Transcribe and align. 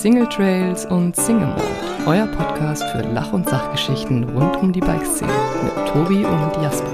Single 0.00 0.26
Trails 0.30 0.86
und 0.86 1.14
Single 1.14 1.48
Mode, 1.48 1.62
euer 2.06 2.26
Podcast 2.28 2.82
für 2.84 3.02
Lach- 3.02 3.34
und 3.34 3.46
Sachgeschichten 3.46 4.24
rund 4.30 4.56
um 4.56 4.72
die 4.72 4.80
Bikeszene 4.80 5.30
mit 5.62 5.74
Tobi 5.88 6.24
und 6.24 6.62
Jasper. 6.62 6.90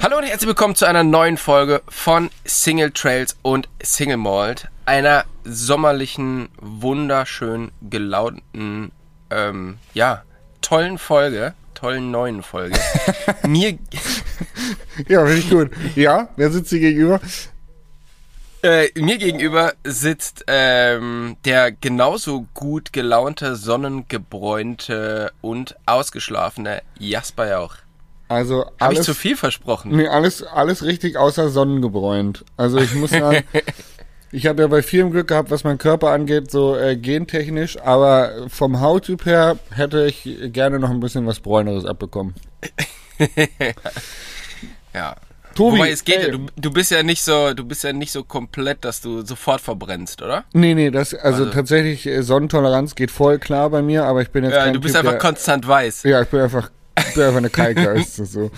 Hallo 0.00 0.16
und 0.16 0.24
herzlich 0.24 0.48
willkommen 0.48 0.74
zu 0.74 0.86
einer 0.86 1.04
neuen 1.04 1.36
Folge 1.36 1.82
von 1.86 2.30
Single 2.46 2.92
Trails 2.92 3.36
und 3.42 3.68
Single 3.82 4.16
Malt, 4.16 4.70
einer 4.86 5.26
sommerlichen, 5.44 6.48
wunderschön 6.62 7.70
gelaunten, 7.82 8.90
ähm, 9.28 9.76
ja, 9.92 10.22
tollen 10.62 10.96
Folge, 10.96 11.52
tollen 11.74 12.10
neuen 12.10 12.42
Folge. 12.42 12.78
Mir, 13.46 13.78
Ja, 15.08 15.26
finde 15.26 15.38
ich 15.40 15.50
gut. 15.50 15.70
Ja, 15.94 16.28
wer 16.36 16.50
sitzt 16.50 16.70
hier 16.70 16.80
gegenüber? 16.80 17.20
Äh, 18.64 18.88
mir 18.96 19.18
gegenüber 19.18 19.74
sitzt 19.84 20.44
ähm, 20.48 21.36
der 21.44 21.70
genauso 21.70 22.46
gut 22.54 22.92
gelaunte, 22.92 23.56
sonnengebräunte 23.56 25.32
und 25.40 25.76
ausgeschlafene 25.86 26.82
Jasper 26.98 27.48
Jauch. 27.48 27.76
Also 28.28 28.64
Habe 28.80 28.94
ich 28.94 29.02
zu 29.02 29.14
viel 29.14 29.36
versprochen? 29.36 29.94
nee, 29.94 30.08
alles, 30.08 30.42
alles 30.42 30.82
richtig 30.82 31.16
außer 31.16 31.50
sonnengebräunt. 31.50 32.44
Also 32.56 32.78
ich 32.78 32.94
muss 32.94 33.10
sagen, 33.10 33.44
ich 34.32 34.46
habe 34.46 34.62
ja 34.62 34.68
bei 34.68 34.82
vielem 34.82 35.10
Glück 35.10 35.28
gehabt, 35.28 35.50
was 35.50 35.62
mein 35.62 35.78
Körper 35.78 36.10
angeht, 36.10 36.50
so 36.50 36.76
äh, 36.76 36.96
gentechnisch, 36.96 37.78
aber 37.80 38.48
vom 38.48 38.80
Hauttyp 38.80 39.26
her 39.26 39.58
hätte 39.70 40.06
ich 40.06 40.26
gerne 40.52 40.78
noch 40.78 40.90
ein 40.90 41.00
bisschen 41.00 41.26
was 41.26 41.40
Bräuneres 41.40 41.84
abbekommen. 41.84 42.34
Ja. 44.94 45.16
Tobi, 45.54 45.78
Wobei 45.78 45.90
es 45.90 46.04
geht, 46.04 46.16
ja, 46.20 46.24
ey. 46.26 46.30
du, 46.32 46.46
du 46.56 46.70
bist 46.72 46.90
ja 46.90 47.02
nicht 47.02 47.22
so, 47.22 47.54
du 47.54 47.64
bist 47.64 47.84
ja 47.84 47.92
nicht 47.92 48.12
so 48.12 48.24
komplett, 48.24 48.84
dass 48.84 49.00
du 49.00 49.22
sofort 49.24 49.60
verbrennst, 49.60 50.20
oder? 50.22 50.44
Nee, 50.52 50.74
nee, 50.74 50.90
das, 50.90 51.14
also, 51.14 51.44
Also- 51.44 51.50
tatsächlich, 51.54 52.06
äh, 52.06 52.22
Sonnentoleranz 52.22 52.94
geht 52.94 53.10
voll 53.10 53.38
klar 53.38 53.70
bei 53.70 53.82
mir, 53.82 54.04
aber 54.04 54.22
ich 54.22 54.30
bin 54.30 54.44
jetzt 54.44 54.54
Ja, 54.54 54.64
kein 54.64 54.74
du 54.74 54.80
bist 54.80 54.94
typ, 54.94 55.00
einfach 55.00 55.12
der, 55.12 55.20
konstant 55.20 55.66
weiß. 55.66 56.02
Ja, 56.04 56.22
ich 56.22 56.28
bin 56.28 56.40
einfach, 56.40 56.70
ich 56.98 57.14
bin 57.14 57.22
einfach 57.24 57.38
eine 57.38 57.50
Kalkgeist, 57.50 58.16
so. 58.26 58.50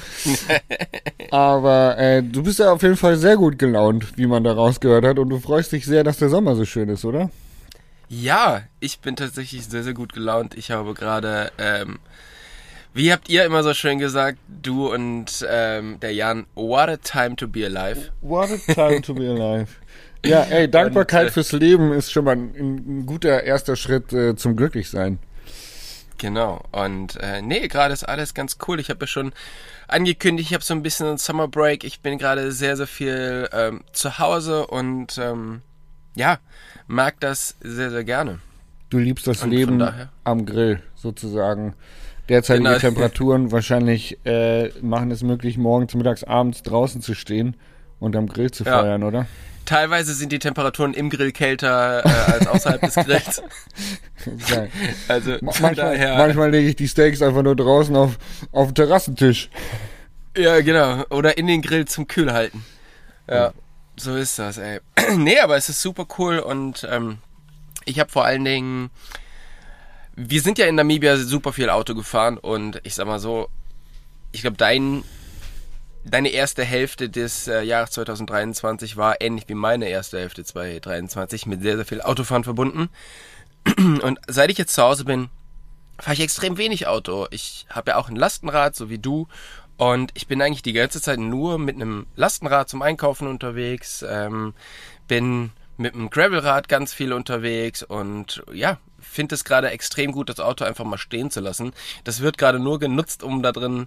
Aber 1.31 1.99
äh, 1.99 2.23
du 2.23 2.43
bist 2.43 2.59
ja 2.59 2.73
auf 2.73 2.83
jeden 2.83 2.97
Fall 2.97 3.17
sehr 3.17 3.37
gut 3.37 3.59
gelaunt, 3.59 4.17
wie 4.17 4.27
man 4.27 4.45
da 4.45 4.53
rausgehört 4.53 5.05
hat, 5.05 5.19
und 5.19 5.29
du 5.29 5.39
freust 5.39 5.73
dich 5.73 5.85
sehr, 5.87 6.05
dass 6.05 6.19
der 6.19 6.29
Sommer 6.29 6.55
so 6.57 6.65
schön 6.65 6.89
ist, 6.89 7.05
oder? 7.05 7.31
Ja, 8.09 8.63
ich 8.81 9.01
bin 9.01 9.17
tatsächlich 9.17 9.67
sehr, 9.67 9.83
sehr 9.83 9.95
gut 9.95 10.13
gelaunt. 10.13 10.55
Ich 10.57 10.71
habe 10.71 10.95
gerade, 10.95 11.51
ähm, 11.59 11.99
wie 12.97 13.13
habt 13.13 13.29
ihr 13.29 13.45
immer 13.45 13.63
so 13.63 13.75
schön 13.75 13.99
gesagt, 13.99 14.39
du 14.49 14.93
und 14.93 15.47
ähm, 15.49 16.01
der 16.01 16.15
Jan, 16.15 16.47
what 16.55 16.89
a 16.89 16.97
time 16.97 17.37
to 17.37 17.47
be 17.47 17.65
alive. 17.67 18.11
What 18.23 18.51
a 18.51 18.73
time 18.73 19.03
to 19.03 19.15
be 19.15 19.29
alive. 19.29 19.69
Ja, 20.25 20.43
ey, 20.43 20.69
Dankbarkeit 20.69 21.27
Und, 21.27 21.29
äh, 21.29 21.31
fürs 21.31 21.53
Leben 21.53 21.93
ist 21.93 22.11
schon 22.11 22.25
mal 22.25 22.35
ein, 22.35 22.55
ein 22.57 23.07
guter 23.07 23.45
erster 23.45 23.77
Schritt 23.77 24.13
äh, 24.13 24.35
zum 24.35 24.57
Glücklichsein. 24.57 25.21
Genau. 26.19 26.65
Und 26.73 27.17
äh, 27.21 27.43
nee, 27.43 27.69
gerade 27.69 27.93
ist 27.93 28.03
alles 28.03 28.35
ganz 28.35 28.57
cool. 28.67 28.81
Ich 28.81 28.91
habe 28.91 29.01
ja 29.03 29.07
schon 29.07 29.33
angekündigt, 29.87 30.51
ich 30.51 30.55
habe 30.55 30.65
so 30.65 30.75
ein 30.75 30.83
bisschen 30.83 31.07
einen 31.07 31.19
Summer 31.19 31.47
Break. 31.47 31.85
Ich 31.85 32.01
bin 32.01 32.19
gerade 32.19 32.51
sehr, 32.51 32.77
sehr 32.77 32.89
viel 32.89 33.49
ähm, 33.53 33.85
zu 33.93 34.19
Hause 34.19 34.67
und 34.67 35.17
ähm, 35.19 35.63
ja, 36.17 36.39
mag 36.89 37.21
das 37.21 37.57
sehr, 37.61 37.91
sehr 37.91 38.03
gerne. 38.03 38.41
Du 38.91 38.99
liebst 38.99 39.29
das 39.29 39.43
Und 39.43 39.51
Leben 39.51 39.87
am 40.25 40.47
Grill, 40.47 40.83
sozusagen. 40.97 41.75
Derzeitige 42.29 42.69
Genau. 42.69 42.79
Temperaturen 42.81 43.53
wahrscheinlich 43.53 44.19
äh, 44.27 44.69
machen 44.81 45.11
es 45.11 45.23
möglich, 45.23 45.59
morgens, 45.59 45.95
mittags, 45.95 46.25
abends 46.25 46.63
draußen 46.63 47.01
zu 47.01 47.15
stehen 47.15 47.57
und 48.01 48.17
am 48.17 48.27
Grill 48.29 48.51
zu 48.51 48.65
Ja. 48.65 48.81
feiern, 48.83 49.03
oder? 49.05 49.27
Teilweise 49.65 50.15
sind 50.15 50.31
die 50.31 50.39
Temperaturen 50.39 50.95
im 50.95 51.11
Grill 51.11 51.33
kälter 51.33 52.05
äh, 52.05 52.09
als 52.33 52.47
außerhalb 52.47 52.81
des 52.83 52.95
Grills. 52.95 53.43
Also 55.09 55.37
Manchmal, 55.41 55.75
daher. 55.77 56.17
manchmal 56.17 56.51
lege 56.51 56.69
ich 56.71 56.77
die 56.77 56.89
Steaks 56.89 57.23
einfach 57.23 57.43
nur 57.43 57.55
draußen 57.55 57.95
auf, 57.95 58.19
auf 58.51 58.69
den 58.69 58.75
Terrassentisch. 58.75 59.51
Ja, 60.37 60.61
genau. 60.63 61.05
Oder 61.11 61.39
in 61.39 61.47
den 61.47 61.63
Grill 61.63 61.85
zum 61.87 62.09
Kühl 62.09 62.33
halten. 62.33 62.65
Ja, 63.31 63.53
so 63.97 64.17
ist 64.17 64.39
das, 64.39 64.59
ey. 64.59 64.81
nee, 65.17 65.39
aber 65.39 65.57
es 65.57 65.69
ist 65.69 65.81
super 65.81 66.07
cool 66.19 66.39
und 66.41 66.87
ähm, 66.91 67.19
ich 67.85 68.01
habe 68.01 68.11
vor 68.11 68.25
allen 68.25 68.45
Dingen. 68.45 68.91
Wir 70.17 70.41
sind 70.41 70.57
ja 70.57 70.67
in 70.67 70.77
Namibia 70.77 71.17
super 71.19 71.53
viel 71.53 71.69
Auto 71.69 71.95
gefahren 71.95 72.39
und 72.39 72.81
ich 72.85 72.95
sag 72.95 73.07
mal 73.07 73.19
so, 73.19 73.51
ich 74.33 74.41
glaube, 74.41 74.57
dein, 74.57 75.05
deine 76.05 76.31
erste 76.31 76.65
Hälfte 76.65 77.11
des 77.11 77.49
äh, 77.49 77.61
Jahres 77.61 77.91
2023 77.91 78.97
war 78.97 79.21
ähnlich 79.21 79.45
wie 79.49 79.55
meine 79.55 79.89
erste 79.89 80.19
Hälfte 80.19 80.43
2023 80.43 81.45
mit 81.45 81.61
sehr, 81.61 81.77
sehr 81.77 81.85
viel 81.85 82.01
Autofahren 82.01 82.45
verbunden. 82.45 82.89
Und 83.77 84.19
seit 84.27 84.51
ich 84.51 84.57
jetzt 84.57 84.75
zu 84.75 84.83
Hause 84.83 85.05
bin, 85.05 85.29
fahre 85.99 86.15
ich 86.15 86.21
extrem 86.21 86.57
wenig 86.57 86.87
Auto. 86.87 87.27
Ich 87.31 87.67
habe 87.69 87.91
ja 87.91 87.97
auch 87.99 88.09
ein 88.09 88.17
Lastenrad, 88.17 88.75
so 88.75 88.89
wie 88.89 88.99
du. 88.99 89.29
Und 89.77 90.13
ich 90.15 90.27
bin 90.27 90.41
eigentlich 90.41 90.63
die 90.63 90.73
ganze 90.73 91.03
Zeit 91.03 91.19
nur 91.19 91.59
mit 91.59 91.77
einem 91.77 92.07
Lastenrad 92.17 92.71
zum 92.71 92.81
Einkaufen 92.81 93.29
unterwegs. 93.29 94.03
Ähm, 94.09 94.55
bin 95.09 95.51
mit 95.77 95.95
einem 95.95 96.11
Gravelrad 96.11 96.69
ganz 96.69 96.93
viel 96.93 97.13
unterwegs 97.13 97.83
und 97.83 98.43
ja, 98.53 98.79
finde 99.01 99.35
es 99.35 99.45
gerade 99.45 99.71
extrem 99.71 100.13
gut, 100.13 100.29
das 100.29 100.41
Auto 100.41 100.65
einfach 100.65 100.85
mal 100.85 100.99
stehen 100.99 101.31
zu 101.31 101.41
lassen. 101.41 101.73
Das 102.05 102.21
wird 102.21 102.39
gerade 102.39 102.59
nur 102.59 102.79
genutzt, 102.79 103.23
um 103.23 103.43
da 103.43 103.53
drin 103.53 103.87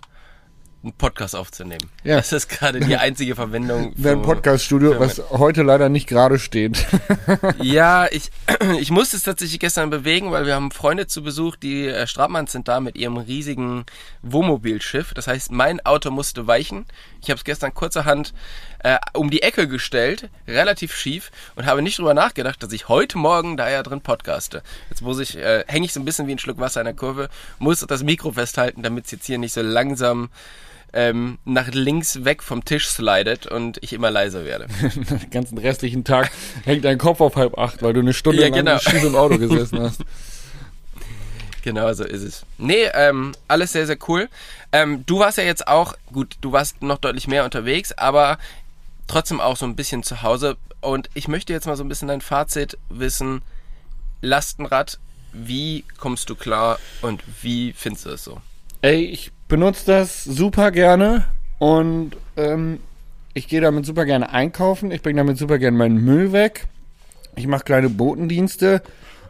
einen 0.81 0.93
Podcast 0.93 1.35
aufzunehmen. 1.35 1.89
Ja. 2.05 2.15
Das 2.17 2.31
ist 2.31 2.47
gerade 2.47 2.79
die 2.79 2.95
einzige 2.97 3.35
Verwendung. 3.35 3.93
Ein 3.97 4.01
für- 4.01 4.17
Podcaststudio, 4.17 4.97
was 4.97 5.21
heute 5.29 5.61
leider 5.63 5.89
nicht 5.89 6.07
gerade 6.07 6.39
steht. 6.39 6.85
ja, 7.61 8.07
ich, 8.11 8.31
ich 8.79 8.89
musste 8.89 9.17
es 9.17 9.23
tatsächlich 9.23 9.59
gestern 9.59 9.89
bewegen, 9.89 10.31
weil 10.31 10.45
wir 10.45 10.55
haben 10.55 10.71
Freunde 10.71 11.07
zu 11.07 11.21
Besuch, 11.21 11.57
die 11.57 11.87
äh, 11.87 12.07
Strapmanns 12.07 12.53
sind 12.53 12.69
da 12.69 12.79
mit 12.79 12.95
ihrem 12.97 13.17
riesigen 13.17 13.85
Wohnmobilschiff. 14.21 15.13
Das 15.13 15.27
heißt, 15.27 15.51
mein 15.51 15.85
Auto 15.85 16.11
musste 16.11 16.47
weichen. 16.47 16.85
Ich 17.21 17.29
habe 17.29 17.37
es 17.37 17.43
gestern 17.43 17.73
kurzerhand 17.73 18.33
äh, 18.83 18.97
um 19.13 19.29
die 19.29 19.41
Ecke 19.41 19.67
gestellt, 19.67 20.29
relativ 20.47 20.95
schief, 20.95 21.31
und 21.55 21.65
habe 21.65 21.81
nicht 21.81 21.97
drüber 21.99 22.13
nachgedacht, 22.13 22.61
dass 22.63 22.71
ich 22.71 22.87
heute 22.87 23.17
Morgen 23.17 23.57
da 23.57 23.69
ja 23.69 23.83
drin 23.83 24.01
podcaste. 24.01 24.63
Jetzt 24.89 25.01
muss 25.01 25.19
ich, 25.19 25.37
äh, 25.37 25.63
hänge 25.67 25.85
ich 25.85 25.93
so 25.93 25.99
ein 25.99 26.05
bisschen 26.05 26.27
wie 26.27 26.31
ein 26.33 26.39
Schluck 26.39 26.59
Wasser 26.59 26.81
in 26.81 26.85
der 26.85 26.93
Kurve, 26.93 27.29
muss 27.57 27.79
das 27.81 28.03
Mikro 28.03 28.31
festhalten, 28.31 28.83
damit 28.83 29.05
es 29.05 29.11
jetzt 29.11 29.25
hier 29.25 29.37
nicht 29.37 29.53
so 29.53 29.61
langsam 29.61 30.29
ähm, 30.93 31.37
nach 31.45 31.67
links 31.71 32.23
weg 32.25 32.41
vom 32.41 32.65
Tisch 32.65 32.87
slidet 32.87 33.45
und 33.45 33.77
ich 33.81 33.93
immer 33.93 34.09
leiser 34.09 34.45
werde. 34.45 34.67
Den 34.81 35.29
ganzen 35.29 35.57
restlichen 35.57 36.03
Tag 36.03 36.31
hängt 36.65 36.85
dein 36.85 36.97
Kopf 36.97 37.21
auf 37.21 37.35
halb 37.35 37.57
acht, 37.57 37.83
weil 37.83 37.93
du 37.93 37.99
eine 37.99 38.13
Stunde 38.13 38.41
Ja, 38.41 38.47
lang 38.47 38.65
genau. 38.65 39.07
im 39.07 39.15
Auto 39.15 39.37
gesessen 39.37 39.79
hast. 39.81 40.01
Genau 41.61 41.91
so 41.93 42.03
ist 42.03 42.23
es. 42.23 42.45
Nee, 42.57 42.85
ähm, 42.93 43.33
alles 43.47 43.73
sehr, 43.73 43.85
sehr 43.85 43.97
cool. 44.07 44.29
Ähm, 44.71 45.05
du 45.05 45.19
warst 45.19 45.37
ja 45.37 45.43
jetzt 45.43 45.67
auch, 45.67 45.95
gut, 46.11 46.37
du 46.41 46.51
warst 46.51 46.81
noch 46.81 46.97
deutlich 46.97 47.27
mehr 47.27 47.45
unterwegs, 47.45 47.91
aber 47.91 48.37
trotzdem 49.07 49.41
auch 49.41 49.57
so 49.57 49.65
ein 49.65 49.75
bisschen 49.75 50.03
zu 50.03 50.21
Hause. 50.21 50.57
Und 50.81 51.09
ich 51.13 51.27
möchte 51.27 51.53
jetzt 51.53 51.67
mal 51.67 51.75
so 51.75 51.83
ein 51.83 51.89
bisschen 51.89 52.07
dein 52.07 52.21
Fazit 52.21 52.77
wissen. 52.89 53.41
Lastenrad, 54.21 54.99
wie 55.33 55.83
kommst 55.97 56.29
du 56.29 56.35
klar 56.35 56.79
und 57.01 57.23
wie 57.41 57.73
findest 57.73 58.05
du 58.05 58.09
es 58.11 58.23
so? 58.23 58.41
Ey, 58.81 59.05
ich 59.05 59.31
benutze 59.47 59.85
das 59.85 60.23
super 60.23 60.71
gerne 60.71 61.25
und 61.57 62.11
ähm, 62.37 62.79
ich 63.33 63.47
gehe 63.47 63.61
damit 63.61 63.85
super 63.85 64.05
gerne 64.05 64.29
einkaufen. 64.29 64.91
Ich 64.91 65.01
bringe 65.01 65.17
damit 65.17 65.37
super 65.37 65.59
gerne 65.59 65.77
meinen 65.77 66.03
Müll 66.03 66.31
weg. 66.31 66.67
Ich 67.35 67.47
mache 67.47 67.63
kleine 67.63 67.89
Botendienste, 67.89 68.81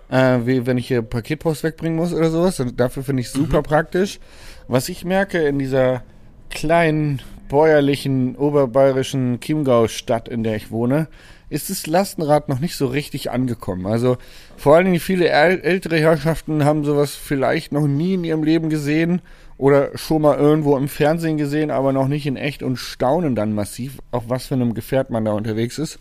äh, 0.09 0.39
wie 0.45 0.65
wenn 0.65 0.77
ich 0.77 0.87
hier 0.87 1.01
Paketpost 1.01 1.63
wegbringen 1.63 1.97
muss 1.97 2.13
oder 2.13 2.29
sowas. 2.29 2.59
Und 2.59 2.79
dafür 2.79 3.03
finde 3.03 3.21
ich 3.21 3.29
super 3.29 3.61
praktisch. 3.61 4.19
Was 4.67 4.89
ich 4.89 5.05
merke 5.05 5.39
in 5.39 5.59
dieser 5.59 6.03
kleinen 6.49 7.21
bäuerlichen 7.47 8.35
oberbayerischen 8.35 9.39
Chiemgau-Stadt, 9.39 10.27
in 10.27 10.43
der 10.43 10.55
ich 10.55 10.71
wohne, 10.71 11.07
ist 11.49 11.69
das 11.71 11.87
Lastenrad 11.87 12.47
noch 12.47 12.59
nicht 12.59 12.75
so 12.75 12.85
richtig 12.85 13.31
angekommen. 13.31 13.87
Also 13.87 14.17
vor 14.55 14.75
allen 14.75 14.85
Dingen 14.85 14.99
viele 14.99 15.29
äl 15.29 15.59
ältere 15.61 15.97
Herrschaften 15.97 16.63
haben 16.63 16.83
sowas 16.83 17.15
vielleicht 17.15 17.71
noch 17.71 17.87
nie 17.87 18.13
in 18.13 18.23
ihrem 18.23 18.43
Leben 18.43 18.69
gesehen 18.69 19.21
oder 19.57 19.97
schon 19.97 20.21
mal 20.21 20.37
irgendwo 20.37 20.77
im 20.77 20.87
Fernsehen 20.87 21.37
gesehen, 21.37 21.71
aber 21.71 21.91
noch 21.91 22.07
nicht 22.07 22.27
in 22.27 22.37
echt 22.37 22.61
und 22.61 22.77
staunen 22.77 23.35
dann 23.35 23.53
massiv, 23.53 23.97
auf 24.11 24.25
was 24.27 24.45
für 24.45 24.53
einem 24.53 24.75
Gefährt 24.75 25.09
man 25.09 25.25
da 25.25 25.33
unterwegs 25.33 25.79
ist. 25.79 25.99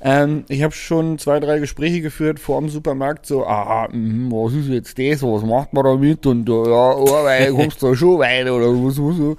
Ähm, 0.00 0.44
ich 0.48 0.62
habe 0.62 0.74
schon 0.74 1.18
zwei, 1.18 1.40
drei 1.40 1.58
Gespräche 1.58 2.00
geführt 2.00 2.38
vor 2.38 2.60
dem 2.60 2.68
Supermarkt, 2.68 3.26
so, 3.26 3.44
ah, 3.44 3.88
mh, 3.90 4.30
was 4.30 4.54
ist 4.54 4.68
jetzt 4.68 4.98
das, 4.98 5.22
was 5.22 5.42
macht 5.42 5.72
man 5.72 5.84
damit 5.84 6.24
und 6.26 6.48
äh, 6.48 6.52
ja, 6.52 6.92
oh, 6.94 7.24
weil 7.24 7.52
kommst 7.54 7.82
du 7.82 7.94
schon 7.94 8.20
weiter 8.20 8.54
oder 8.54 8.68
was, 8.68 8.96
was, 8.96 9.18
was. 9.18 9.36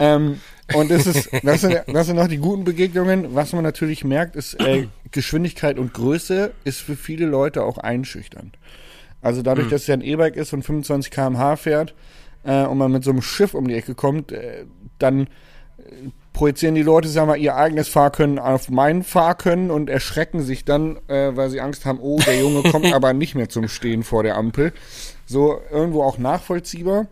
Ähm, 0.00 0.40
und 0.74 0.90
das 0.90 1.06
ist, 1.06 1.30
das 1.42 1.60
sind, 1.60 1.82
das 1.86 2.06
sind 2.06 2.16
noch 2.16 2.26
die 2.26 2.38
guten 2.38 2.64
Begegnungen. 2.64 3.34
Was 3.34 3.52
man 3.52 3.62
natürlich 3.62 4.02
merkt, 4.02 4.34
ist, 4.34 4.54
äh, 4.54 4.88
Geschwindigkeit 5.12 5.78
und 5.78 5.92
Größe 5.92 6.52
ist 6.64 6.80
für 6.80 6.96
viele 6.96 7.26
Leute 7.26 7.62
auch 7.62 7.78
einschüchternd. 7.78 8.56
Also 9.20 9.42
dadurch, 9.42 9.68
dass 9.68 9.82
es 9.82 9.86
ja 9.86 9.94
ein 9.94 10.02
E-Bike 10.02 10.36
ist 10.36 10.52
und 10.52 10.64
25 10.64 11.10
km/h 11.10 11.56
fährt 11.56 11.94
äh, 12.42 12.64
und 12.64 12.78
man 12.78 12.92
mit 12.92 13.04
so 13.04 13.10
einem 13.10 13.22
Schiff 13.22 13.54
um 13.54 13.68
die 13.68 13.74
Ecke 13.74 13.94
kommt, 13.94 14.32
äh, 14.32 14.64
dann 14.98 15.28
äh, 15.78 16.10
projizieren 16.34 16.74
die 16.74 16.82
Leute, 16.82 17.08
sagen 17.08 17.28
wir, 17.28 17.36
ihr 17.36 17.56
eigenes 17.56 17.88
Fahrkönnen 17.88 18.38
auf 18.38 18.68
mein 18.68 19.02
Fahrkönnen 19.02 19.70
und 19.70 19.88
erschrecken 19.88 20.42
sich 20.42 20.66
dann, 20.66 20.98
äh, 21.08 21.34
weil 21.34 21.48
sie 21.48 21.62
Angst 21.62 21.86
haben, 21.86 21.98
oh, 22.00 22.20
der 22.26 22.38
Junge 22.38 22.70
kommt 22.70 22.86
aber 22.92 23.14
nicht 23.14 23.34
mehr 23.34 23.48
zum 23.48 23.68
Stehen 23.68 24.02
vor 24.02 24.22
der 24.22 24.36
Ampel. 24.36 24.74
So 25.24 25.62
irgendwo 25.70 26.02
auch 26.02 26.18
nachvollziehbar. 26.18 27.06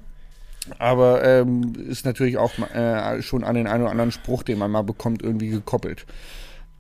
Aber 0.79 1.25
ähm, 1.25 1.73
ist 1.89 2.05
natürlich 2.05 2.37
auch 2.37 2.53
äh, 2.75 3.23
schon 3.23 3.43
an 3.43 3.55
den 3.55 3.67
einen 3.67 3.83
oder 3.83 3.91
anderen 3.91 4.13
Spruch, 4.13 4.43
den 4.43 4.59
man 4.59 4.71
mal 4.71 4.83
bekommt, 4.83 5.23
irgendwie 5.23 5.49
gekoppelt. 5.49 6.05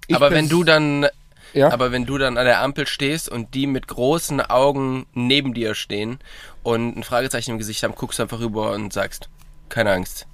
Ich 0.07 0.15
aber 0.15 0.31
wenn 0.31 0.49
du 0.49 0.63
dann 0.63 1.07
ja? 1.55 1.71
Aber 1.71 1.93
wenn 1.93 2.07
du 2.07 2.17
dann 2.17 2.39
an 2.39 2.47
der 2.47 2.63
Ampel 2.63 2.87
stehst 2.87 3.29
und 3.29 3.55
die 3.55 3.67
mit 3.67 3.87
großen 3.87 4.41
Augen 4.41 5.05
neben 5.13 5.53
dir 5.53 5.75
stehen 5.75 6.19
und 6.63 6.97
ein 6.97 7.03
Fragezeichen 7.03 7.51
im 7.51 7.59
Gesicht 7.59 7.83
haben, 7.83 7.95
guckst 7.95 8.19
du 8.19 8.23
einfach 8.23 8.41
rüber 8.41 8.73
und 8.73 8.93
sagst, 8.93 9.29
keine 9.69 9.93
Angst, 9.93 10.27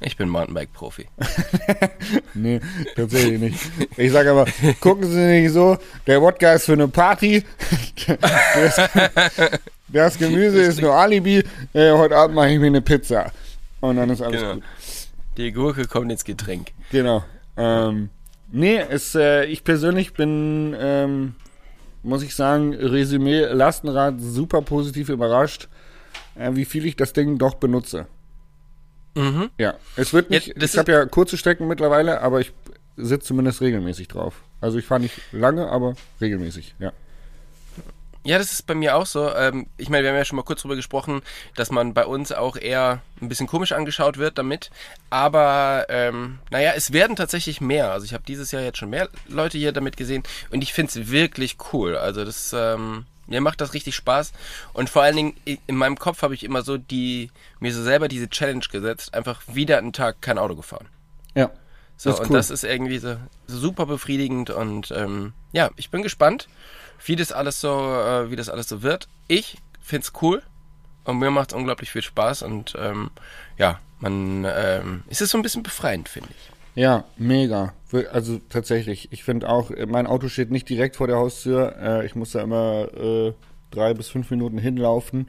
ich 0.00 0.16
bin 0.16 0.28
Mountainbike-Profi. 0.28 1.06
nee, 2.34 2.60
tatsächlich 2.94 3.40
nicht. 3.40 3.58
Ich 3.96 4.12
sage 4.12 4.30
aber, 4.30 4.46
gucken 4.80 5.10
Sie 5.10 5.26
nicht 5.26 5.52
so, 5.52 5.78
der 6.06 6.20
Wodka 6.20 6.52
ist 6.54 6.66
für 6.66 6.72
eine 6.72 6.88
Party, 6.88 7.44
das, 8.54 8.90
das 9.88 10.18
Gemüse 10.18 10.60
ist 10.62 10.80
nur 10.80 10.94
Alibi, 10.94 11.42
äh, 11.72 11.92
heute 11.92 12.16
Abend 12.16 12.36
mache 12.36 12.50
ich 12.50 12.58
mir 12.58 12.66
eine 12.66 12.82
Pizza. 12.82 13.32
Und 13.80 13.96
dann 13.96 14.10
ist 14.10 14.22
alles 14.22 14.40
genau. 14.40 14.54
gut. 14.54 14.62
Die 15.36 15.52
Gurke 15.52 15.86
kommt 15.86 16.10
ins 16.10 16.24
Getränk. 16.24 16.72
Genau. 16.90 17.24
Ähm, 17.56 18.10
Nee, 18.52 18.78
es, 18.78 19.14
äh, 19.14 19.44
ich 19.44 19.64
persönlich 19.64 20.14
bin, 20.14 20.74
ähm, 20.78 21.34
muss 22.02 22.22
ich 22.22 22.34
sagen, 22.34 22.74
Resümee 22.74 23.44
Lastenrad 23.46 24.20
super 24.20 24.62
positiv 24.62 25.08
überrascht, 25.08 25.68
äh, 26.36 26.52
wie 26.54 26.64
viel 26.64 26.86
ich 26.86 26.96
das 26.96 27.12
Ding 27.12 27.38
doch 27.38 27.54
benutze. 27.54 28.06
Mhm. 29.16 29.50
Ja, 29.58 29.74
es 29.96 30.12
wird 30.12 30.28
nicht, 30.28 30.48
ja, 30.48 30.62
ich 30.62 30.76
habe 30.76 30.92
ja 30.92 31.06
kurze 31.06 31.38
Strecken 31.38 31.66
mittlerweile, 31.66 32.20
aber 32.20 32.40
ich 32.40 32.52
sitze 32.96 33.28
zumindest 33.28 33.62
regelmäßig 33.62 34.08
drauf. 34.08 34.34
Also 34.60 34.78
ich 34.78 34.84
fahre 34.84 35.00
nicht 35.00 35.20
lange, 35.32 35.68
aber 35.68 35.94
regelmäßig, 36.20 36.74
ja. 36.78 36.92
Ja, 38.24 38.38
das 38.38 38.52
ist 38.52 38.66
bei 38.66 38.74
mir 38.74 38.96
auch 38.96 39.06
so. 39.06 39.32
Ähm, 39.32 39.68
ich 39.76 39.88
meine, 39.88 40.02
wir 40.02 40.10
haben 40.10 40.18
ja 40.18 40.24
schon 40.24 40.34
mal 40.34 40.42
kurz 40.42 40.60
drüber 40.60 40.74
gesprochen, 40.74 41.22
dass 41.54 41.70
man 41.70 41.94
bei 41.94 42.04
uns 42.04 42.32
auch 42.32 42.56
eher 42.56 43.00
ein 43.22 43.28
bisschen 43.28 43.46
komisch 43.46 43.70
angeschaut 43.70 44.18
wird 44.18 44.36
damit. 44.36 44.70
Aber 45.10 45.86
ähm, 45.88 46.40
naja, 46.50 46.72
es 46.74 46.92
werden 46.92 47.14
tatsächlich 47.14 47.60
mehr. 47.60 47.92
Also 47.92 48.04
ich 48.04 48.12
habe 48.12 48.24
dieses 48.26 48.50
Jahr 48.50 48.62
jetzt 48.62 48.78
schon 48.78 48.90
mehr 48.90 49.08
Leute 49.28 49.58
hier 49.58 49.70
damit 49.70 49.96
gesehen 49.96 50.24
und 50.50 50.60
ich 50.60 50.72
finde 50.72 50.90
es 50.90 51.10
wirklich 51.10 51.56
cool. 51.72 51.96
Also 51.96 52.24
das, 52.24 52.52
ähm, 52.52 53.06
mir 53.26 53.40
macht 53.40 53.60
das 53.60 53.74
richtig 53.74 53.94
Spaß. 53.94 54.32
Und 54.72 54.90
vor 54.90 55.02
allen 55.02 55.16
Dingen 55.16 55.36
in 55.44 55.76
meinem 55.76 55.98
Kopf 55.98 56.22
habe 56.22 56.34
ich 56.34 56.44
immer 56.44 56.62
so 56.62 56.78
die, 56.78 57.30
mir 57.60 57.72
so 57.72 57.82
selber 57.82 58.08
diese 58.08 58.28
Challenge 58.28 58.64
gesetzt, 58.70 59.14
einfach 59.14 59.42
wieder 59.46 59.78
einen 59.78 59.92
Tag 59.92 60.20
kein 60.20 60.38
Auto 60.38 60.56
gefahren. 60.56 60.88
Ja. 61.34 61.50
So, 61.96 62.10
das 62.10 62.20
und 62.20 62.30
cool. 62.30 62.36
das 62.36 62.50
ist 62.50 62.64
irgendwie 62.64 62.98
so, 62.98 63.16
so 63.46 63.58
super 63.58 63.86
befriedigend 63.86 64.50
und 64.50 64.90
ähm, 64.90 65.32
ja, 65.52 65.70
ich 65.76 65.90
bin 65.90 66.02
gespannt 66.02 66.46
wie 67.04 67.16
das 67.16 67.32
alles 67.32 67.60
so, 67.60 67.68
äh, 67.68 68.30
wie 68.30 68.36
das 68.36 68.48
alles 68.48 68.68
so 68.68 68.82
wird. 68.82 69.08
Ich 69.28 69.58
find's 69.80 70.12
cool 70.22 70.42
und 71.04 71.18
mir 71.18 71.30
macht's 71.30 71.54
unglaublich 71.54 71.90
viel 71.90 72.02
Spaß 72.02 72.42
und 72.42 72.74
ähm, 72.78 73.10
ja, 73.58 73.80
man 73.98 74.44
ähm, 74.44 75.04
ist 75.08 75.22
es 75.22 75.30
so 75.30 75.38
ein 75.38 75.42
bisschen 75.42 75.62
befreiend, 75.62 76.08
finde 76.08 76.30
ich. 76.30 76.55
Ja, 76.76 77.04
mega. 77.16 77.72
Also 78.12 78.38
tatsächlich, 78.50 79.10
ich 79.10 79.24
finde 79.24 79.48
auch, 79.48 79.70
mein 79.88 80.06
Auto 80.06 80.28
steht 80.28 80.50
nicht 80.50 80.68
direkt 80.68 80.96
vor 80.96 81.06
der 81.06 81.16
Haustür. 81.16 81.74
Äh, 81.80 82.06
ich 82.06 82.14
muss 82.14 82.32
da 82.32 82.42
immer 82.42 82.88
äh, 82.94 83.32
drei 83.70 83.94
bis 83.94 84.08
fünf 84.08 84.30
Minuten 84.30 84.58
hinlaufen 84.58 85.28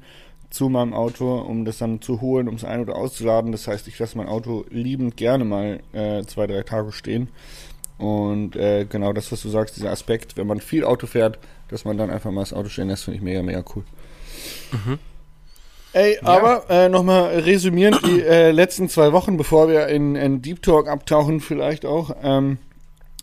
zu 0.49 0.67
meinem 0.69 0.93
Auto, 0.93 1.39
um 1.39 1.63
das 1.65 1.77
dann 1.77 2.01
zu 2.01 2.19
holen, 2.19 2.49
um 2.49 2.55
es 2.55 2.65
ein- 2.65 2.81
oder 2.81 2.95
auszuladen. 2.95 3.53
Das 3.53 3.67
heißt, 3.67 3.87
ich 3.87 3.97
lasse 3.97 4.17
mein 4.17 4.27
Auto 4.27 4.65
liebend 4.69 5.15
gerne 5.15 5.45
mal 5.45 5.79
äh, 5.93 6.23
zwei, 6.25 6.47
drei 6.47 6.63
Tage 6.63 6.91
stehen. 6.91 7.29
Und 7.97 8.55
äh, 8.57 8.85
genau 8.85 9.13
das, 9.13 9.31
was 9.31 9.41
du 9.41 9.49
sagst, 9.49 9.77
dieser 9.77 9.91
Aspekt, 9.91 10.35
wenn 10.35 10.47
man 10.47 10.59
viel 10.59 10.83
Auto 10.83 11.07
fährt, 11.07 11.39
dass 11.69 11.85
man 11.85 11.97
dann 11.97 12.09
einfach 12.09 12.31
mal 12.31 12.41
das 12.41 12.53
Auto 12.53 12.69
stehen 12.69 12.89
lässt, 12.89 13.05
finde 13.05 13.17
ich 13.17 13.23
mega, 13.23 13.41
mega 13.41 13.63
cool. 13.73 13.83
Mhm. 14.71 14.99
Ey, 15.97 16.19
ja. 16.21 16.27
aber 16.27 16.69
äh, 16.69 16.89
nochmal 16.89 17.39
resümierend 17.39 18.05
die 18.05 18.21
äh, 18.21 18.51
letzten 18.51 18.87
zwei 18.87 19.13
Wochen, 19.13 19.35
bevor 19.35 19.67
wir 19.67 19.87
in, 19.87 20.15
in 20.15 20.43
Deep 20.43 20.61
Talk 20.61 20.87
abtauchen, 20.87 21.39
vielleicht 21.39 21.87
auch, 21.87 22.15
ähm, 22.21 22.59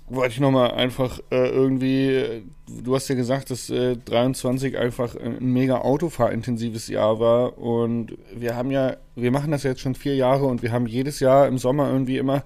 wollte 0.08 0.34
ich 0.34 0.40
nochmal 0.40 0.72
einfach 0.72 1.20
äh, 1.30 1.48
irgendwie, 1.50 2.42
du 2.66 2.96
hast 2.96 3.06
ja 3.06 3.14
gesagt, 3.14 3.50
dass 3.50 3.70
äh, 3.70 3.96
23 3.96 4.76
einfach 4.76 5.14
ein 5.14 5.38
mega 5.52 5.82
autofahrintensives 5.82 6.88
Jahr 6.88 7.20
war 7.20 7.56
und 7.58 8.18
wir 8.34 8.56
haben 8.56 8.72
ja, 8.72 8.96
wir 9.14 9.30
machen 9.30 9.52
das 9.52 9.62
jetzt 9.62 9.80
schon 9.80 9.94
vier 9.94 10.16
Jahre 10.16 10.46
und 10.46 10.64
wir 10.64 10.72
haben 10.72 10.88
jedes 10.88 11.20
Jahr 11.20 11.46
im 11.46 11.58
Sommer 11.58 11.88
irgendwie 11.92 12.18
immer 12.18 12.42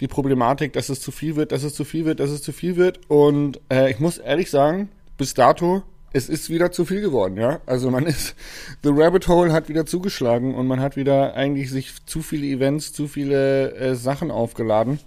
die 0.00 0.08
Problematik, 0.08 0.72
dass 0.72 0.88
es 0.88 1.02
zu 1.02 1.10
viel 1.10 1.36
wird, 1.36 1.52
dass 1.52 1.62
es 1.62 1.74
zu 1.74 1.84
viel 1.84 2.06
wird, 2.06 2.20
dass 2.20 2.30
es 2.30 2.40
zu 2.40 2.52
viel 2.52 2.76
wird. 2.76 3.00
Und 3.08 3.60
äh, 3.70 3.90
ich 3.90 3.98
muss 3.98 4.16
ehrlich 4.16 4.48
sagen, 4.48 4.88
bis 5.18 5.34
dato, 5.34 5.82
es 6.12 6.28
ist 6.28 6.50
wieder 6.50 6.72
zu 6.72 6.84
viel 6.84 7.00
geworden, 7.00 7.36
ja. 7.36 7.60
Also 7.66 7.90
man 7.90 8.06
ist, 8.06 8.34
The 8.82 8.90
Rabbit 8.92 9.28
Hole 9.28 9.52
hat 9.52 9.68
wieder 9.68 9.86
zugeschlagen 9.86 10.54
und 10.54 10.66
man 10.66 10.80
hat 10.80 10.96
wieder 10.96 11.34
eigentlich 11.34 11.70
sich 11.70 11.94
zu 12.06 12.22
viele 12.22 12.46
Events, 12.46 12.92
zu 12.92 13.08
viele 13.08 13.74
äh, 13.74 13.94
Sachen 13.94 14.30
aufgeladen, 14.30 15.00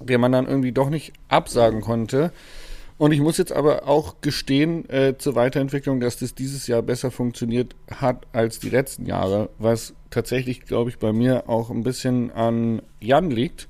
die 0.00 0.16
man 0.18 0.32
dann 0.32 0.46
irgendwie 0.46 0.72
doch 0.72 0.90
nicht 0.90 1.12
absagen 1.28 1.80
konnte. 1.80 2.32
Und 2.98 3.12
ich 3.12 3.20
muss 3.20 3.38
jetzt 3.38 3.52
aber 3.52 3.86
auch 3.86 4.20
gestehen 4.20 4.88
äh, 4.90 5.16
zur 5.16 5.36
Weiterentwicklung, 5.36 6.00
dass 6.00 6.18
das 6.18 6.34
dieses 6.34 6.66
Jahr 6.66 6.82
besser 6.82 7.12
funktioniert 7.12 7.76
hat 7.92 8.26
als 8.32 8.58
die 8.58 8.70
letzten 8.70 9.06
Jahre, 9.06 9.50
was 9.58 9.94
tatsächlich, 10.10 10.62
glaube 10.62 10.90
ich, 10.90 10.98
bei 10.98 11.12
mir 11.12 11.48
auch 11.48 11.70
ein 11.70 11.84
bisschen 11.84 12.32
an 12.32 12.82
Jan 12.98 13.30
liegt, 13.30 13.68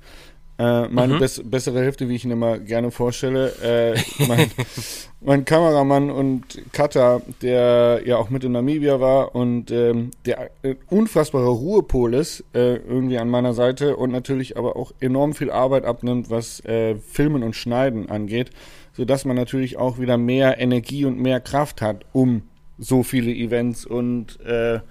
äh, 0.59 0.89
meine 0.89 1.13
mhm. 1.13 1.19
bess 1.19 1.41
bessere 1.43 1.79
Hälfte, 1.79 2.09
wie 2.09 2.15
ich 2.15 2.25
ihn 2.25 2.31
immer 2.31 2.59
gerne 2.59 2.91
vorstelle, 2.91 3.53
äh, 3.63 4.25
mein, 4.27 4.51
mein, 5.21 5.45
Kameramann 5.45 6.11
und 6.11 6.43
Cutter, 6.73 7.21
der 7.41 8.01
ja 8.05 8.17
auch 8.17 8.29
mit 8.29 8.43
in 8.43 8.51
Namibia 8.51 8.99
war 8.99 9.33
und 9.35 9.71
ähm, 9.71 10.11
der 10.25 10.51
äh, 10.63 10.75
unfassbare 10.87 11.47
Ruhepol 11.47 12.13
ist, 12.13 12.43
äh, 12.53 12.75
irgendwie 12.75 13.19
an 13.19 13.29
meiner 13.29 13.53
Seite 13.53 13.95
und 13.95 14.11
natürlich 14.11 14.57
aber 14.57 14.75
auch 14.75 14.91
enorm 14.99 15.33
viel 15.33 15.49
Arbeit 15.49 15.85
abnimmt, 15.85 16.29
was 16.29 16.59
äh, 16.65 16.95
Filmen 16.95 17.41
und 17.43 17.55
Schneiden 17.55 18.09
angeht, 18.09 18.49
sodass 18.91 19.23
man 19.23 19.37
natürlich 19.37 19.77
auch 19.77 19.97
wieder 19.97 20.17
mehr 20.17 20.59
Energie 20.59 21.05
und 21.05 21.21
mehr 21.21 21.39
Kraft 21.39 21.81
hat, 21.81 22.03
um 22.11 22.41
so 22.77 23.03
viele 23.03 23.31
Events 23.31 23.85
und 23.85 24.41
äh, 24.41 24.81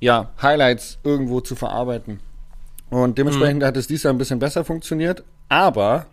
ja, 0.00 0.30
Highlights 0.42 0.98
irgendwo 1.04 1.40
zu 1.40 1.56
verarbeiten. 1.56 2.20
Und 2.94 3.18
dementsprechend 3.18 3.62
mhm. 3.62 3.66
hat 3.66 3.76
es 3.76 3.88
dieses 3.88 4.04
Jahr 4.04 4.14
ein 4.14 4.18
bisschen 4.18 4.38
besser 4.38 4.64
funktioniert. 4.64 5.24
Aber 5.48 6.06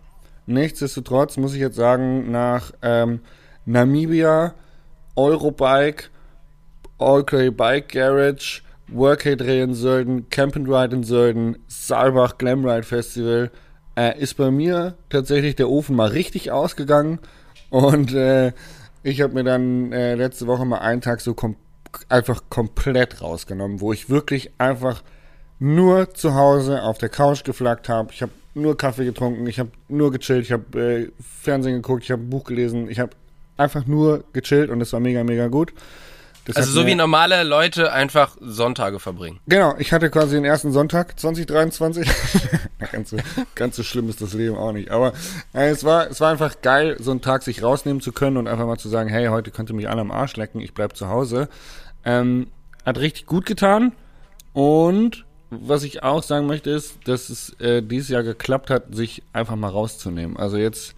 nichtsdestotrotz 0.48 1.38
muss 1.38 1.54
ich 1.54 1.60
jetzt 1.60 1.76
sagen, 1.76 2.32
nach 2.32 2.72
ähm, 2.82 3.20
Namibia, 3.66 4.56
Eurobike, 5.16 6.06
Allcray 6.98 7.52
Bike 7.52 7.90
Garage, 7.90 8.64
Workay 8.88 9.36
Dreh 9.36 9.62
in 9.62 9.76
Sölden, 9.76 10.28
Camp 10.30 10.56
and 10.56 10.68
Ride 10.68 10.96
in 10.96 11.04
Sölden, 11.04 11.60
Saalbach 11.68 12.40
Glamride 12.40 12.82
Festival, 12.82 13.52
äh, 13.96 14.20
ist 14.20 14.38
bei 14.38 14.50
mir 14.50 14.96
tatsächlich 15.10 15.56
der 15.56 15.70
Ofen 15.70 15.96
mal 15.96 16.10
richtig 16.10 16.50
ausgegangen. 16.50 17.20
Und 17.70 18.16
äh, 18.16 18.54
ich 19.04 19.22
habe 19.22 19.36
mir 19.36 19.44
dann 19.44 19.92
äh, 19.92 20.16
letzte 20.16 20.48
Woche 20.48 20.66
mal 20.66 20.80
einen 20.80 21.02
Tag 21.02 21.22
so 21.22 21.36
kom 21.36 21.58
einfach 22.10 22.44
komplett 22.50 23.22
rausgenommen, 23.22 23.82
wo 23.82 23.94
ich 23.94 24.10
wirklich 24.10 24.52
einfach 24.58 25.04
nur 25.62 26.12
zu 26.16 26.34
Hause 26.34 26.82
auf 26.82 26.98
der 26.98 27.10
Couch 27.10 27.44
geflaggt 27.44 27.88
habe. 27.88 28.12
Ich 28.12 28.24
habe 28.24 28.32
nur 28.56 28.76
Kaffee 28.76 29.06
getrunken, 29.06 29.46
ich 29.46 29.60
habe 29.60 29.70
nur 29.90 30.12
gechillt, 30.12 30.44
ich 30.44 30.52
habe 30.52 30.80
äh, 30.80 31.12
Fernsehen 31.42 31.76
geguckt, 31.76 32.04
ich 32.04 32.10
habe 32.10 32.24
ein 32.24 32.30
Buch 32.32 32.46
gelesen, 32.46 32.90
ich 32.90 33.00
habe 33.00 33.12
einfach 33.58 33.86
nur 33.86 34.24
gechillt 34.34 34.72
und 34.72 34.82
es 34.82 34.92
war 34.92 35.00
mega, 35.00 35.24
mega 35.24 35.48
gut. 35.50 35.72
Das 36.46 36.56
also 36.56 36.72
so 36.72 36.88
wie 36.88 36.96
normale 36.96 37.44
Leute 37.44 37.94
einfach 37.94 38.36
Sonntage 38.42 39.00
verbringen. 39.00 39.40
Genau, 39.46 39.76
ich 39.78 39.94
hatte 39.94 40.10
quasi 40.10 40.36
den 40.36 40.46
ersten 40.46 40.72
Sonntag 40.72 41.20
2023. 41.20 42.10
ganz, 42.92 43.12
so, 43.12 43.18
ganz 43.54 43.76
so 43.76 43.84
schlimm 43.84 44.10
ist 44.10 44.20
das 44.20 44.34
Leben 44.34 44.58
auch 44.58 44.72
nicht. 44.72 44.90
Aber 44.90 45.14
äh, 45.54 45.70
es, 45.70 45.84
war, 45.84 46.10
es 46.10 46.20
war 46.20 46.32
einfach 46.32 46.62
geil, 46.64 46.98
so 47.00 47.12
einen 47.12 47.22
Tag 47.22 47.44
sich 47.44 47.62
rausnehmen 47.62 48.02
zu 48.02 48.12
können 48.12 48.38
und 48.38 48.48
einfach 48.48 48.66
mal 48.66 48.80
zu 48.80 48.90
sagen, 48.90 49.10
hey, 49.10 49.28
heute 49.28 49.52
könnt 49.52 49.70
ihr 49.70 49.76
mich 49.76 49.88
alle 49.88 50.02
am 50.02 50.10
Arsch 50.10 50.36
lecken, 50.38 50.60
ich 50.60 50.74
bleib 50.74 50.98
zu 50.98 51.08
Hause. 51.08 51.50
Ähm, 52.04 52.48
hat 52.84 52.98
richtig 52.98 53.28
gut 53.28 53.46
getan 53.46 53.92
und 54.54 55.24
was 55.52 55.84
ich 55.84 56.02
auch 56.02 56.24
sagen 56.24 56.48
möchte, 56.48 56.70
ist, 56.70 56.98
dass 57.08 57.30
es 57.30 57.54
äh, 57.60 57.84
dieses 57.84 58.08
Jahr 58.08 58.24
geklappt 58.24 58.70
hat, 58.70 58.96
sich 58.96 59.22
einfach 59.34 59.58
mal 59.58 59.68
rauszunehmen. 59.68 60.38
Also 60.38 60.56
jetzt 60.58 60.96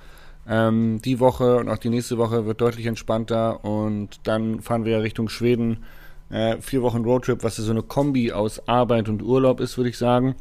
ähm, 0.48 1.02
die 1.04 1.20
Woche 1.20 1.58
und 1.58 1.70
auch 1.70 1.80
die 1.80 1.90
nächste 1.90 2.20
Woche 2.20 2.46
wird 2.46 2.62
deutlich 2.62 2.86
entspannter 2.86 3.66
und 3.66 4.20
dann 4.24 4.62
fahren 4.62 4.86
wir 4.86 4.94
ja 4.94 5.00
Richtung 5.00 5.28
Schweden. 5.28 5.84
Äh, 6.30 6.58
vier 6.62 6.84
Wochen 6.84 7.04
Roadtrip, 7.04 7.44
was 7.44 7.56
so 7.56 7.72
eine 7.72 7.82
Kombi 7.82 8.32
aus 8.32 8.68
Arbeit 8.68 9.10
und 9.10 9.24
Urlaub 9.24 9.60
ist, 9.60 9.76
würde 9.78 9.90
ich 9.90 9.98
sagen. 9.98 10.36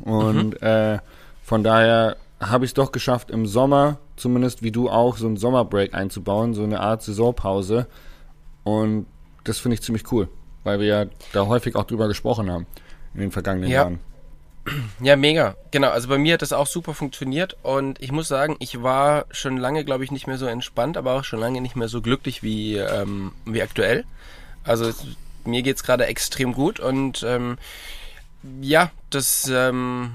Und 0.00 0.60
mhm. 0.60 0.66
äh, 0.66 0.98
von 1.42 1.64
daher 1.64 2.16
habe 2.40 2.66
ich 2.66 2.70
es 2.70 2.74
doch 2.74 2.92
geschafft, 2.92 3.30
im 3.30 3.46
Sommer, 3.46 3.98
zumindest 4.16 4.62
wie 4.62 4.70
du 4.70 4.90
auch, 4.90 5.16
so 5.16 5.26
einen 5.26 5.38
Sommerbreak 5.38 5.94
einzubauen, 5.94 6.52
so 6.52 6.62
eine 6.62 6.80
Art 6.80 7.02
Saisonpause. 7.02 7.86
Und 8.64 9.06
das 9.44 9.58
finde 9.58 9.76
ich 9.76 9.82
ziemlich 9.82 10.12
cool, 10.12 10.28
weil 10.62 10.78
wir 10.78 10.86
ja 10.86 11.04
da 11.32 11.46
häufig 11.46 11.74
auch 11.74 11.84
drüber 11.84 12.08
gesprochen 12.08 12.50
haben 12.50 12.66
in 13.16 13.22
den 13.22 13.32
vergangenen 13.32 13.70
ja. 13.70 13.82
Jahren. 13.82 14.00
Ja, 15.00 15.14
mega. 15.14 15.54
Genau, 15.70 15.90
also 15.90 16.08
bei 16.08 16.18
mir 16.18 16.34
hat 16.34 16.42
das 16.42 16.52
auch 16.52 16.66
super 16.66 16.92
funktioniert 16.92 17.56
und 17.62 18.00
ich 18.02 18.10
muss 18.10 18.26
sagen, 18.26 18.56
ich 18.58 18.82
war 18.82 19.26
schon 19.30 19.56
lange, 19.56 19.84
glaube 19.84 20.02
ich, 20.02 20.10
nicht 20.10 20.26
mehr 20.26 20.38
so 20.38 20.46
entspannt, 20.46 20.96
aber 20.96 21.12
auch 21.12 21.24
schon 21.24 21.38
lange 21.38 21.60
nicht 21.60 21.76
mehr 21.76 21.88
so 21.88 22.02
glücklich 22.02 22.42
wie, 22.42 22.76
ähm, 22.76 23.32
wie 23.44 23.62
aktuell. 23.62 24.04
Also 24.64 24.92
mir 25.44 25.62
geht's 25.62 25.84
gerade 25.84 26.06
extrem 26.06 26.52
gut 26.52 26.80
und 26.80 27.22
ähm, 27.26 27.58
ja, 28.60 28.90
das 29.10 29.48
ähm, 29.52 30.12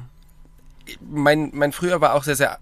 mein, 0.99 1.51
mein 1.53 1.71
Frühjahr 1.71 2.01
war 2.01 2.13
auch 2.15 2.23
sehr, 2.23 2.35
sehr 2.35 2.59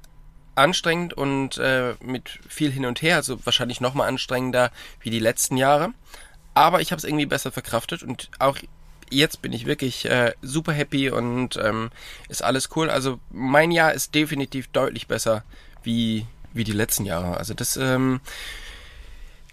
anstrengend 0.53 1.13
und 1.13 1.58
äh, 1.58 1.96
mit 2.03 2.39
viel 2.48 2.72
hin 2.72 2.86
und 2.86 3.01
her, 3.01 3.15
also 3.15 3.43
wahrscheinlich 3.46 3.81
nochmal 3.81 4.08
anstrengender 4.08 4.72
wie 5.00 5.10
die 5.10 5.19
letzten 5.19 5.58
Jahre. 5.58 5.89
Aber 6.53 6.81
ich 6.81 6.91
habe 6.91 7.00
es 7.00 7.05
irgendwie 7.05 7.25
besser 7.25 7.51
verkraftet 7.51 8.03
und 8.03 8.29
auch 8.39 8.58
jetzt 9.09 9.41
bin 9.41 9.53
ich 9.53 9.65
wirklich 9.65 10.05
äh, 10.05 10.33
super 10.41 10.71
happy 10.73 11.09
und 11.09 11.57
ähm, 11.57 11.89
ist 12.27 12.43
alles 12.43 12.69
cool. 12.75 12.89
Also 12.89 13.19
mein 13.31 13.71
Jahr 13.71 13.93
ist 13.93 14.15
definitiv 14.15 14.67
deutlich 14.67 15.07
besser 15.07 15.43
wie, 15.83 16.25
wie 16.53 16.63
die 16.63 16.71
letzten 16.71 17.05
Jahre. 17.05 17.37
Also 17.37 17.53
das, 17.53 17.77
ähm, 17.77 18.19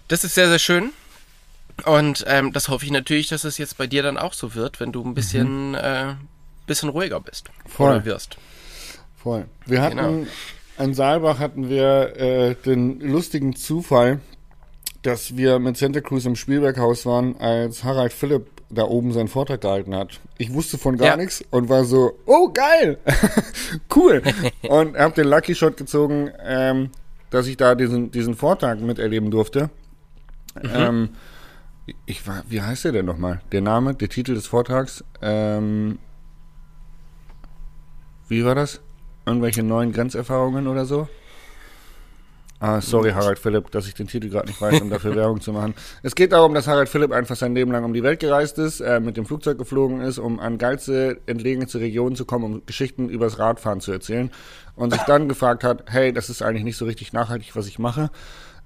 das 0.09 0.25
ist 0.25 0.35
sehr, 0.35 0.49
sehr 0.49 0.59
schön. 0.59 0.93
Und 1.85 2.25
ähm, 2.27 2.53
das 2.53 2.69
hoffe 2.69 2.87
ich 2.87 2.91
natürlich, 2.91 3.29
dass 3.29 3.45
es 3.45 3.59
jetzt 3.59 3.77
bei 3.77 3.87
dir 3.87 4.03
dann 4.03 4.17
auch 4.17 4.33
so 4.33 4.55
wird, 4.55 4.81
wenn 4.81 4.93
du 4.93 5.05
ein 5.05 5.15
bisschen, 5.15 5.71
mhm. 5.71 5.75
äh, 5.75 6.15
bisschen 6.67 6.89
ruhiger 6.89 7.21
bist. 7.21 7.51
Voll. 7.67 7.97
Oder 7.97 8.05
wirst. 8.05 8.39
Voll. 9.23 9.47
Wir 9.67 9.83
hatten, 9.83 9.97
genau. 9.97 10.27
an 10.79 10.95
Saalbach 10.95 11.39
hatten 11.39 11.69
wir 11.69 12.17
äh, 12.17 12.55
den 12.55 13.01
lustigen 13.01 13.57
Zufall, 13.57 14.21
dass 15.03 15.37
wir 15.37 15.59
mit 15.59 15.77
Santa 15.77 16.01
Cruz 16.01 16.25
im 16.25 16.37
Spielberghaus 16.37 17.05
waren, 17.05 17.37
als 17.39 17.85
Harald 17.85 18.13
Philipp 18.13 18.56
da 18.71 18.85
oben 18.85 19.13
seinen 19.13 19.29
Vortrag 19.29 19.61
gehalten 19.61 19.95
hat. 19.95 20.21
Ich 20.39 20.53
wusste 20.53 20.79
von 20.79 20.97
gar 20.97 21.09
ja. 21.09 21.17
nichts 21.17 21.45
und 21.51 21.69
war 21.69 21.85
so, 21.85 22.19
oh 22.27 22.51
geil, 22.53 22.99
cool. 23.95 24.23
und 24.69 24.97
habe 24.97 25.15
den 25.15 25.29
Lucky 25.29 25.55
Shot 25.55 25.77
gezogen, 25.77 26.31
ähm, 26.45 26.91
dass 27.31 27.47
ich 27.47 27.57
da 27.57 27.75
diesen, 27.75 28.11
diesen 28.11 28.35
Vortrag 28.35 28.81
miterleben 28.81 29.31
durfte. 29.31 29.71
Mhm. 30.63 30.71
Ähm, 30.75 31.09
ich 32.05 32.27
war, 32.27 32.43
wie 32.49 32.63
heißt 32.63 32.85
der 32.85 32.93
denn 32.93 33.07
nochmal? 33.07 33.41
Der 33.53 33.61
Name, 33.61 33.95
der 33.95 34.09
Titel 34.09 34.35
des 34.35 34.47
Vortrags. 34.47 35.05
Ähm, 35.23 35.99
wie 38.29 38.45
war 38.45 38.55
das? 38.55 38.81
Irgendwelche 39.25 39.63
neuen 39.63 39.93
Grenzerfahrungen 39.93 40.67
oder 40.67 40.85
so? 40.85 41.09
Ah, 42.59 42.81
sorry, 42.81 43.13
Harald 43.13 43.39
Philipp, 43.39 43.71
dass 43.71 43.87
ich 43.87 43.95
den 43.95 44.07
Titel 44.07 44.31
gerade 44.31 44.47
nicht 44.47 44.61
weiß, 44.61 44.81
um 44.81 44.89
dafür 44.89 45.15
Werbung 45.15 45.43
zu 45.43 45.53
machen. 45.53 45.75
Es 46.03 46.15
geht 46.15 46.33
darum, 46.33 46.55
dass 46.55 46.67
Harald 46.67 46.89
Philipp 46.89 47.13
einfach 47.13 47.37
sein 47.37 47.55
Leben 47.55 47.71
lang 47.71 47.85
um 47.85 47.93
die 47.93 48.03
Welt 48.03 48.19
gereist 48.19 48.59
ist, 48.59 48.81
äh, 48.81 48.99
mit 48.99 49.19
dem 49.19 49.27
Flugzeug 49.27 49.59
geflogen 49.59 50.01
ist, 50.01 50.19
um 50.19 50.41
an 50.41 50.57
geilste, 50.57 51.21
entlegenste 51.27 51.81
Regionen 51.81 52.17
zu 52.17 52.25
kommen, 52.25 52.45
um 52.45 52.63
Geschichten 52.65 53.11
übers 53.11 53.39
Radfahren 53.39 53.81
zu 53.81 53.93
erzählen. 53.93 54.31
Und 54.75 54.93
sich 54.93 55.03
dann 55.03 55.29
gefragt 55.29 55.65
hat, 55.65 55.85
hey, 55.89 56.13
das 56.13 56.31
ist 56.31 56.43
eigentlich 56.43 56.65
nicht 56.65 56.77
so 56.77 56.87
richtig 56.87 57.13
nachhaltig, 57.13 57.57
was 57.57 57.67
ich 57.67 57.79
mache. 57.79 58.11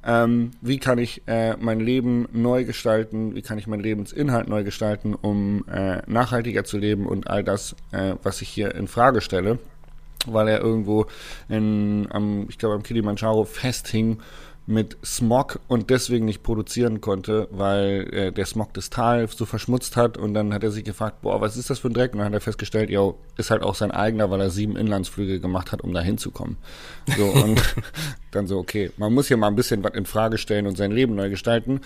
Ähm, 0.04 0.52
wie 0.61 0.78
kann 0.78 0.99
ich 0.99 1.23
äh, 1.26 1.56
mein 1.56 1.80
Leben 1.80 2.26
neu 2.32 2.64
gestalten? 2.64 3.35
Wie 3.35 3.42
kann 3.42 3.59
ich 3.59 3.66
meinen 3.66 3.82
Lebensinhalt 3.82 4.49
neu 4.49 4.64
gestalten, 4.64 5.14
um 5.14 5.64
äh, 5.68 6.00
nachhaltiger 6.06 6.64
zu 6.64 6.78
leben 6.78 7.06
und 7.06 7.28
all 7.28 7.44
das, 7.44 7.76
äh, 7.92 8.14
was 8.23 8.40
ich 8.40 8.49
hier 8.49 8.75
in 8.75 8.88
Frage 8.88 9.20
stelle? 9.20 9.59
Weil 10.27 10.49
er 10.49 10.61
irgendwo 10.61 11.07
in, 11.49 12.09
am, 12.11 12.47
ich 12.49 12.59
glaube 12.59 12.75
am 12.75 12.83
Kilimanjaro 12.83 13.45
festhing 13.45 14.19
mit 14.67 14.97
Smog 15.05 15.59
und 15.67 15.91
deswegen 15.91 16.27
nicht 16.27 16.43
produzieren 16.43 17.00
konnte, 17.00 17.49
weil 17.50 18.09
äh, 18.12 18.33
der 18.33 18.47
Smog 18.47 18.73
das 18.75 18.89
Tal 18.89 19.27
so 19.29 19.45
verschmutzt 19.45 19.97
hat 19.97 20.17
und 20.17 20.33
dann 20.33 20.55
hat 20.55 20.62
er 20.62 20.71
sich 20.71 20.85
gefragt, 20.85 21.23
boah, 21.23 21.41
was 21.41 21.57
ist 21.57 21.71
das 21.71 21.81
für 21.81 21.89
ein 21.89 21.95
Dreck? 21.95 22.12
Und 22.12 22.19
dann 22.19 22.29
hat 22.29 22.35
er 22.35 22.41
festgestellt, 22.41 22.89
ja, 22.89 23.12
ist 23.37 23.50
halt 23.50 23.62
auch 23.62 23.75
sein 23.75 23.91
eigener, 23.91 24.31
weil 24.31 24.41
er 24.41 24.50
sieben 24.50 24.77
Inlandsflüge 24.77 25.41
gemacht 25.41 25.73
hat, 25.73 25.83
um 25.83 25.93
da 25.93 26.00
hinzukommen. 26.00 26.57
So 27.17 27.25
und 27.45 27.61
dann 28.31 28.47
so, 28.47 28.59
okay, 28.59 28.93
man 28.97 29.12
muss 29.12 29.29
hier 29.29 29.37
mal 29.37 29.49
ein 29.49 29.57
bisschen 29.57 29.83
was 29.83 29.95
in 29.95 30.07
Frage 30.07 30.39
stellen 30.39 30.67
und 30.69 30.77
sein 30.77 30.93
Leben 30.93 31.17
neu 31.17 31.31
gestalten. 31.31 31.81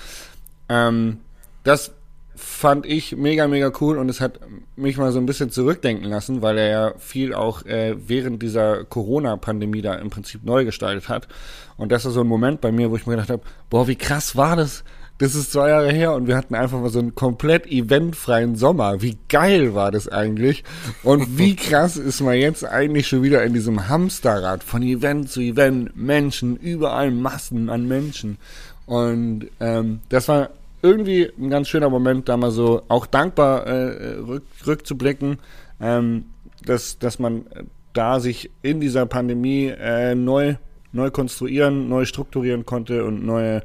Ähm, 0.68 1.20
das 1.62 1.92
fand 2.36 2.86
ich 2.86 3.16
mega, 3.16 3.46
mega 3.46 3.70
cool 3.80 3.98
und 3.98 4.08
es 4.08 4.20
hat 4.20 4.40
mich 4.76 4.96
mal 4.96 5.12
so 5.12 5.18
ein 5.18 5.26
bisschen 5.26 5.50
zurückdenken 5.50 6.08
lassen, 6.08 6.42
weil 6.42 6.58
er 6.58 6.68
ja 6.68 6.94
viel 6.98 7.34
auch 7.34 7.64
äh, 7.64 7.94
während 8.08 8.42
dieser 8.42 8.84
Corona-Pandemie 8.84 9.82
da 9.82 9.94
im 9.94 10.10
Prinzip 10.10 10.44
neu 10.44 10.64
gestaltet 10.64 11.08
hat. 11.08 11.28
Und 11.76 11.92
das 11.92 12.04
ist 12.04 12.14
so 12.14 12.20
ein 12.20 12.26
Moment 12.26 12.60
bei 12.60 12.72
mir, 12.72 12.90
wo 12.90 12.96
ich 12.96 13.06
mir 13.06 13.14
gedacht 13.14 13.30
habe, 13.30 13.42
boah, 13.70 13.86
wie 13.86 13.96
krass 13.96 14.36
war 14.36 14.56
das? 14.56 14.84
Das 15.18 15.36
ist 15.36 15.52
zwei 15.52 15.68
Jahre 15.68 15.92
her 15.92 16.12
und 16.12 16.26
wir 16.26 16.36
hatten 16.36 16.56
einfach 16.56 16.80
mal 16.80 16.90
so 16.90 16.98
einen 16.98 17.14
komplett 17.14 17.66
eventfreien 17.66 18.56
Sommer. 18.56 19.00
Wie 19.00 19.16
geil 19.28 19.72
war 19.74 19.92
das 19.92 20.08
eigentlich? 20.08 20.64
Und 21.04 21.38
wie 21.38 21.54
krass 21.56 21.96
ist 21.96 22.20
man 22.20 22.34
jetzt 22.34 22.64
eigentlich 22.64 23.06
schon 23.06 23.22
wieder 23.22 23.44
in 23.44 23.54
diesem 23.54 23.88
Hamsterrad 23.88 24.64
von 24.64 24.82
Event 24.82 25.30
zu 25.30 25.40
Event, 25.40 25.96
Menschen, 25.96 26.56
überall 26.56 27.12
Massen 27.12 27.70
an 27.70 27.86
Menschen. 27.86 28.38
Und 28.86 29.46
ähm, 29.60 30.00
das 30.08 30.26
war 30.26 30.50
irgendwie 30.84 31.32
ein 31.38 31.48
ganz 31.48 31.68
schöner 31.68 31.88
Moment, 31.88 32.28
da 32.28 32.36
mal 32.36 32.50
so 32.50 32.82
auch 32.88 33.06
dankbar 33.06 33.66
äh, 33.66 34.18
rück, 34.18 34.44
rückzublicken, 34.66 35.38
ähm, 35.80 36.26
dass, 36.62 36.98
dass 36.98 37.18
man 37.18 37.46
da 37.94 38.20
sich 38.20 38.50
in 38.60 38.80
dieser 38.80 39.06
Pandemie 39.06 39.68
äh, 39.68 40.14
neu, 40.14 40.56
neu 40.92 41.10
konstruieren, 41.10 41.88
neu 41.88 42.04
strukturieren 42.04 42.66
konnte 42.66 43.04
und 43.06 43.24
neue 43.24 43.62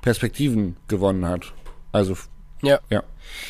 Perspektiven 0.00 0.76
gewonnen 0.88 1.26
hat. 1.26 1.52
Also 1.92 2.16
ja, 2.62 2.80
ja, 2.88 3.02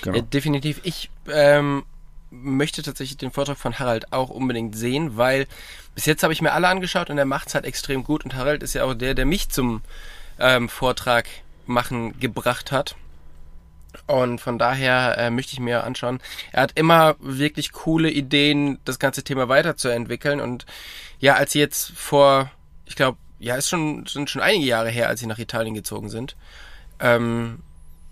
genau. 0.03 0.17
ja 0.17 0.23
definitiv. 0.23 0.81
Ich 0.83 1.09
ähm, 1.31 1.85
möchte 2.31 2.83
tatsächlich 2.83 3.17
den 3.17 3.31
Vortrag 3.31 3.59
von 3.59 3.79
Harald 3.79 4.13
auch 4.13 4.29
unbedingt 4.29 4.77
sehen, 4.77 5.17
weil 5.17 5.47
bis 5.95 6.07
jetzt 6.07 6.25
habe 6.25 6.33
ich 6.33 6.43
mir 6.43 6.53
alle 6.53 6.67
angeschaut 6.67 7.11
und 7.11 7.19
er 7.19 7.27
macht 7.27 7.47
es 7.47 7.55
halt 7.55 7.65
extrem 7.65 8.03
gut 8.03 8.25
und 8.25 8.35
Harald 8.35 8.65
ist 8.65 8.75
ja 8.75 8.83
auch 8.83 8.95
der, 8.95 9.15
der 9.15 9.25
mich 9.25 9.51
zum 9.51 9.83
ähm, 10.41 10.69
Vortrag 10.69 11.27
machen 11.69 12.19
gebracht 12.19 12.73
hat. 12.73 12.97
Und 14.07 14.41
von 14.41 14.59
daher 14.59 15.17
äh, 15.19 15.31
möchte 15.31 15.53
ich 15.53 15.61
mir 15.61 15.85
anschauen. 15.85 16.21
Er 16.53 16.63
hat 16.63 16.73
immer 16.79 17.17
wirklich 17.21 17.73
coole 17.73 18.11
Ideen, 18.11 18.79
das 18.85 18.99
ganze 18.99 19.23
Thema 19.23 19.49
weiterzuentwickeln. 19.49 20.41
Und 20.41 20.67
ja, 21.19 21.35
als 21.35 21.53
sie 21.53 21.59
jetzt 21.59 21.91
vor, 21.93 22.51
ich 22.85 22.97
glaube, 22.97 23.19
ja, 23.39 23.57
ist 23.57 23.69
schon, 23.69 24.07
sind 24.07 24.31
schon 24.31 24.43
einige 24.43 24.67
Jahre 24.67 24.91
her, 24.91 25.09
als 25.09 25.21
sie 25.21 25.27
nach 25.27 25.39
Italien 25.39 25.75
gezogen 25.75 26.11
sind. 26.11 26.37
Ähm, 27.01 27.61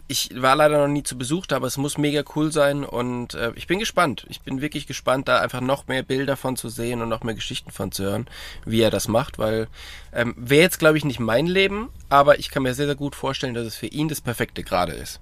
ich 0.09 0.31
war 0.41 0.55
leider 0.55 0.79
noch 0.79 0.93
nie 0.93 1.03
zu 1.03 1.19
Besuch 1.19 1.47
da, 1.47 1.57
aber 1.57 1.67
es 1.67 1.77
muss 1.77 1.99
mega 1.99 2.23
cool 2.35 2.53
sein 2.53 2.85
und 2.85 3.35
äh, 3.35 3.53
ich 3.57 3.67
bin 3.67 3.79
gespannt. 3.79 4.25
Ich 4.29 4.41
bin 4.41 4.61
wirklich 4.61 4.87
gespannt, 4.87 5.27
da 5.27 5.41
einfach 5.41 5.61
noch 5.61 5.89
mehr 5.89 6.03
Bilder 6.03 6.37
von 6.37 6.57
zu 6.57 6.69
sehen 6.69 7.03
und 7.03 7.09
noch 7.09 7.25
mehr 7.25 7.35
Geschichten 7.35 7.71
von 7.73 7.91
zu 7.91 8.05
hören, 8.05 8.27
wie 8.65 8.81
er 8.81 8.91
das 8.91 9.09
macht, 9.09 9.39
weil 9.39 9.67
ähm, 10.13 10.35
wäre 10.37 10.63
jetzt, 10.63 10.79
glaube 10.79 10.97
ich, 10.97 11.05
nicht 11.05 11.19
mein 11.19 11.47
Leben, 11.47 11.89
aber 12.09 12.39
ich 12.39 12.51
kann 12.51 12.63
mir 12.63 12.75
sehr, 12.75 12.87
sehr 12.87 12.95
gut 12.95 13.17
vorstellen, 13.17 13.55
dass 13.55 13.67
es 13.67 13.77
für 13.77 13.87
ihn 13.87 14.09
das 14.09 14.21
perfekte 14.21 14.63
gerade 14.63 14.93
ist. 14.93 15.21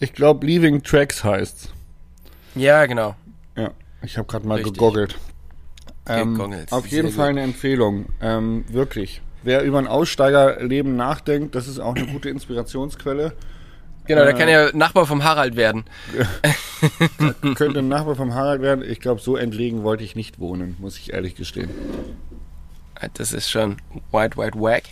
Ich 0.00 0.12
glaube, 0.12 0.44
Leaving 0.46 0.82
Tracks 0.82 1.22
heißt. 1.22 1.72
Ja, 2.56 2.86
genau. 2.86 3.14
Ja, 3.56 3.70
ich 4.02 4.18
habe 4.18 4.26
gerade 4.26 4.46
mal 4.46 4.56
Richtig. 4.56 4.74
gegoggelt. 4.74 5.16
Ähm, 6.06 6.40
auf 6.70 6.86
jeden 6.88 7.10
Fall 7.10 7.30
eine 7.30 7.42
Empfehlung. 7.42 8.06
Ähm, 8.20 8.64
wirklich. 8.68 9.22
Wer 9.42 9.62
über 9.62 9.78
ein 9.78 9.86
Aussteigerleben 9.86 10.96
nachdenkt, 10.96 11.54
das 11.54 11.68
ist 11.68 11.78
auch 11.78 11.94
eine 11.94 12.06
gute 12.06 12.28
Inspirationsquelle. 12.30 13.34
Genau, 14.06 14.22
äh, 14.22 14.26
der 14.26 14.34
kann 14.34 14.48
ja 14.48 14.70
Nachbar 14.72 15.06
vom 15.06 15.24
Harald 15.24 15.56
werden. 15.56 15.84
könnte 17.54 17.78
ein 17.78 17.88
Nachbar 17.88 18.16
vom 18.16 18.34
Harald 18.34 18.62
werden. 18.62 18.84
Ich 18.88 19.00
glaube, 19.00 19.20
so 19.20 19.36
entlegen 19.36 19.82
wollte 19.82 20.04
ich 20.04 20.16
nicht 20.16 20.38
wohnen, 20.38 20.76
muss 20.78 20.98
ich 20.98 21.12
ehrlich 21.12 21.34
gestehen. 21.34 21.70
Das 23.14 23.32
ist 23.32 23.50
schon 23.50 23.78
wide, 24.12 24.36
wide 24.36 24.58
wack. 24.60 24.84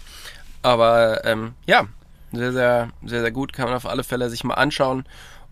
Aber 0.62 1.24
ähm, 1.24 1.54
ja, 1.66 1.86
sehr, 2.32 2.52
sehr, 2.52 2.90
sehr, 3.04 3.20
sehr 3.20 3.30
gut. 3.30 3.52
Kann 3.52 3.66
man 3.66 3.74
auf 3.74 3.86
alle 3.86 4.04
Fälle 4.04 4.30
sich 4.30 4.44
mal 4.44 4.54
anschauen 4.54 5.04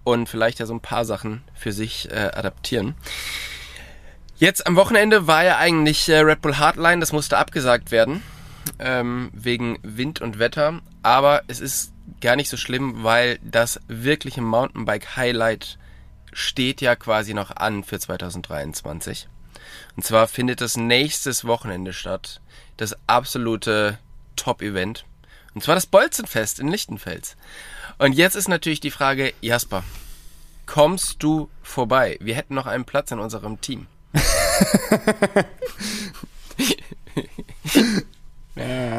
und 0.05 0.29
vielleicht 0.29 0.59
ja 0.59 0.67
so 0.67 0.75
ein 0.75 0.81
paar 0.81 1.05
Sachen 1.05 1.43
für 1.55 1.73
sich 1.73 2.11
äh, 2.11 2.31
adaptieren. 2.33 2.95
Jetzt 4.39 4.67
am 4.67 4.77
Wochenende 4.77 5.27
war 5.27 5.45
ja 5.45 5.59
eigentlich 5.59 6.09
äh, 6.09 6.21
Red 6.21 6.41
Bull 6.41 6.57
Hardline, 6.57 7.01
das 7.01 7.13
musste 7.13 7.37
abgesagt 7.37 7.91
werden, 7.91 8.23
ähm, 8.79 9.31
wegen 9.35 9.79
Wind 9.83 10.23
und 10.23 10.39
Wetter. 10.39 10.81
Aber 11.03 11.43
es 11.47 11.61
ist 11.61 11.93
gar 12.21 12.37
nicht 12.37 12.49
so 12.49 12.57
schlimm, 12.57 13.03
weil 13.03 13.39
das 13.43 13.81
wirkliche 13.89 14.43
Mountainbike-Highlight 14.43 15.79
steht 16.33 16.81
ja 16.81 16.97
quasi 16.97 17.35
noch 17.35 17.51
an 17.51 17.85
für 17.85 17.99
2023. 17.99 19.29
Und 19.97 20.05
zwar 20.05 20.29
findet 20.29 20.61
das 20.61 20.77
nächstes 20.77 21.45
Wochenende 21.45 21.93
statt. 21.93 22.41
Das 22.77 22.97
absolute 23.07 23.99
Top-Event. 24.37 25.05
Und 25.55 25.63
zwar 25.63 25.75
das 25.75 25.87
Bolzenfest 25.87 26.61
in 26.61 26.69
Lichtenfels. 26.69 27.37
Und 27.99 28.13
jetzt 28.13 28.37
ist 28.37 28.49
natürlich 28.49 28.81
die 28.81 28.91
Frage, 28.91 29.35
Jasper, 29.41 29.85
kommst 30.67 31.23
du 31.23 31.51
vorbei? 31.63 32.17
Wir 32.21 32.35
hätten 32.37 32.55
noch 32.55 32.67
einen 32.67 32.85
Platz 32.85 33.11
in 33.11 33.19
unserem 33.19 33.61
Team. 33.61 33.87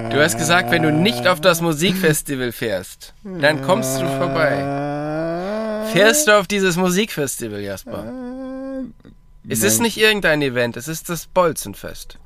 Du 0.09 0.21
hast 0.21 0.37
gesagt, 0.37 0.71
wenn 0.71 0.83
du 0.83 0.91
nicht 0.91 1.27
auf 1.27 1.39
das 1.39 1.61
Musikfestival 1.61 2.51
fährst, 2.51 3.13
dann 3.23 3.61
kommst 3.61 4.01
du 4.01 4.07
vorbei. 4.07 5.87
Fährst 5.93 6.27
du 6.27 6.37
auf 6.37 6.47
dieses 6.47 6.77
Musikfestival, 6.77 7.61
Jasper? 7.61 8.83
Es 9.47 9.63
ist 9.63 9.81
nicht 9.81 9.97
irgendein 9.97 10.41
Event, 10.41 10.77
es 10.77 10.87
ist 10.87 11.09
das 11.09 11.27
Bolzenfest. 11.27 12.17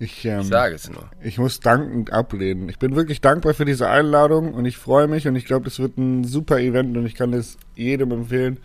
Ich, 0.00 0.24
ähm, 0.24 0.40
Ich 0.40 0.48
sage 0.48 0.74
es 0.76 0.88
nur. 0.88 1.10
ich 1.22 1.38
muss 1.38 1.58
dankend 1.60 2.12
ablehnen. 2.12 2.68
Ich 2.68 2.78
bin 2.78 2.94
wirklich 2.94 3.20
dankbar 3.20 3.54
für 3.54 3.64
diese 3.64 3.88
Einladung 3.88 4.54
und 4.54 4.64
ich 4.64 4.76
freue 4.76 5.08
mich 5.08 5.26
und 5.26 5.34
ich 5.34 5.44
glaube, 5.44 5.64
das 5.64 5.80
wird 5.80 5.98
ein 5.98 6.22
super 6.24 6.58
Event 6.60 6.96
und 6.96 7.04
ich 7.04 7.14
kann 7.16 7.32
das 7.32 7.56
jedem 7.74 8.12
empfehlen. 8.12 8.58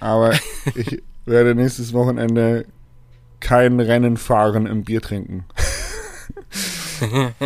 Aber 0.00 0.32
ich 0.74 1.02
werde 1.26 1.54
nächstes 1.54 1.92
Wochenende 1.92 2.66
kein 3.40 3.78
Rennen 3.78 4.16
fahren 4.16 4.66
im 4.66 4.84
Bier 4.84 5.00
trinken. 5.00 5.44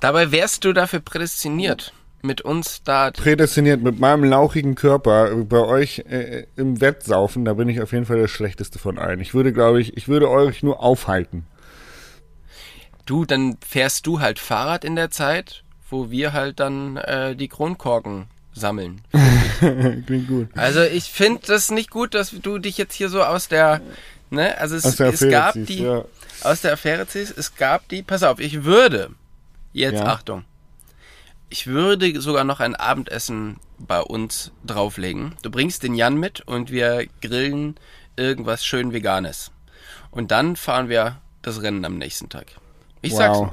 Dabei 0.00 0.32
wärst 0.32 0.64
du 0.64 0.72
dafür 0.72 1.00
prädestiniert, 1.00 1.92
mit 2.22 2.42
uns 2.42 2.82
da. 2.84 3.10
Prädestiniert 3.10 3.82
mit 3.82 4.00
meinem 4.00 4.24
lauchigen 4.24 4.74
Körper 4.74 5.34
bei 5.44 5.60
euch 5.60 6.00
äh, 6.00 6.46
im 6.56 6.80
Wettsaufen, 6.80 7.44
da 7.44 7.54
bin 7.54 7.68
ich 7.68 7.80
auf 7.80 7.92
jeden 7.92 8.06
Fall 8.06 8.18
der 8.18 8.28
schlechteste 8.28 8.78
von 8.78 8.98
allen. 8.98 9.20
Ich 9.20 9.34
würde, 9.34 9.52
glaube 9.52 9.80
ich, 9.80 9.96
ich 9.96 10.08
würde 10.08 10.28
euch 10.28 10.62
nur 10.62 10.82
aufhalten. 10.82 11.46
Du, 13.06 13.24
dann 13.24 13.58
fährst 13.66 14.06
du 14.06 14.20
halt 14.20 14.38
Fahrrad 14.38 14.84
in 14.84 14.96
der 14.96 15.10
Zeit, 15.10 15.62
wo 15.90 16.10
wir 16.10 16.32
halt 16.32 16.60
dann 16.60 16.96
äh, 16.96 17.36
die 17.36 17.48
Kronkorken 17.48 18.26
sammeln. 18.54 19.02
Klingt 20.06 20.28
gut. 20.28 20.48
Also 20.54 20.82
ich 20.82 21.04
finde 21.04 21.40
das 21.46 21.70
nicht 21.70 21.90
gut, 21.90 22.14
dass 22.14 22.30
du 22.30 22.58
dich 22.58 22.78
jetzt 22.78 22.94
hier 22.94 23.08
so 23.08 23.22
aus 23.22 23.48
der, 23.48 23.80
ne, 24.30 24.56
also 24.58 24.76
es, 24.76 24.98
es 24.98 25.28
gab 25.28 25.54
die, 25.54 25.82
ja. 25.82 26.04
Aus 26.44 26.60
der 26.62 26.72
Affäre 26.74 27.06
ziehst, 27.06 27.36
es 27.36 27.56
gab 27.56 27.88
die, 27.88 28.02
pass 28.02 28.22
auf, 28.22 28.40
ich 28.40 28.64
würde, 28.64 29.10
jetzt 29.72 30.00
Ja. 30.00 30.06
Achtung, 30.06 30.44
ich 31.48 31.66
würde 31.66 32.20
sogar 32.20 32.44
noch 32.44 32.60
ein 32.60 32.74
Abendessen 32.74 33.58
bei 33.78 34.00
uns 34.00 34.50
drauflegen. 34.66 35.34
Du 35.42 35.50
bringst 35.50 35.82
den 35.82 35.94
Jan 35.94 36.16
mit 36.18 36.40
und 36.42 36.70
wir 36.70 37.06
grillen 37.22 37.76
irgendwas 38.16 38.64
schön 38.64 38.92
Veganes. 38.92 39.50
Und 40.10 40.30
dann 40.30 40.56
fahren 40.56 40.88
wir 40.88 41.18
das 41.42 41.62
Rennen 41.62 41.84
am 41.84 41.98
nächsten 41.98 42.28
Tag. 42.28 42.46
Ich 43.02 43.14
sag's. 43.14 43.38
Wow. 43.38 43.52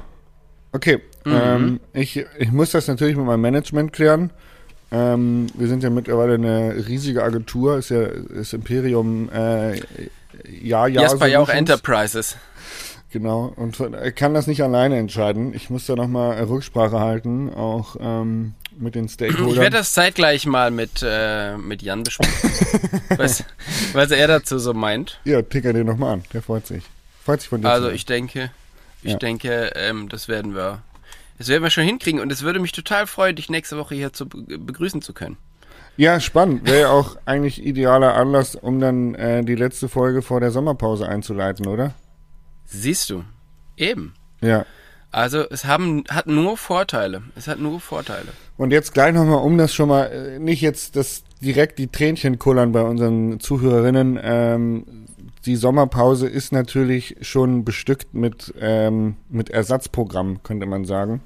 Okay, 0.72 1.00
Mhm. 1.24 1.32
ähm, 1.34 1.80
ich, 1.92 2.16
ich 2.38 2.50
muss 2.50 2.70
das 2.70 2.88
natürlich 2.88 3.16
mit 3.16 3.26
meinem 3.26 3.42
Management 3.42 3.92
klären. 3.92 4.30
Ähm, 4.90 5.46
wir 5.54 5.68
sind 5.68 5.82
ja 5.82 5.90
mittlerweile 5.90 6.34
eine 6.34 6.86
riesige 6.88 7.22
Agentur, 7.22 7.78
ist 7.78 7.90
ja 7.90 8.08
das 8.08 8.52
Imperium 8.52 9.28
äh, 9.30 9.80
ja, 10.48 10.86
ja. 10.86 11.02
Jasper 11.02 11.26
ja 11.26 11.40
auch. 11.40 11.48
Enterprises. 11.48 12.36
Genau, 13.10 13.52
und 13.56 13.78
er 13.78 14.10
kann 14.12 14.32
das 14.32 14.46
nicht 14.46 14.62
alleine 14.62 14.96
entscheiden. 14.98 15.52
Ich 15.54 15.68
muss 15.68 15.84
da 15.84 15.94
nochmal 15.96 16.42
Rücksprache 16.44 16.98
halten, 16.98 17.52
auch 17.52 17.96
ähm, 18.00 18.54
mit 18.78 18.94
den 18.94 19.06
Stakeholdern. 19.08 19.48
Ich 19.50 19.56
werde 19.56 19.76
das 19.76 19.92
zeitgleich 19.92 20.46
mal 20.46 20.70
mit, 20.70 21.04
äh, 21.06 21.58
mit 21.58 21.82
Jan 21.82 22.04
besprechen. 22.04 22.50
was, 23.18 23.44
was 23.92 24.10
er 24.12 24.28
dazu 24.28 24.58
so 24.58 24.72
meint. 24.72 25.20
ja, 25.24 25.42
ticker 25.42 25.74
den 25.74 25.86
nochmal 25.86 26.14
an, 26.14 26.24
der 26.32 26.40
freut 26.42 26.66
sich. 26.66 26.84
Freut 27.22 27.40
sich 27.42 27.50
von 27.50 27.60
dir. 27.60 27.68
Also 27.68 27.90
ich 27.90 28.06
denke, 28.06 28.50
ich 29.02 29.12
Ja. 29.12 29.18
denke, 29.18 29.72
ähm, 29.74 30.08
das 30.08 30.28
werden 30.28 30.54
wir, 30.54 30.80
das 31.36 31.48
werden 31.48 31.62
wir 31.62 31.70
schon 31.70 31.84
hinkriegen 31.84 32.18
und 32.18 32.32
es 32.32 32.40
würde 32.42 32.60
mich 32.60 32.72
total 32.72 33.06
freuen, 33.06 33.36
dich 33.36 33.50
nächste 33.50 33.76
Woche 33.76 33.94
hier 33.94 34.14
zu 34.14 34.26
be- 34.26 34.58
begrüßen 34.58 35.02
zu 35.02 35.12
können. 35.12 35.36
Ja, 35.96 36.20
spannend. 36.20 36.66
Wäre 36.66 36.80
ja 36.80 36.90
auch 36.90 37.16
eigentlich 37.26 37.64
idealer 37.64 38.14
Anlass, 38.14 38.54
um 38.54 38.80
dann 38.80 39.14
äh, 39.14 39.44
die 39.44 39.54
letzte 39.54 39.88
Folge 39.88 40.22
vor 40.22 40.40
der 40.40 40.50
Sommerpause 40.50 41.08
einzuleiten, 41.08 41.66
oder? 41.66 41.94
Siehst 42.64 43.10
du? 43.10 43.24
Eben. 43.76 44.14
Ja. 44.40 44.64
Also 45.10 45.44
es 45.50 45.66
haben, 45.66 46.04
hat 46.08 46.26
nur 46.26 46.56
Vorteile. 46.56 47.22
Es 47.36 47.46
hat 47.46 47.58
nur 47.58 47.80
Vorteile. 47.80 48.28
Und 48.56 48.70
jetzt 48.70 48.94
gleich 48.94 49.12
nochmal, 49.12 49.42
um 49.42 49.58
das 49.58 49.74
schon 49.74 49.90
mal, 49.90 50.04
äh, 50.06 50.38
nicht 50.38 50.62
jetzt 50.62 50.96
das 50.96 51.24
direkt 51.42 51.78
die 51.78 51.88
Tränchen 51.88 52.38
kullern 52.38 52.72
bei 52.72 52.82
unseren 52.82 53.38
Zuhörerinnen. 53.38 54.18
Ähm, 54.22 54.86
die 55.44 55.56
Sommerpause 55.56 56.28
ist 56.28 56.52
natürlich 56.52 57.16
schon 57.20 57.64
bestückt 57.64 58.14
mit, 58.14 58.54
ähm, 58.58 59.16
mit 59.28 59.50
Ersatzprogramm, 59.50 60.42
könnte 60.42 60.66
man 60.66 60.84
sagen. 60.86 61.20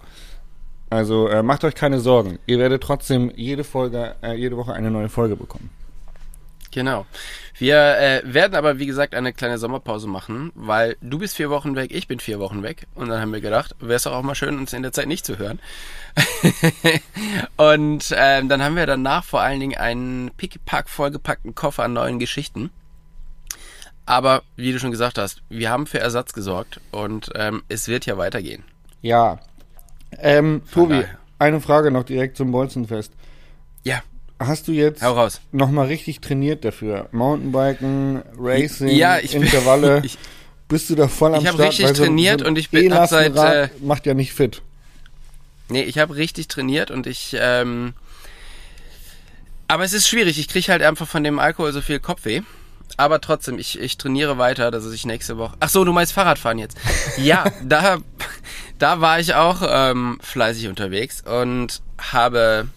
Also 0.88 1.28
äh, 1.28 1.42
macht 1.42 1.64
euch 1.64 1.75
keine 1.75 2.00
Sorgen. 2.00 2.38
Ihr 2.46 2.58
werdet 2.58 2.82
trotzdem 2.82 3.32
jede 3.34 3.64
Folge, 3.64 4.14
äh, 4.22 4.34
jede 4.34 4.56
Woche 4.56 4.72
eine 4.72 4.90
neue 4.90 5.08
Folge 5.08 5.36
bekommen. 5.36 5.70
Genau. 6.70 7.06
Wir 7.58 7.96
äh, 7.99 8.20
werden 8.25 8.54
aber, 8.54 8.78
wie 8.78 8.86
gesagt, 8.86 9.14
eine 9.14 9.32
kleine 9.32 9.56
Sommerpause 9.56 10.06
machen, 10.06 10.52
weil 10.54 10.96
du 11.00 11.18
bist 11.18 11.36
vier 11.36 11.49
Wochen 11.49 11.75
weg, 11.75 11.90
ich 11.90 12.06
bin 12.06 12.20
vier 12.20 12.38
Wochen 12.38 12.62
weg. 12.62 12.86
Und 12.94 13.08
dann 13.08 13.20
haben 13.20 13.32
wir 13.32 13.40
gedacht, 13.40 13.75
wäre 13.80 13.94
es 13.94 14.02
doch 14.02 14.12
auch 14.12 14.22
mal 14.22 14.34
schön, 14.34 14.58
uns 14.58 14.75
in 14.75 14.82
der 14.82 14.92
Zeit 14.92 15.06
nicht 15.06 15.25
zu 15.25 15.38
hören. 15.38 15.58
und 17.56 18.14
ähm, 18.14 18.50
dann 18.50 18.62
haben 18.62 18.76
wir 18.76 18.86
danach 18.86 19.25
vor 19.25 19.40
allen 19.40 19.58
Dingen 19.58 19.78
einen 19.78 20.30
pickpack 20.36 20.90
vollgepackten 20.90 21.54
Koffer 21.54 21.84
an 21.84 21.94
neuen 21.94 22.18
Geschichten. 22.18 22.70
Aber, 24.04 24.42
wie 24.54 24.72
du 24.72 24.78
schon 24.78 24.92
gesagt 24.92 25.16
hast, 25.16 25.42
wir 25.49 25.70
haben 25.70 25.86
für 25.86 25.99
Ersatz 25.99 26.32
gesorgt 26.34 26.80
und 26.92 27.30
ähm, 27.34 27.62
es 27.68 27.88
wird 27.88 28.06
ja 28.06 28.18
weitergehen. 28.18 28.64
Ja. 29.00 29.40
Ähm, 30.20 30.62
Tobi, 30.72 30.94
daher. 31.00 31.18
eine 31.38 31.60
Frage 31.60 31.90
noch 31.90 32.04
direkt 32.04 32.36
zum 32.36 32.52
Bolzenfest. 32.52 33.12
Ja, 33.84 34.02
Hast 34.38 34.68
du 34.68 34.72
jetzt 34.72 35.02
nochmal 35.52 35.86
richtig 35.86 36.20
trainiert 36.20 36.62
dafür? 36.62 37.08
Mountainbiken, 37.10 38.22
Racing, 38.38 38.88
Ja, 38.88 39.18
ich 39.18 39.32
bin- 39.32 39.42
Intervalle. 39.44 40.00
ich- 40.04 40.18
bist 40.68 40.90
du 40.90 40.94
da 40.94 41.08
voll 41.08 41.34
am 41.34 41.40
Ich 41.40 41.46
hab 41.46 41.54
Start? 41.54 41.68
richtig 41.70 41.86
Weil 41.86 41.94
so 41.96 42.02
ein- 42.02 42.06
trainiert 42.08 42.40
so 42.40 42.46
und 42.46 42.58
ich 42.58 42.68
bin- 42.68 42.92
hab 42.92 43.10
E-Lastenrad 43.10 43.34
seit, 43.70 43.82
macht 43.82 44.04
ja 44.04 44.12
nicht 44.12 44.34
fit. 44.34 44.60
Nee, 45.70 45.82
ich 45.84 45.96
habe 45.98 46.16
richtig 46.16 46.48
trainiert 46.48 46.90
und 46.90 47.06
ich. 47.06 47.34
Ähm, 47.40 47.94
aber 49.68 49.84
es 49.84 49.92
ist 49.94 50.06
schwierig. 50.06 50.38
Ich 50.38 50.48
kriege 50.48 50.70
halt 50.70 50.82
einfach 50.82 51.08
von 51.08 51.24
dem 51.24 51.38
Alkohol 51.38 51.72
so 51.72 51.80
viel 51.80 51.98
Kopfweh. 51.98 52.42
Aber 52.96 53.20
trotzdem, 53.20 53.58
ich, 53.58 53.78
ich 53.78 53.99
trainiere 53.99 54.38
weiter, 54.38 54.70
dass 54.70 54.90
ich 54.90 55.04
nächste 55.04 55.36
Woche. 55.36 55.56
Ach 55.60 55.68
so, 55.68 55.84
du 55.84 55.92
meinst 55.92 56.12
Fahrradfahren 56.12 56.58
jetzt? 56.58 56.78
Ja, 57.18 57.44
da, 57.62 57.99
da 58.78 59.00
war 59.00 59.20
ich 59.20 59.34
auch 59.34 59.62
ähm, 59.68 60.18
fleißig 60.22 60.68
unterwegs 60.68 61.22
und 61.22 61.82
habe 61.99 62.68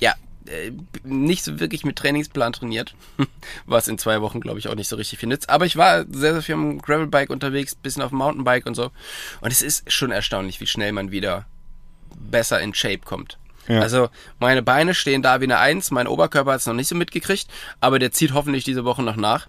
ja 0.00 0.14
äh, 0.46 0.72
nicht 1.04 1.44
so 1.44 1.60
wirklich 1.60 1.84
mit 1.84 1.96
Trainingsplan 1.96 2.52
trainiert, 2.52 2.94
was 3.66 3.88
in 3.88 3.98
zwei 3.98 4.20
Wochen 4.20 4.40
glaube 4.40 4.58
ich 4.58 4.68
auch 4.68 4.74
nicht 4.74 4.88
so 4.88 4.96
richtig 4.96 5.18
viel 5.18 5.28
nützt. 5.28 5.48
Aber 5.48 5.64
ich 5.64 5.76
war 5.76 6.04
sehr 6.10 6.32
sehr 6.32 6.42
viel 6.42 6.54
am 6.56 6.78
Gravelbike 6.78 7.30
unterwegs, 7.30 7.74
bisschen 7.74 8.02
auf 8.02 8.10
dem 8.10 8.18
Mountainbike 8.18 8.66
und 8.66 8.74
so. 8.74 8.90
Und 9.40 9.52
es 9.52 9.62
ist 9.62 9.92
schon 9.92 10.10
erstaunlich, 10.10 10.60
wie 10.60 10.66
schnell 10.66 10.92
man 10.92 11.12
wieder 11.12 11.46
besser 12.16 12.60
in 12.60 12.74
Shape 12.74 13.00
kommt. 13.04 13.38
Ja. 13.70 13.80
Also 13.80 14.08
meine 14.38 14.62
Beine 14.62 14.94
stehen 14.94 15.22
da 15.22 15.40
wie 15.40 15.44
eine 15.44 15.58
Eins, 15.58 15.90
mein 15.90 16.06
Oberkörper 16.08 16.52
hat 16.52 16.60
es 16.60 16.66
noch 16.66 16.74
nicht 16.74 16.88
so 16.88 16.94
mitgekriegt, 16.94 17.46
aber 17.80 17.98
der 17.98 18.10
zieht 18.12 18.32
hoffentlich 18.34 18.64
diese 18.64 18.84
Woche 18.84 19.02
noch 19.02 19.16
nach. 19.16 19.48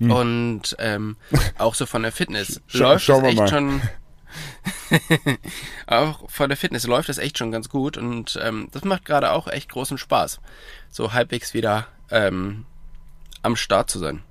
Und 0.00 0.76
ähm, 0.78 1.16
auch 1.58 1.74
so 1.74 1.84
von 1.86 2.02
der 2.02 2.12
Fitness 2.12 2.56
Hm. 2.56 2.62
Scha- 2.68 2.78
läuft 2.84 3.04
schauen 3.04 3.24
das 3.24 3.34
wir 3.34 3.42
echt 3.44 3.52
mal. 3.52 3.58
schon. 3.58 3.82
auch 5.86 6.28
von 6.30 6.48
der 6.48 6.56
Fitness 6.56 6.86
läuft 6.86 7.08
das 7.08 7.18
echt 7.18 7.38
schon 7.38 7.50
ganz 7.50 7.68
gut 7.68 7.96
und 7.96 8.38
ähm, 8.42 8.68
das 8.72 8.84
macht 8.84 9.04
gerade 9.04 9.32
auch 9.32 9.48
echt 9.48 9.70
großen 9.70 9.98
Spaß, 9.98 10.40
so 10.90 11.12
halbwegs 11.12 11.54
wieder 11.54 11.86
ähm, 12.10 12.64
am 13.42 13.56
Start 13.56 13.90
zu 13.90 13.98
sein. 13.98 14.22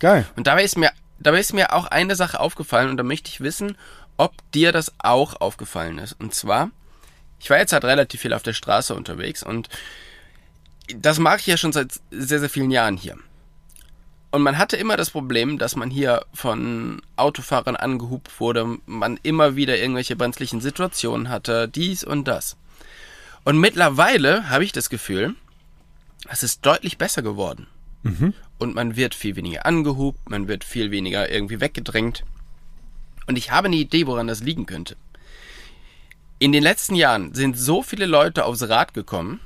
Geil. 0.00 0.26
Und 0.36 0.46
dabei 0.46 0.64
ist 0.64 0.76
mir, 0.76 0.90
dabei 1.18 1.40
ist 1.40 1.52
mir 1.54 1.72
auch 1.72 1.86
eine 1.86 2.16
Sache 2.16 2.38
aufgefallen 2.40 2.90
und 2.90 2.96
da 2.96 3.02
möchte 3.02 3.30
ich 3.30 3.40
wissen, 3.40 3.76
ob 4.16 4.32
dir 4.52 4.72
das 4.72 4.92
auch 4.98 5.40
aufgefallen 5.40 5.98
ist. 5.98 6.12
Und 6.20 6.34
zwar, 6.34 6.70
ich 7.40 7.50
war 7.50 7.58
jetzt 7.58 7.72
halt 7.72 7.84
relativ 7.84 8.20
viel 8.20 8.32
auf 8.32 8.42
der 8.42 8.52
Straße 8.52 8.94
unterwegs 8.94 9.42
und 9.42 9.68
das 10.96 11.18
mache 11.18 11.38
ich 11.38 11.46
ja 11.46 11.56
schon 11.56 11.72
seit 11.72 12.00
sehr, 12.10 12.40
sehr 12.40 12.50
vielen 12.50 12.70
Jahren 12.70 12.96
hier. 12.96 13.16
Und 14.30 14.42
man 14.42 14.58
hatte 14.58 14.76
immer 14.76 14.96
das 14.96 15.10
Problem, 15.10 15.58
dass 15.58 15.76
man 15.76 15.90
hier 15.90 16.26
von 16.34 17.00
Autofahrern 17.14 17.76
angehupt 17.76 18.40
wurde, 18.40 18.78
man 18.84 19.18
immer 19.22 19.54
wieder 19.54 19.78
irgendwelche 19.78 20.16
brenzlichen 20.16 20.60
Situationen 20.60 21.28
hatte, 21.28 21.68
dies 21.68 22.02
und 22.02 22.26
das. 22.26 22.56
Und 23.44 23.58
mittlerweile 23.60 24.50
habe 24.50 24.64
ich 24.64 24.72
das 24.72 24.90
Gefühl, 24.90 25.36
es 26.28 26.42
ist 26.42 26.66
deutlich 26.66 26.98
besser 26.98 27.22
geworden. 27.22 27.68
Und 28.58 28.74
man 28.74 28.96
wird 28.96 29.14
viel 29.14 29.36
weniger 29.36 29.66
angehupt, 29.66 30.28
man 30.28 30.48
wird 30.48 30.64
viel 30.64 30.90
weniger 30.90 31.30
irgendwie 31.30 31.60
weggedrängt. 31.60 32.24
Und 33.26 33.36
ich 33.36 33.52
habe 33.52 33.66
eine 33.68 33.76
Idee, 33.76 34.06
woran 34.06 34.26
das 34.26 34.40
liegen 34.40 34.66
könnte. 34.66 34.96
In 36.38 36.52
den 36.52 36.62
letzten 36.62 36.94
Jahren 36.94 37.32
sind 37.34 37.58
so 37.58 37.82
viele 37.82 38.06
Leute 38.06 38.44
aufs 38.44 38.68
Rad 38.68 38.92
gekommen, 38.92 39.40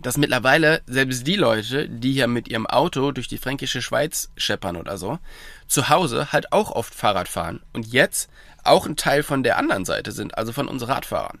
dass 0.00 0.18
mittlerweile 0.18 0.82
selbst 0.86 1.26
die 1.26 1.36
Leute, 1.36 1.88
die 1.88 2.12
hier 2.12 2.26
mit 2.26 2.48
ihrem 2.48 2.66
Auto 2.66 3.12
durch 3.12 3.28
die 3.28 3.38
fränkische 3.38 3.80
Schweiz 3.80 4.30
scheppern 4.36 4.76
oder 4.76 4.98
so, 4.98 5.18
zu 5.66 5.88
Hause 5.88 6.32
halt 6.32 6.52
auch 6.52 6.70
oft 6.70 6.94
Fahrrad 6.94 7.28
fahren 7.28 7.60
und 7.72 7.86
jetzt 7.86 8.30
auch 8.62 8.86
ein 8.86 8.96
Teil 8.96 9.22
von 9.22 9.42
der 9.42 9.56
anderen 9.56 9.84
Seite 9.84 10.12
sind, 10.12 10.36
also 10.36 10.52
von 10.52 10.68
uns 10.68 10.86
Radfahrern. 10.86 11.38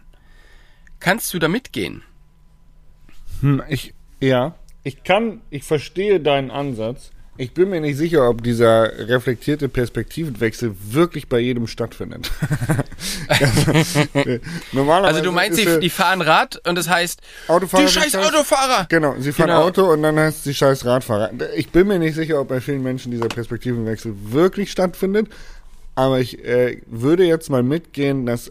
Kannst 1.00 1.34
du 1.34 1.38
da 1.38 1.48
mitgehen? 1.48 2.02
Hm, 3.40 3.62
ich, 3.68 3.92
ja, 4.20 4.54
ich 4.82 5.04
kann, 5.04 5.42
ich 5.50 5.64
verstehe 5.64 6.20
deinen 6.20 6.50
Ansatz. 6.50 7.10
Ich 7.38 7.52
bin 7.52 7.70
mir 7.70 7.80
nicht 7.80 7.96
sicher, 7.96 8.28
ob 8.28 8.42
dieser 8.42 9.08
reflektierte 9.08 9.68
Perspektivenwechsel 9.68 10.74
wirklich 10.80 11.28
bei 11.28 11.38
jedem 11.38 11.66
stattfindet. 11.66 12.30
Normalerweise 14.72 15.08
also 15.08 15.22
du 15.22 15.32
meinst, 15.32 15.58
die, 15.58 15.80
die 15.80 15.90
fahren 15.90 16.22
Rad 16.22 16.60
und 16.66 16.76
das 16.76 16.88
heißt, 16.88 17.20
Autofahrer 17.48 17.84
die 17.84 17.90
scheiß 17.90 18.16
Autofahrer. 18.16 18.86
Genau, 18.88 19.14
sie 19.18 19.32
fahren 19.32 19.48
genau. 19.48 19.64
Auto 19.64 19.92
und 19.92 20.02
dann 20.02 20.18
heißt 20.18 20.38
es 20.38 20.44
die 20.44 20.54
scheiß 20.54 20.84
Radfahrer. 20.86 21.30
Ich 21.54 21.70
bin 21.70 21.88
mir 21.88 21.98
nicht 21.98 22.14
sicher, 22.14 22.40
ob 22.40 22.48
bei 22.48 22.60
vielen 22.60 22.82
Menschen 22.82 23.10
dieser 23.12 23.28
Perspektivenwechsel 23.28 24.14
wirklich 24.30 24.70
stattfindet, 24.70 25.28
aber 25.94 26.20
ich 26.20 26.44
äh, 26.44 26.80
würde 26.86 27.24
jetzt 27.24 27.50
mal 27.50 27.62
mitgehen, 27.62 28.26
dass 28.26 28.50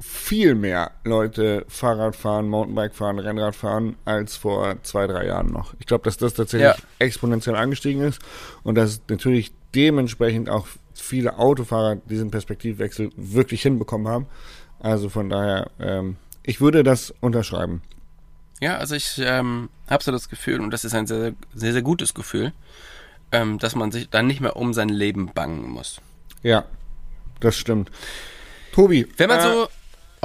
viel 0.00 0.54
mehr 0.54 0.92
Leute 1.04 1.64
Fahrrad 1.68 2.16
fahren, 2.16 2.48
Mountainbike 2.48 2.94
fahren, 2.94 3.18
Rennrad 3.18 3.56
fahren 3.56 3.96
als 4.04 4.36
vor 4.36 4.82
zwei, 4.82 5.06
drei 5.06 5.26
Jahren 5.26 5.52
noch. 5.52 5.74
Ich 5.78 5.86
glaube, 5.86 6.04
dass 6.04 6.16
das 6.16 6.34
tatsächlich 6.34 6.68
ja. 6.68 6.76
exponentiell 6.98 7.56
angestiegen 7.56 8.02
ist 8.02 8.20
und 8.62 8.74
dass 8.74 9.00
natürlich 9.08 9.52
dementsprechend 9.74 10.50
auch 10.50 10.66
viele 10.94 11.38
Autofahrer 11.38 11.96
diesen 11.96 12.30
Perspektivwechsel 12.30 13.10
wirklich 13.16 13.62
hinbekommen 13.62 14.08
haben. 14.08 14.26
Also 14.80 15.08
von 15.08 15.30
daher, 15.30 15.70
ähm, 15.78 16.16
ich 16.42 16.60
würde 16.60 16.82
das 16.82 17.14
unterschreiben. 17.20 17.82
Ja, 18.60 18.76
also 18.78 18.94
ich 18.94 19.18
ähm, 19.18 19.68
habe 19.88 20.02
so 20.02 20.12
das 20.12 20.28
Gefühl, 20.28 20.60
und 20.60 20.70
das 20.70 20.84
ist 20.84 20.94
ein 20.94 21.06
sehr, 21.06 21.34
sehr, 21.54 21.72
sehr 21.72 21.82
gutes 21.82 22.14
Gefühl, 22.14 22.52
ähm, 23.32 23.58
dass 23.58 23.74
man 23.74 23.92
sich 23.92 24.08
dann 24.08 24.26
nicht 24.26 24.40
mehr 24.40 24.56
um 24.56 24.72
sein 24.72 24.88
Leben 24.88 25.30
bangen 25.32 25.68
muss. 25.68 26.00
Ja, 26.42 26.64
das 27.40 27.56
stimmt. 27.56 27.90
Tobi. 28.72 29.06
Wenn 29.16 29.28
man 29.28 29.38
äh, 29.38 29.42
so 29.42 29.68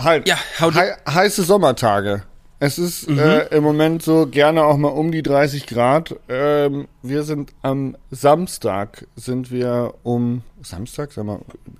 halt. 0.03 0.27
Ja, 0.27 0.37
he 0.59 0.71
heiße 1.09 1.43
Sommertage. 1.43 2.23
Es 2.63 2.77
ist 2.77 3.09
mhm. 3.09 3.17
äh, 3.17 3.39
im 3.55 3.63
Moment 3.63 4.03
so 4.03 4.27
gerne 4.27 4.63
auch 4.63 4.77
mal 4.77 4.89
um 4.89 5.11
die 5.11 5.23
30 5.23 5.65
Grad. 5.65 6.15
Ähm, 6.29 6.87
wir 7.01 7.23
sind 7.23 7.53
am 7.63 7.97
Samstag, 8.11 9.07
sind 9.15 9.49
wir 9.49 9.95
um 10.03 10.43
Samstag, 10.61 11.11
sag 11.11 11.25
mal, 11.25 11.39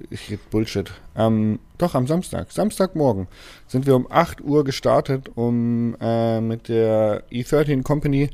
ich 0.09 0.31
rede 0.31 0.41
Bullshit. 0.49 0.91
Ähm, 1.15 1.59
doch, 1.77 1.93
am 1.93 2.07
Samstag, 2.07 2.51
Samstagmorgen, 2.51 3.27
sind 3.67 3.85
wir 3.85 3.95
um 3.95 4.07
8 4.09 4.41
Uhr 4.41 4.63
gestartet, 4.63 5.29
um 5.35 5.95
äh, 6.01 6.41
mit 6.41 6.67
der 6.67 7.25
E13 7.31 7.83
Company 7.83 8.31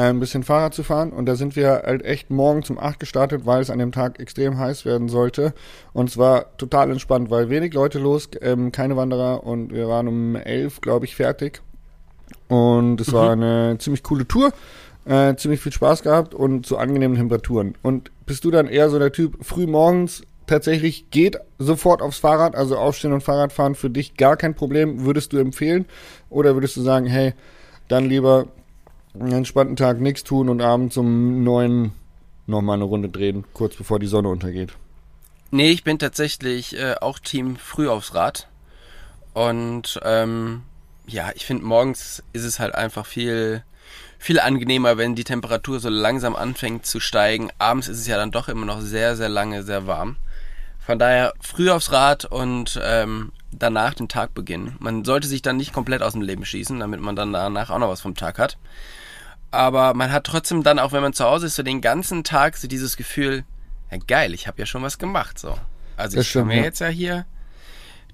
ein 0.00 0.20
bisschen 0.20 0.42
Fahrrad 0.42 0.74
zu 0.74 0.82
fahren. 0.82 1.12
Und 1.12 1.26
da 1.26 1.36
sind 1.36 1.56
wir 1.56 1.82
halt 1.84 2.04
echt 2.04 2.30
morgens 2.30 2.70
um 2.70 2.78
8 2.78 2.98
gestartet, 2.98 3.46
weil 3.46 3.62
es 3.62 3.70
an 3.70 3.78
dem 3.78 3.92
Tag 3.92 4.18
extrem 4.20 4.58
heiß 4.58 4.84
werden 4.84 5.08
sollte. 5.08 5.54
Und 5.92 6.10
es 6.10 6.18
war 6.18 6.56
total 6.56 6.90
entspannt, 6.90 7.30
weil 7.30 7.48
wenig 7.50 7.74
Leute 7.74 7.98
los, 7.98 8.28
ähm, 8.40 8.72
keine 8.72 8.96
Wanderer 8.96 9.44
und 9.44 9.72
wir 9.72 9.88
waren 9.88 10.08
um 10.08 10.36
11, 10.36 10.80
glaube 10.80 11.04
ich, 11.04 11.16
fertig. 11.16 11.62
Und 12.48 13.00
es 13.00 13.08
mhm. 13.08 13.12
war 13.12 13.32
eine 13.32 13.76
ziemlich 13.78 14.02
coole 14.02 14.26
Tour. 14.26 14.52
Äh, 15.06 15.36
ziemlich 15.36 15.60
viel 15.60 15.72
Spaß 15.72 16.02
gehabt 16.02 16.34
und 16.34 16.64
zu 16.64 16.78
angenehmen 16.78 17.18
Temperaturen. 17.18 17.74
Und 17.82 18.10
bist 18.24 18.42
du 18.44 18.50
dann 18.50 18.68
eher 18.68 18.88
so 18.88 18.98
der 18.98 19.12
Typ, 19.12 19.36
früh 19.44 19.66
morgens 19.66 20.22
tatsächlich 20.46 21.10
geht 21.10 21.38
sofort 21.58 22.00
aufs 22.00 22.18
Fahrrad, 22.18 22.54
also 22.54 22.78
aufstehen 22.78 23.12
und 23.12 23.22
Fahrrad 23.22 23.52
fahren 23.52 23.74
für 23.74 23.90
dich 23.90 24.16
gar 24.16 24.38
kein 24.38 24.54
Problem, 24.54 25.04
würdest 25.04 25.34
du 25.34 25.38
empfehlen? 25.38 25.84
Oder 26.30 26.54
würdest 26.54 26.76
du 26.76 26.80
sagen, 26.80 27.04
hey, 27.06 27.34
dann 27.88 28.08
lieber 28.08 28.46
einen 29.18 29.32
entspannten 29.32 29.76
Tag 29.76 30.00
nichts 30.00 30.24
tun 30.24 30.48
und 30.48 30.60
abends 30.60 30.96
um 30.96 31.44
neun 31.44 31.92
nochmal 32.46 32.74
eine 32.74 32.84
Runde 32.84 33.08
drehen, 33.08 33.44
kurz 33.52 33.76
bevor 33.76 33.98
die 33.98 34.06
Sonne 34.06 34.28
untergeht. 34.28 34.72
Nee, 35.50 35.70
ich 35.70 35.84
bin 35.84 35.98
tatsächlich 35.98 36.76
äh, 36.76 36.96
auch 37.00 37.18
Team 37.18 37.56
früh 37.56 37.88
aufs 37.88 38.14
Rad. 38.14 38.48
Und 39.32 40.00
ähm, 40.04 40.62
ja, 41.06 41.30
ich 41.34 41.46
finde 41.46 41.64
morgens 41.64 42.22
ist 42.32 42.44
es 42.44 42.58
halt 42.58 42.74
einfach 42.74 43.06
viel, 43.06 43.62
viel 44.18 44.40
angenehmer, 44.40 44.96
wenn 44.96 45.14
die 45.14 45.24
Temperatur 45.24 45.80
so 45.80 45.88
langsam 45.88 46.36
anfängt 46.36 46.86
zu 46.86 47.00
steigen. 47.00 47.50
Abends 47.58 47.88
ist 47.88 47.98
es 47.98 48.06
ja 48.06 48.16
dann 48.16 48.30
doch 48.30 48.48
immer 48.48 48.66
noch 48.66 48.80
sehr, 48.80 49.16
sehr 49.16 49.28
lange, 49.28 49.62
sehr 49.62 49.86
warm. 49.86 50.16
Von 50.80 50.98
daher 50.98 51.32
früh 51.40 51.70
aufs 51.70 51.92
Rad 51.92 52.26
und 52.26 52.78
ähm, 52.84 53.32
danach 53.52 53.94
den 53.94 54.08
Tag 54.08 54.34
beginnen. 54.34 54.76
Man 54.80 55.04
sollte 55.04 55.28
sich 55.28 55.40
dann 55.40 55.56
nicht 55.56 55.72
komplett 55.72 56.02
aus 56.02 56.12
dem 56.12 56.22
Leben 56.22 56.44
schießen, 56.44 56.78
damit 56.78 57.00
man 57.00 57.16
dann 57.16 57.32
danach 57.32 57.70
auch 57.70 57.78
noch 57.78 57.88
was 57.88 58.02
vom 58.02 58.14
Tag 58.14 58.38
hat 58.38 58.58
aber 59.54 59.94
man 59.94 60.12
hat 60.12 60.24
trotzdem 60.24 60.62
dann, 60.62 60.78
auch 60.78 60.92
wenn 60.92 61.02
man 61.02 61.12
zu 61.12 61.24
Hause 61.24 61.46
ist, 61.46 61.56
so 61.56 61.62
den 61.62 61.80
ganzen 61.80 62.24
Tag 62.24 62.56
so 62.56 62.68
dieses 62.68 62.96
Gefühl, 62.96 63.44
ja 63.90 63.98
geil, 64.06 64.34
ich 64.34 64.46
habe 64.46 64.58
ja 64.58 64.66
schon 64.66 64.82
was 64.82 64.98
gemacht, 64.98 65.38
so. 65.38 65.56
Also 65.96 66.16
das 66.16 66.26
ich 66.26 66.30
stimmt, 66.30 66.42
kann 66.42 66.48
mir 66.48 66.56
ja. 66.56 66.64
jetzt 66.64 66.80
ja 66.80 66.88
hier 66.88 67.26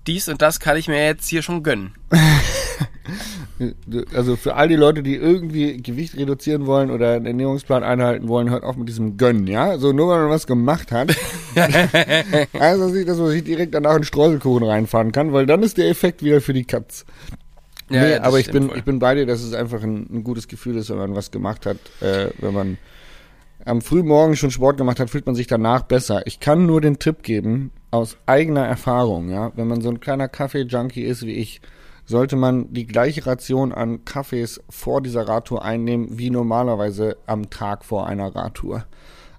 dies 0.07 0.29
und 0.29 0.42
das 0.42 0.61
kann 0.61 0.76
ich 0.76 0.88
mir 0.88 1.05
jetzt 1.05 1.29
hier 1.29 1.42
schon 1.42 1.62
gönnen. 1.62 1.94
also 4.14 4.37
für 4.37 4.55
all 4.55 4.68
die 4.68 4.76
Leute, 4.76 5.03
die 5.03 5.14
irgendwie 5.14 5.76
Gewicht 5.76 6.16
reduzieren 6.16 6.66
wollen 6.66 6.90
oder 6.90 7.12
einen 7.12 7.26
Ernährungsplan 7.26 7.83
einhalten 7.83 8.29
wollen, 8.29 8.50
hört 8.50 8.64
auf 8.64 8.76
mit 8.76 8.88
diesem 8.88 9.16
Gönnen, 9.16 9.46
ja? 9.46 9.79
So 9.79 9.92
nur 9.92 10.09
weil 10.09 10.20
man 10.20 10.31
was 10.31 10.46
gemacht 10.46 10.92
hat. 10.92 11.14
also 12.59 12.88
nicht, 12.88 13.09
dass 13.09 13.18
man 13.18 13.29
sich 13.29 13.44
direkt 13.44 13.74
danach 13.74 13.94
einen 13.94 14.05
Streuselkuchen 14.05 14.66
reinfahren 14.66 15.12
kann, 15.12 15.33
weil 15.33 15.46
dann 15.46 15.62
ist 15.62 15.76
der 15.76 15.88
Effekt 15.88 16.22
wieder 16.22 16.40
für 16.40 16.53
die 16.53 16.64
Katz. 16.64 17.05
Ja, 17.90 18.03
nee, 18.03 18.12
ja, 18.12 18.22
aber 18.22 18.38
ich 18.38 18.50
bin, 18.50 18.68
voll. 18.68 18.79
ich 18.79 18.85
bin 18.85 18.98
bei 18.98 19.14
dir, 19.14 19.26
dass 19.26 19.42
es 19.42 19.53
einfach 19.53 19.83
ein, 19.83 20.07
ein, 20.11 20.24
gutes 20.24 20.48
Gefühl 20.48 20.76
ist, 20.76 20.90
wenn 20.90 20.98
man 20.98 21.16
was 21.16 21.31
gemacht 21.31 21.66
hat. 21.66 21.79
Äh, 22.00 22.31
wenn 22.38 22.55
man 22.55 22.79
am 23.64 23.83
Frühmorgen 23.83 24.37
schon 24.37 24.50
Sport 24.50 24.76
gemacht 24.76 25.00
hat, 25.00 25.11
fühlt 25.11 25.26
man 25.26 25.35
sich 25.35 25.46
danach 25.46 25.83
besser. 25.83 26.26
Ich 26.26 26.40
kann 26.40 26.66
nur 26.66 26.81
den 26.81 26.98
Tipp 26.98 27.22
geben, 27.22 27.72
aus 27.90 28.16
eigener 28.26 28.64
Erfahrung, 28.64 29.29
ja, 29.29 29.53
wenn 29.57 29.66
man 29.66 29.81
so 29.81 29.88
ein 29.88 30.00
kleiner 30.00 30.29
Kaffee-Junkie 30.29 31.03
ist 31.03 31.26
wie 31.26 31.35
ich, 31.35 31.61
sollte 32.07 32.37
man 32.37 32.72
die 32.72 32.87
gleiche 32.87 33.26
Ration 33.26 33.72
an 33.72 34.05
Kaffees 34.05 34.61
vor 34.68 35.00
dieser 35.00 35.29
Radtour 35.29 35.64
einnehmen, 35.64 36.18
wie 36.18 36.31
normalerweise 36.31 37.16
am 37.26 37.50
Tag 37.50 37.85
vor 37.85 38.07
einer 38.07 38.35
Radtour. 38.35 38.85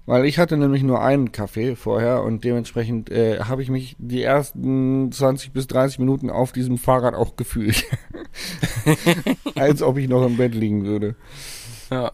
Weil 0.04 0.24
ich 0.24 0.38
hatte 0.38 0.56
nämlich 0.56 0.82
nur 0.82 1.00
einen 1.00 1.30
Kaffee 1.30 1.76
vorher 1.76 2.22
und 2.22 2.42
dementsprechend 2.42 3.10
äh, 3.10 3.40
habe 3.40 3.62
ich 3.62 3.70
mich 3.70 3.94
die 3.98 4.22
ersten 4.22 5.12
20 5.12 5.52
bis 5.52 5.68
30 5.68 6.00
Minuten 6.00 6.28
auf 6.28 6.50
diesem 6.50 6.76
Fahrrad 6.76 7.14
auch 7.14 7.36
gefühlt. 7.36 7.84
Als 9.54 9.80
ob 9.80 9.98
ich 9.98 10.08
noch 10.08 10.26
im 10.26 10.36
Bett 10.36 10.54
liegen 10.54 10.84
würde. 10.84 11.14
Ja. 11.90 12.10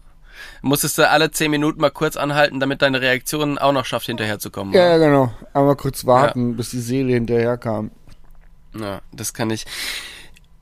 Musstest 0.61 0.97
du 0.97 1.09
alle 1.09 1.31
10 1.31 1.49
Minuten 1.49 1.81
mal 1.81 1.89
kurz 1.89 2.15
anhalten, 2.15 2.59
damit 2.59 2.81
deine 2.81 3.01
Reaktion 3.01 3.57
auch 3.57 3.71
noch 3.71 3.85
schafft, 3.85 4.05
hinterherzukommen. 4.05 4.73
Ja, 4.73 4.97
genau. 4.97 5.33
Aber 5.53 5.75
kurz 5.75 6.05
warten, 6.05 6.51
ja. 6.51 6.55
bis 6.57 6.69
die 6.69 6.81
Seele 6.81 7.13
hinterherkam. 7.13 7.91
Ja, 8.77 9.01
das 9.11 9.33
kann 9.33 9.49
ich. 9.49 9.65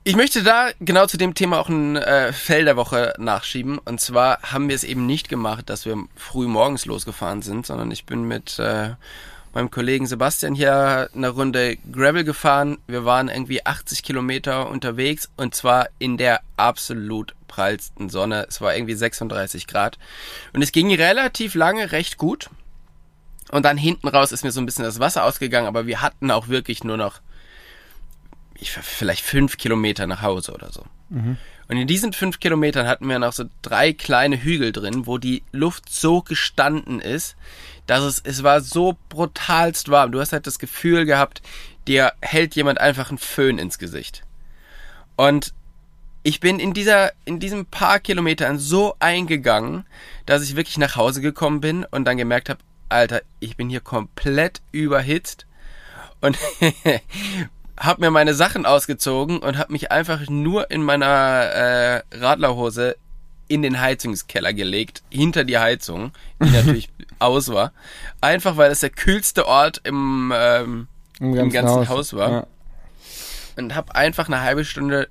Ich 0.08 0.16
möchte 0.16 0.42
da 0.42 0.70
genau 0.80 1.04
zu 1.04 1.18
dem 1.18 1.34
Thema 1.34 1.60
auch 1.60 1.68
ein 1.68 1.96
äh, 1.96 2.32
Fell 2.32 2.64
der 2.64 2.78
Woche 2.78 3.12
nachschieben. 3.18 3.76
Und 3.76 4.00
zwar 4.00 4.40
haben 4.40 4.70
wir 4.70 4.74
es 4.74 4.82
eben 4.82 5.04
nicht 5.04 5.28
gemacht, 5.28 5.68
dass 5.68 5.84
wir 5.84 6.02
früh 6.16 6.46
morgens 6.46 6.86
losgefahren 6.86 7.42
sind, 7.42 7.66
sondern 7.66 7.90
ich 7.90 8.06
bin 8.06 8.22
mit 8.22 8.58
äh, 8.58 8.92
meinem 9.52 9.70
Kollegen 9.70 10.06
Sebastian 10.06 10.54
hier 10.54 11.10
eine 11.14 11.28
Runde 11.28 11.76
Gravel 11.92 12.24
gefahren. 12.24 12.78
Wir 12.86 13.04
waren 13.04 13.28
irgendwie 13.28 13.66
80 13.66 14.02
Kilometer 14.02 14.70
unterwegs 14.70 15.28
und 15.36 15.54
zwar 15.54 15.90
in 15.98 16.16
der 16.16 16.40
absolut 16.56 17.34
prallsten 17.46 18.08
Sonne. 18.08 18.46
Es 18.48 18.62
war 18.62 18.74
irgendwie 18.74 18.94
36 18.94 19.66
Grad. 19.66 19.98
Und 20.54 20.62
es 20.62 20.72
ging 20.72 20.90
relativ 20.94 21.54
lange 21.54 21.92
recht 21.92 22.16
gut. 22.16 22.48
Und 23.50 23.66
dann 23.66 23.76
hinten 23.76 24.08
raus 24.08 24.32
ist 24.32 24.42
mir 24.42 24.52
so 24.52 24.60
ein 24.62 24.64
bisschen 24.64 24.86
das 24.86 25.00
Wasser 25.00 25.24
ausgegangen, 25.24 25.66
aber 25.66 25.86
wir 25.86 26.00
hatten 26.00 26.30
auch 26.30 26.48
wirklich 26.48 26.82
nur 26.82 26.96
noch 26.96 27.20
ich, 28.60 28.70
vielleicht 28.72 29.24
fünf 29.24 29.56
Kilometer 29.56 30.06
nach 30.06 30.22
Hause 30.22 30.52
oder 30.52 30.72
so. 30.72 30.84
Mhm. 31.08 31.36
Und 31.68 31.76
in 31.76 31.86
diesen 31.86 32.12
fünf 32.12 32.40
Kilometern 32.40 32.86
hatten 32.86 33.08
wir 33.08 33.18
noch 33.18 33.32
so 33.32 33.44
drei 33.60 33.92
kleine 33.92 34.42
Hügel 34.42 34.72
drin, 34.72 35.06
wo 35.06 35.18
die 35.18 35.42
Luft 35.52 35.90
so 35.90 36.22
gestanden 36.22 37.00
ist, 37.00 37.36
dass 37.86 38.02
es, 38.02 38.20
es 38.24 38.42
war 38.42 38.62
so 38.62 38.96
brutalst 39.10 39.90
warm. 39.90 40.12
Du 40.12 40.20
hast 40.20 40.32
halt 40.32 40.46
das 40.46 40.58
Gefühl 40.58 41.04
gehabt, 41.04 41.42
dir 41.86 42.12
hält 42.22 42.54
jemand 42.54 42.80
einfach 42.80 43.10
einen 43.10 43.18
Föhn 43.18 43.58
ins 43.58 43.78
Gesicht. 43.78 44.24
Und 45.16 45.52
ich 46.22 46.40
bin 46.40 46.58
in 46.58 46.72
dieser, 46.72 47.12
in 47.24 47.38
diesen 47.38 47.66
paar 47.66 48.00
Kilometern 48.00 48.58
so 48.58 48.96
eingegangen, 48.98 49.84
dass 50.26 50.42
ich 50.42 50.56
wirklich 50.56 50.78
nach 50.78 50.96
Hause 50.96 51.20
gekommen 51.20 51.60
bin 51.60 51.84
und 51.84 52.04
dann 52.04 52.16
gemerkt 52.16 52.48
habe, 52.48 52.60
Alter, 52.88 53.22
ich 53.40 53.56
bin 53.56 53.68
hier 53.68 53.80
komplett 53.80 54.62
überhitzt 54.72 55.46
und 56.20 56.38
habe 57.78 58.00
mir 58.00 58.10
meine 58.10 58.34
Sachen 58.34 58.66
ausgezogen 58.66 59.38
und 59.38 59.58
habe 59.58 59.72
mich 59.72 59.90
einfach 59.90 60.28
nur 60.28 60.70
in 60.70 60.82
meiner 60.82 61.06
äh, 61.06 62.02
Radlerhose 62.12 62.96
in 63.48 63.62
den 63.62 63.80
Heizungskeller 63.80 64.52
gelegt, 64.52 65.02
hinter 65.10 65.44
die 65.44 65.58
Heizung, 65.58 66.12
die 66.42 66.50
natürlich 66.50 66.90
aus 67.18 67.48
war. 67.48 67.72
Einfach 68.20 68.56
weil 68.56 68.70
es 68.70 68.80
der 68.80 68.90
kühlste 68.90 69.46
Ort 69.46 69.80
im, 69.84 70.32
ähm, 70.34 70.88
Im, 71.18 71.34
ganzen, 71.34 71.44
im 71.44 71.50
ganzen 71.50 71.78
Haus. 71.78 71.88
Haus, 71.88 72.12
war. 72.14 72.30
Ja. 72.30 72.46
Und 73.56 73.74
habe 73.74 73.94
einfach 73.94 74.28
eine 74.28 74.42
halbe 74.42 74.64
Stunde 74.64 75.08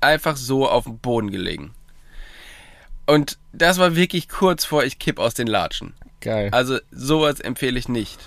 einfach 0.00 0.36
so 0.36 0.68
auf 0.68 0.84
dem 0.84 0.98
Boden 0.98 1.30
gelegen. 1.30 1.74
Und 3.06 3.38
das 3.52 3.78
war 3.78 3.96
wirklich 3.96 4.28
kurz 4.28 4.64
vor 4.64 4.84
ich 4.84 4.98
kipp 4.98 5.18
aus 5.18 5.34
den 5.34 5.46
Latschen. 5.46 5.94
Geil. 6.20 6.50
Also 6.52 6.78
sowas 6.90 7.40
empfehle 7.40 7.78
ich 7.78 7.88
nicht. 7.88 8.18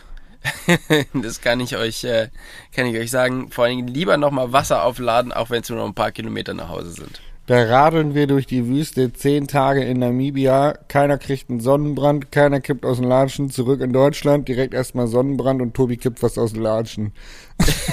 das 1.13 1.41
kann 1.41 1.59
ich 1.59 1.75
euch, 1.77 2.03
äh, 2.03 2.29
kann 2.75 2.85
ich 2.87 2.97
euch 2.97 3.11
sagen. 3.11 3.49
Vor 3.51 3.65
allen 3.65 3.77
Dingen 3.77 3.87
lieber 3.89 4.17
nochmal 4.17 4.51
Wasser 4.53 4.83
aufladen, 4.83 5.31
auch 5.31 5.49
wenn 5.49 5.61
es 5.61 5.69
nur 5.69 5.79
noch 5.79 5.85
ein 5.87 5.93
paar 5.93 6.11
Kilometer 6.11 6.53
nach 6.53 6.69
Hause 6.69 6.91
sind. 6.91 7.21
Da 7.47 7.63
radeln 7.63 8.13
wir 8.15 8.27
durch 8.27 8.45
die 8.45 8.67
Wüste 8.67 9.11
zehn 9.11 9.47
Tage 9.47 9.83
in 9.83 9.99
Namibia. 9.99 10.73
Keiner 10.87 11.17
kriegt 11.17 11.49
einen 11.49 11.59
Sonnenbrand, 11.59 12.31
keiner 12.31 12.61
kippt 12.61 12.85
aus 12.85 12.97
den 12.99 13.09
Latschen. 13.09 13.49
Zurück 13.49 13.81
in 13.81 13.91
Deutschland, 13.91 14.47
direkt 14.47 14.73
erstmal 14.73 15.07
Sonnenbrand 15.07 15.61
und 15.61 15.73
Tobi 15.73 15.97
kippt 15.97 16.21
was 16.23 16.37
aus 16.37 16.53
den 16.53 16.61
Latschen. 16.61 17.13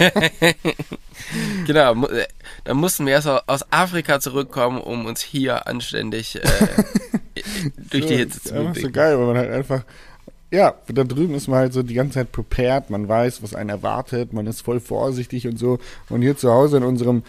Genau, 1.66 2.06
äh, 2.06 2.26
dann 2.64 2.76
mussten 2.78 3.04
wir 3.06 3.12
erst 3.14 3.26
au- 3.26 3.40
aus 3.46 3.64
Afrika 3.72 4.20
zurückkommen, 4.20 4.80
um 4.80 5.04
uns 5.06 5.20
hier 5.20 5.66
anständig 5.66 6.36
äh, 6.36 6.40
durch 7.90 8.06
die 8.06 8.16
Hitze 8.16 8.40
zu 8.42 8.54
Ja, 8.54 8.60
das 8.62 8.68
ist 8.68 8.74
so 8.76 8.80
bewegen. 8.88 8.92
geil, 8.92 9.18
weil 9.18 9.26
man 9.26 9.36
halt 9.36 9.50
einfach. 9.50 9.84
Ja, 10.50 10.74
da 10.88 11.04
drüben 11.04 11.34
ist 11.34 11.46
man 11.48 11.58
halt 11.58 11.72
so 11.74 11.82
die 11.82 11.94
ganze 11.94 12.14
Zeit 12.14 12.32
prepared, 12.32 12.88
man 12.90 13.06
weiß, 13.08 13.42
was 13.42 13.54
einen 13.54 13.68
erwartet, 13.70 14.32
man 14.32 14.46
ist 14.46 14.62
voll 14.62 14.80
vorsichtig 14.80 15.46
und 15.46 15.58
so. 15.58 15.78
Und 16.08 16.22
hier 16.22 16.36
zu 16.36 16.50
Hause 16.50 16.78
in 16.78 16.84
unserem, 16.84 17.22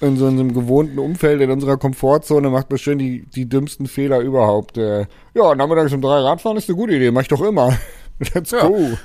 in 0.00 0.16
so 0.16 0.26
unserem 0.26 0.54
gewohnten 0.54 0.98
Umfeld, 0.98 1.40
in 1.42 1.50
unserer 1.50 1.76
Komfortzone, 1.76 2.48
macht 2.48 2.70
man 2.70 2.78
schön 2.78 2.98
die, 2.98 3.24
die 3.34 3.46
dümmsten 3.46 3.86
Fehler 3.86 4.20
überhaupt. 4.20 4.78
Äh, 4.78 5.06
ja, 5.34 5.54
nachmittags 5.54 5.92
um 5.92 6.00
drei 6.00 6.20
Radfahren 6.20 6.56
ist 6.56 6.68
eine 6.70 6.76
gute 6.76 6.94
Idee, 6.94 7.10
mach 7.10 7.22
ich 7.22 7.28
doch 7.28 7.42
immer. 7.42 7.76
Let's 8.32 8.52
Ja. 8.52 8.66
go. 8.66 8.96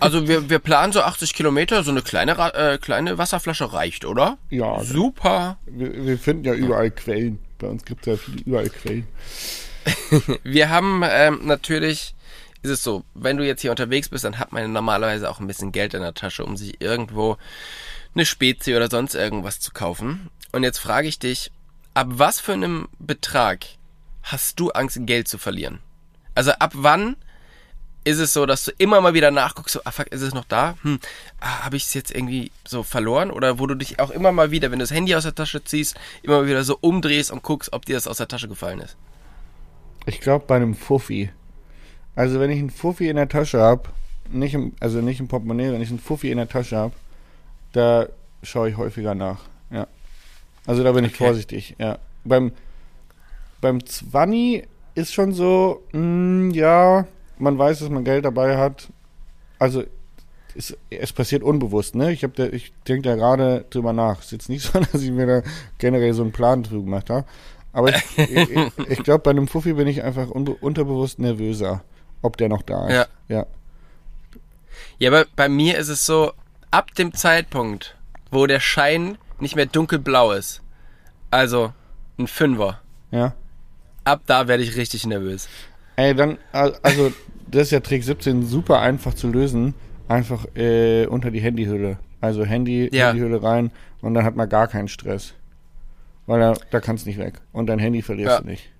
Also 0.00 0.28
wir, 0.28 0.48
wir 0.48 0.58
planen 0.60 0.92
so 0.92 1.00
80 1.02 1.34
Kilometer, 1.34 1.82
so 1.82 1.90
eine 1.90 2.00
kleine, 2.00 2.32
äh, 2.54 2.78
kleine 2.78 3.18
Wasserflasche 3.18 3.72
reicht, 3.72 4.04
oder? 4.04 4.38
Ja, 4.50 4.82
Super. 4.84 5.58
wir, 5.66 6.06
wir 6.06 6.16
finden 6.16 6.44
ja 6.44 6.54
überall 6.54 6.90
Quellen. 6.92 7.40
Bei 7.58 7.66
uns 7.66 7.84
gibt 7.84 8.06
es 8.06 8.12
ja 8.12 8.16
viele, 8.16 8.42
überall 8.46 8.68
Quellen. 8.70 9.06
Wir 10.44 10.70
haben 10.70 11.02
ähm, 11.04 11.40
natürlich, 11.44 12.14
ist 12.62 12.70
es 12.70 12.82
so, 12.82 13.04
wenn 13.14 13.36
du 13.36 13.44
jetzt 13.44 13.60
hier 13.60 13.70
unterwegs 13.70 14.08
bist, 14.08 14.24
dann 14.24 14.38
hat 14.38 14.52
man 14.52 14.72
normalerweise 14.72 15.28
auch 15.28 15.40
ein 15.40 15.46
bisschen 15.46 15.72
Geld 15.72 15.94
in 15.94 16.02
der 16.02 16.14
Tasche, 16.14 16.44
um 16.44 16.56
sich 16.56 16.80
irgendwo 16.80 17.36
eine 18.14 18.24
Spezie 18.24 18.76
oder 18.76 18.88
sonst 18.88 19.14
irgendwas 19.14 19.60
zu 19.60 19.72
kaufen. 19.72 20.30
Und 20.52 20.62
jetzt 20.62 20.78
frage 20.78 21.08
ich 21.08 21.18
dich, 21.18 21.50
ab 21.94 22.08
was 22.10 22.40
für 22.40 22.52
einem 22.52 22.88
Betrag 22.98 23.66
hast 24.22 24.60
du 24.60 24.70
Angst, 24.70 24.98
Geld 25.02 25.28
zu 25.28 25.38
verlieren? 25.38 25.80
Also 26.34 26.52
ab 26.52 26.72
wann 26.74 27.16
ist 28.04 28.18
es 28.18 28.32
so, 28.32 28.46
dass 28.46 28.64
du 28.64 28.72
immer 28.78 29.00
mal 29.00 29.14
wieder 29.14 29.30
nachguckst, 29.30 29.74
so, 29.74 29.80
ah 29.84 29.90
fuck, 29.90 30.08
ist 30.08 30.22
es 30.22 30.34
noch 30.34 30.44
da? 30.44 30.76
Hm, 30.82 30.98
ah, 31.40 31.64
habe 31.64 31.76
ich 31.76 31.84
es 31.84 31.94
jetzt 31.94 32.10
irgendwie 32.10 32.50
so 32.66 32.82
verloren? 32.82 33.30
Oder 33.30 33.58
wo 33.58 33.66
du 33.66 33.74
dich 33.74 34.00
auch 34.00 34.10
immer 34.10 34.32
mal 34.32 34.50
wieder, 34.50 34.70
wenn 34.70 34.78
du 34.78 34.82
das 34.82 34.90
Handy 34.90 35.14
aus 35.14 35.22
der 35.22 35.34
Tasche 35.34 35.62
ziehst, 35.64 35.96
immer 36.22 36.40
mal 36.40 36.46
wieder 36.48 36.64
so 36.64 36.78
umdrehst 36.80 37.30
und 37.30 37.42
guckst, 37.42 37.72
ob 37.72 37.84
dir 37.84 37.94
das 37.94 38.08
aus 38.08 38.16
der 38.16 38.28
Tasche 38.28 38.48
gefallen 38.48 38.80
ist? 38.80 38.96
Ich 40.06 40.20
glaube 40.20 40.46
bei 40.46 40.56
einem 40.56 40.74
Fuffi. 40.74 41.30
Also 42.14 42.40
wenn 42.40 42.50
ich 42.50 42.58
einen 42.58 42.70
Fuffi 42.70 43.08
in 43.08 43.16
der 43.16 43.28
Tasche 43.28 43.60
habe, 43.60 43.84
nicht 44.30 44.54
im, 44.54 44.72
also 44.80 45.00
nicht 45.00 45.20
im 45.20 45.28
Portemonnaie, 45.28 45.72
wenn 45.72 45.82
ich 45.82 45.90
einen 45.90 45.98
Fuffi 45.98 46.30
in 46.30 46.38
der 46.38 46.48
Tasche 46.48 46.76
habe, 46.76 46.94
da 47.72 48.06
schaue 48.42 48.68
ich 48.70 48.76
häufiger 48.76 49.14
nach. 49.14 49.40
Ja. 49.70 49.86
Also 50.66 50.84
da 50.84 50.92
bin 50.92 51.04
ich 51.04 51.14
Okay. 51.14 51.24
vorsichtig. 51.24 51.76
Ja. 51.78 51.98
Beim 52.24 52.52
beim 53.60 53.84
Zwanni 53.86 54.64
ist 54.94 55.14
schon 55.14 55.32
so, 55.32 55.82
mh, 55.92 56.54
ja, 56.54 57.06
man 57.38 57.56
weiß, 57.58 57.78
dass 57.78 57.88
man 57.88 58.04
Geld 58.04 58.24
dabei 58.24 58.56
hat. 58.58 58.88
Also 59.58 59.84
es, 60.54 60.76
es 60.90 61.12
passiert 61.12 61.42
unbewusst, 61.42 61.94
ne? 61.94 62.12
Ich 62.12 62.20
da, 62.34 62.44
ich 62.46 62.72
denke 62.88 63.02
da 63.08 63.14
gerade 63.14 63.64
drüber 63.70 63.92
nach. 63.92 64.20
Ist 64.20 64.32
jetzt 64.32 64.48
nicht 64.48 64.62
so, 64.72 64.78
dass 64.80 65.02
ich 65.02 65.10
mir 65.10 65.26
da 65.26 65.42
generell 65.78 66.12
so 66.12 66.22
einen 66.22 66.32
Plan 66.32 66.62
drüber 66.62 66.84
gemacht 66.84 67.10
habe. 67.10 67.24
Aber 67.72 67.88
ich, 67.90 68.02
ich, 68.18 68.50
ich, 68.50 68.72
ich 68.88 69.02
glaube, 69.02 69.20
bei 69.20 69.30
einem 69.30 69.48
Fuffi 69.48 69.72
bin 69.74 69.86
ich 69.86 70.02
einfach 70.02 70.28
unbe 70.28 70.52
unterbewusst 70.54 71.18
nervöser, 71.18 71.82
ob 72.22 72.36
der 72.36 72.48
noch 72.48 72.62
da 72.62 72.86
ist. 72.88 72.94
Ja. 72.94 73.06
ja. 73.28 73.46
Ja, 74.98 75.10
aber 75.10 75.26
bei 75.36 75.48
mir 75.48 75.78
ist 75.78 75.88
es 75.88 76.06
so, 76.06 76.32
ab 76.70 76.94
dem 76.94 77.12
Zeitpunkt, 77.14 77.96
wo 78.30 78.46
der 78.46 78.60
Schein 78.60 79.18
nicht 79.40 79.56
mehr 79.56 79.66
dunkelblau 79.66 80.32
ist, 80.32 80.62
also 81.30 81.72
ein 82.18 82.26
Fünfer, 82.26 82.80
Ja. 83.10 83.34
ab 84.04 84.22
da 84.26 84.48
werde 84.48 84.62
ich 84.62 84.76
richtig 84.76 85.06
nervös. 85.06 85.48
Ey, 85.96 86.14
dann, 86.14 86.38
al- 86.52 86.78
also, 86.82 87.12
das 87.50 87.62
ist 87.64 87.70
ja 87.72 87.80
Trick 87.80 88.02
17 88.04 88.46
super 88.46 88.80
einfach 88.80 89.14
zu 89.14 89.28
lösen. 89.28 89.74
Einfach 90.08 90.46
äh, 90.56 91.06
unter 91.06 91.30
die 91.30 91.40
Handyhülle. 91.40 91.98
Also 92.20 92.44
Handy, 92.44 92.88
Ja. 92.92 93.08
Handyhülle 93.08 93.42
rein 93.42 93.70
und 94.00 94.14
dann 94.14 94.24
hat 94.24 94.36
man 94.36 94.48
gar 94.48 94.68
keinen 94.68 94.88
Stress. 94.88 95.34
Weil 96.26 96.40
da, 96.40 96.54
da 96.70 96.80
kannst 96.80 97.06
nicht 97.06 97.18
weg. 97.18 97.40
Und 97.52 97.66
dein 97.66 97.78
Handy 97.78 98.00
verlierst 98.02 98.30
Ja. 98.36 98.40
du 98.40 98.46
nicht. 98.46 98.70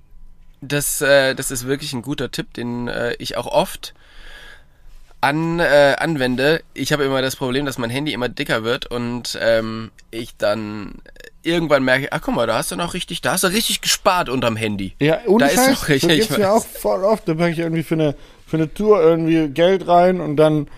Das, 0.62 1.00
äh, 1.00 1.34
das 1.34 1.50
ist 1.50 1.66
wirklich 1.66 1.92
ein 1.92 2.02
guter 2.02 2.30
Tipp, 2.30 2.54
den 2.54 2.86
äh, 2.88 3.14
ich 3.18 3.36
auch 3.36 3.46
oft 3.46 3.94
an, 5.20 5.60
äh, 5.60 5.96
anwende. 5.98 6.62
Ich 6.74 6.92
habe 6.92 7.04
immer 7.04 7.20
das 7.22 7.36
Problem, 7.36 7.66
dass 7.66 7.78
mein 7.78 7.90
Handy 7.90 8.12
immer 8.12 8.28
dicker 8.28 8.64
wird 8.64 8.86
und 8.86 9.38
ähm, 9.40 9.90
ich 10.10 10.36
dann 10.36 10.94
irgendwann 11.42 11.84
merke, 11.84 12.08
ach 12.12 12.20
guck 12.22 12.34
mal, 12.36 12.46
da 12.46 12.56
hast 12.58 12.70
du 12.72 12.76
noch 12.76 12.94
richtig, 12.94 13.20
da 13.22 13.32
hast 13.32 13.44
du 13.44 13.48
richtig 13.48 13.80
gespart 13.80 14.28
unterm 14.28 14.56
Handy. 14.56 14.94
Ja, 15.00 15.18
ohne 15.26 15.44
Da 15.44 15.46
ist 15.50 15.54
Scheiß, 15.56 15.68
noch 15.70 15.88
richtig- 15.88 16.08
das 16.08 16.18
ich 16.18 16.20
gibt's 16.28 16.38
mir 16.38 16.44
weiß. 16.44 16.52
auch 16.62 16.66
voll 16.66 17.04
oft. 17.04 17.28
Da 17.28 17.34
packe 17.34 17.50
ich 17.50 17.58
irgendwie 17.58 17.82
für 17.82 17.94
eine, 17.94 18.14
für 18.46 18.56
eine 18.56 18.72
Tour 18.72 19.00
irgendwie 19.02 19.48
Geld 19.48 19.86
rein 19.88 20.20
und 20.20 20.36
dann 20.36 20.68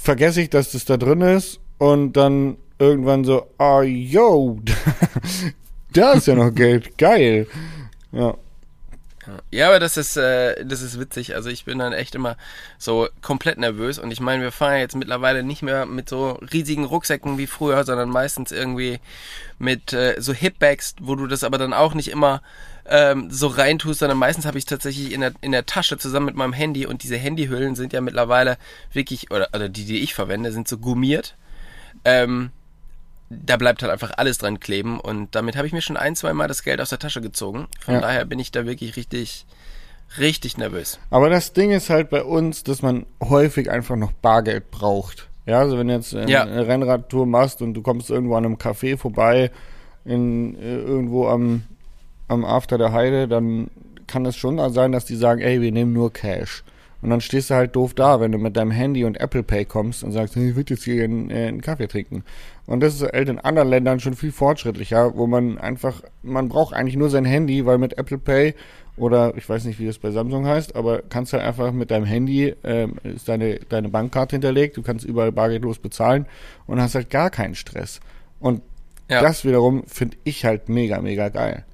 vergesse 0.00 0.42
ich, 0.42 0.50
dass 0.50 0.72
das 0.72 0.84
da 0.84 0.96
drin 0.98 1.20
ist 1.22 1.58
und 1.78 2.14
dann 2.14 2.56
irgendwann 2.78 3.24
so, 3.24 3.46
ah, 3.58 3.80
yo, 3.82 4.60
da 5.92 6.12
ist 6.12 6.26
ja 6.26 6.34
noch 6.34 6.54
Geld, 6.54 6.96
geil. 6.98 7.46
Ja. 8.12 8.34
Ja, 9.50 9.68
aber 9.68 9.80
das 9.80 9.96
ist, 9.96 10.16
äh, 10.16 10.64
das 10.64 10.82
ist 10.82 10.98
witzig. 10.98 11.34
Also 11.34 11.48
ich 11.48 11.64
bin 11.64 11.78
dann 11.78 11.92
echt 11.92 12.14
immer 12.14 12.36
so 12.78 13.08
komplett 13.22 13.58
nervös. 13.58 13.98
Und 13.98 14.10
ich 14.10 14.20
meine, 14.20 14.42
wir 14.42 14.52
fahren 14.52 14.78
jetzt 14.78 14.96
mittlerweile 14.96 15.42
nicht 15.42 15.62
mehr 15.62 15.86
mit 15.86 16.08
so 16.08 16.38
riesigen 16.52 16.84
Rucksäcken 16.84 17.38
wie 17.38 17.46
früher, 17.46 17.84
sondern 17.84 18.08
meistens 18.08 18.52
irgendwie 18.52 19.00
mit 19.58 19.92
äh, 19.92 20.16
so 20.18 20.32
Hipbags, 20.32 20.94
wo 21.00 21.14
du 21.14 21.26
das 21.26 21.44
aber 21.44 21.58
dann 21.58 21.72
auch 21.72 21.94
nicht 21.94 22.08
immer 22.08 22.42
ähm, 22.88 23.30
so 23.30 23.48
reintust, 23.48 24.00
sondern 24.00 24.18
meistens 24.18 24.46
habe 24.46 24.58
ich 24.58 24.64
tatsächlich 24.64 25.12
in 25.12 25.20
der, 25.20 25.32
in 25.40 25.52
der 25.52 25.66
Tasche 25.66 25.98
zusammen 25.98 26.26
mit 26.26 26.36
meinem 26.36 26.52
Handy. 26.52 26.86
Und 26.86 27.02
diese 27.02 27.16
Handyhüllen 27.16 27.74
sind 27.74 27.92
ja 27.92 28.00
mittlerweile 28.00 28.58
wirklich, 28.92 29.30
oder, 29.30 29.48
oder 29.54 29.68
die, 29.68 29.84
die 29.84 30.00
ich 30.00 30.14
verwende, 30.14 30.52
sind 30.52 30.68
so 30.68 30.78
gummiert. 30.78 31.34
Ähm, 32.04 32.50
da 33.30 33.56
bleibt 33.56 33.82
halt 33.82 33.92
einfach 33.92 34.12
alles 34.16 34.38
dran 34.38 34.60
kleben 34.60 35.00
und 35.00 35.34
damit 35.34 35.56
habe 35.56 35.66
ich 35.66 35.72
mir 35.72 35.82
schon 35.82 35.96
ein, 35.96 36.14
zwei 36.16 36.32
Mal 36.32 36.48
das 36.48 36.62
Geld 36.62 36.80
aus 36.80 36.90
der 36.90 36.98
Tasche 36.98 37.20
gezogen. 37.20 37.66
Von 37.80 37.94
Ja. 37.94 38.00
daher 38.00 38.24
bin 38.24 38.38
ich 38.38 38.52
da 38.52 38.66
wirklich 38.66 38.96
richtig, 38.96 39.46
richtig 40.18 40.56
nervös. 40.58 40.98
Aber 41.10 41.28
das 41.30 41.52
Ding 41.52 41.72
ist 41.72 41.90
halt 41.90 42.10
bei 42.10 42.22
uns, 42.22 42.62
dass 42.62 42.82
man 42.82 43.06
häufig 43.22 43.70
einfach 43.70 43.96
noch 43.96 44.12
Bargeld 44.12 44.70
braucht. 44.70 45.28
Ja, 45.46 45.60
also 45.60 45.78
wenn 45.78 45.88
du 45.88 45.94
jetzt 45.94 46.14
eine 46.14 46.30
Ja. 46.30 46.42
Rennradtour 46.44 47.26
machst 47.26 47.62
und 47.62 47.74
du 47.74 47.82
kommst 47.82 48.10
irgendwo 48.10 48.36
an 48.36 48.44
einem 48.44 48.56
Café 48.56 48.96
vorbei, 48.96 49.50
in, 50.04 50.56
äh, 50.60 50.76
irgendwo 50.78 51.28
am, 51.28 51.64
am 52.28 52.44
After 52.44 52.78
der 52.78 52.92
Heide, 52.92 53.26
dann 53.28 53.70
kann 54.06 54.24
es 54.26 54.36
schon 54.36 54.58
sein, 54.72 54.92
dass 54.92 55.04
die 55.04 55.16
sagen, 55.16 55.40
ey, 55.40 55.60
wir 55.60 55.72
nehmen 55.72 55.92
nur 55.92 56.12
Cash. 56.12 56.62
Und 57.02 57.10
dann 57.10 57.20
stehst 57.20 57.50
du 57.50 57.54
halt 57.54 57.76
doof 57.76 57.94
da, 57.94 58.20
wenn 58.20 58.32
du 58.32 58.38
mit 58.38 58.56
deinem 58.56 58.70
Handy 58.70 59.04
und 59.04 59.20
Apple 59.20 59.42
Pay 59.42 59.64
kommst 59.66 60.02
und 60.02 60.12
sagst, 60.12 60.36
ich 60.36 60.56
würde 60.56 60.74
jetzt 60.74 60.84
hier 60.84 61.04
einen, 61.04 61.30
äh, 61.30 61.46
einen 61.46 61.60
Kaffee 61.60 61.86
trinken. 61.88 62.24
Und 62.66 62.80
das 62.80 62.94
ist 62.94 63.02
halt 63.12 63.28
in 63.28 63.38
anderen 63.38 63.68
Ländern 63.68 64.00
schon 64.00 64.14
viel 64.14 64.32
fortschrittlicher, 64.32 65.14
wo 65.16 65.26
man 65.26 65.58
einfach, 65.58 66.02
man 66.22 66.48
braucht 66.48 66.74
eigentlich 66.74 66.96
nur 66.96 67.10
sein 67.10 67.24
Handy, 67.24 67.64
weil 67.66 67.78
mit 67.78 67.98
Apple 67.98 68.18
Pay 68.18 68.54
oder 68.96 69.36
ich 69.36 69.46
weiß 69.48 69.66
nicht, 69.66 69.78
wie 69.78 69.86
das 69.86 69.98
bei 69.98 70.10
Samsung 70.10 70.46
heißt, 70.46 70.74
aber 70.74 71.02
kannst 71.02 71.34
halt 71.34 71.42
einfach 71.44 71.70
mit 71.70 71.90
deinem 71.90 72.06
Handy, 72.06 72.54
ähm, 72.64 72.94
ist 73.04 73.28
deine, 73.28 73.60
deine 73.68 73.90
Bankkarte 73.90 74.36
hinterlegt, 74.36 74.76
du 74.78 74.82
kannst 74.82 75.04
überall 75.04 75.32
bargeldlos 75.32 75.78
bezahlen 75.78 76.24
und 76.66 76.80
hast 76.80 76.94
halt 76.94 77.10
gar 77.10 77.28
keinen 77.30 77.54
Stress. 77.54 78.00
Und 78.40 78.62
Ja. 79.10 79.20
das 79.20 79.44
wiederum 79.44 79.84
finde 79.86 80.16
ich 80.24 80.44
halt 80.44 80.68
mega, 80.70 81.00
mega 81.00 81.28
geil. 81.28 81.64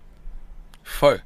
Voll. 0.82 1.20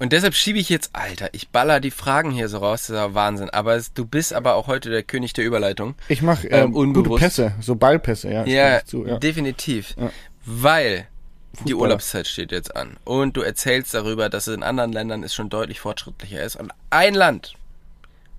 Und 0.00 0.14
deshalb 0.14 0.34
schiebe 0.34 0.58
ich 0.58 0.70
jetzt, 0.70 0.90
Alter, 0.94 1.28
ich 1.32 1.50
baller 1.50 1.78
die 1.78 1.90
Fragen 1.90 2.30
hier 2.30 2.48
so 2.48 2.58
raus, 2.58 2.86
das 2.86 2.90
ist 2.90 2.96
ja 2.96 3.14
Wahnsinn. 3.14 3.50
Aber 3.50 3.74
es, 3.76 3.92
du 3.92 4.06
bist 4.06 4.32
aber 4.32 4.54
auch 4.54 4.66
heute 4.66 4.88
der 4.88 5.02
König 5.02 5.34
der 5.34 5.44
Überleitung. 5.44 5.94
Ich 6.08 6.22
mache 6.22 6.48
Ähm, 6.48 6.58
ähm, 6.58 6.72
gute 6.72 7.00
unbewusst. 7.00 7.22
Pässe, 7.22 7.52
so 7.60 7.76
Ballpässe, 7.76 8.32
ja. 8.32 8.46
Ja, 8.46 8.82
zu, 8.82 9.06
ja. 9.06 9.18
definitiv. 9.18 9.94
Ja. 9.98 10.10
Weil 10.46 11.06
die 11.52 11.58
Fußballer. 11.58 11.80
Urlaubszeit 11.82 12.26
steht 12.26 12.50
jetzt 12.50 12.74
an. 12.74 12.96
Und 13.04 13.36
du 13.36 13.42
erzählst 13.42 13.92
darüber, 13.92 14.30
dass 14.30 14.46
es 14.46 14.56
in 14.56 14.62
anderen 14.62 14.90
Ländern 14.90 15.22
es 15.22 15.34
schon 15.34 15.50
deutlich 15.50 15.80
fortschrittlicher 15.80 16.42
ist. 16.42 16.56
Und 16.56 16.72
ein 16.88 17.12
Land, 17.12 17.56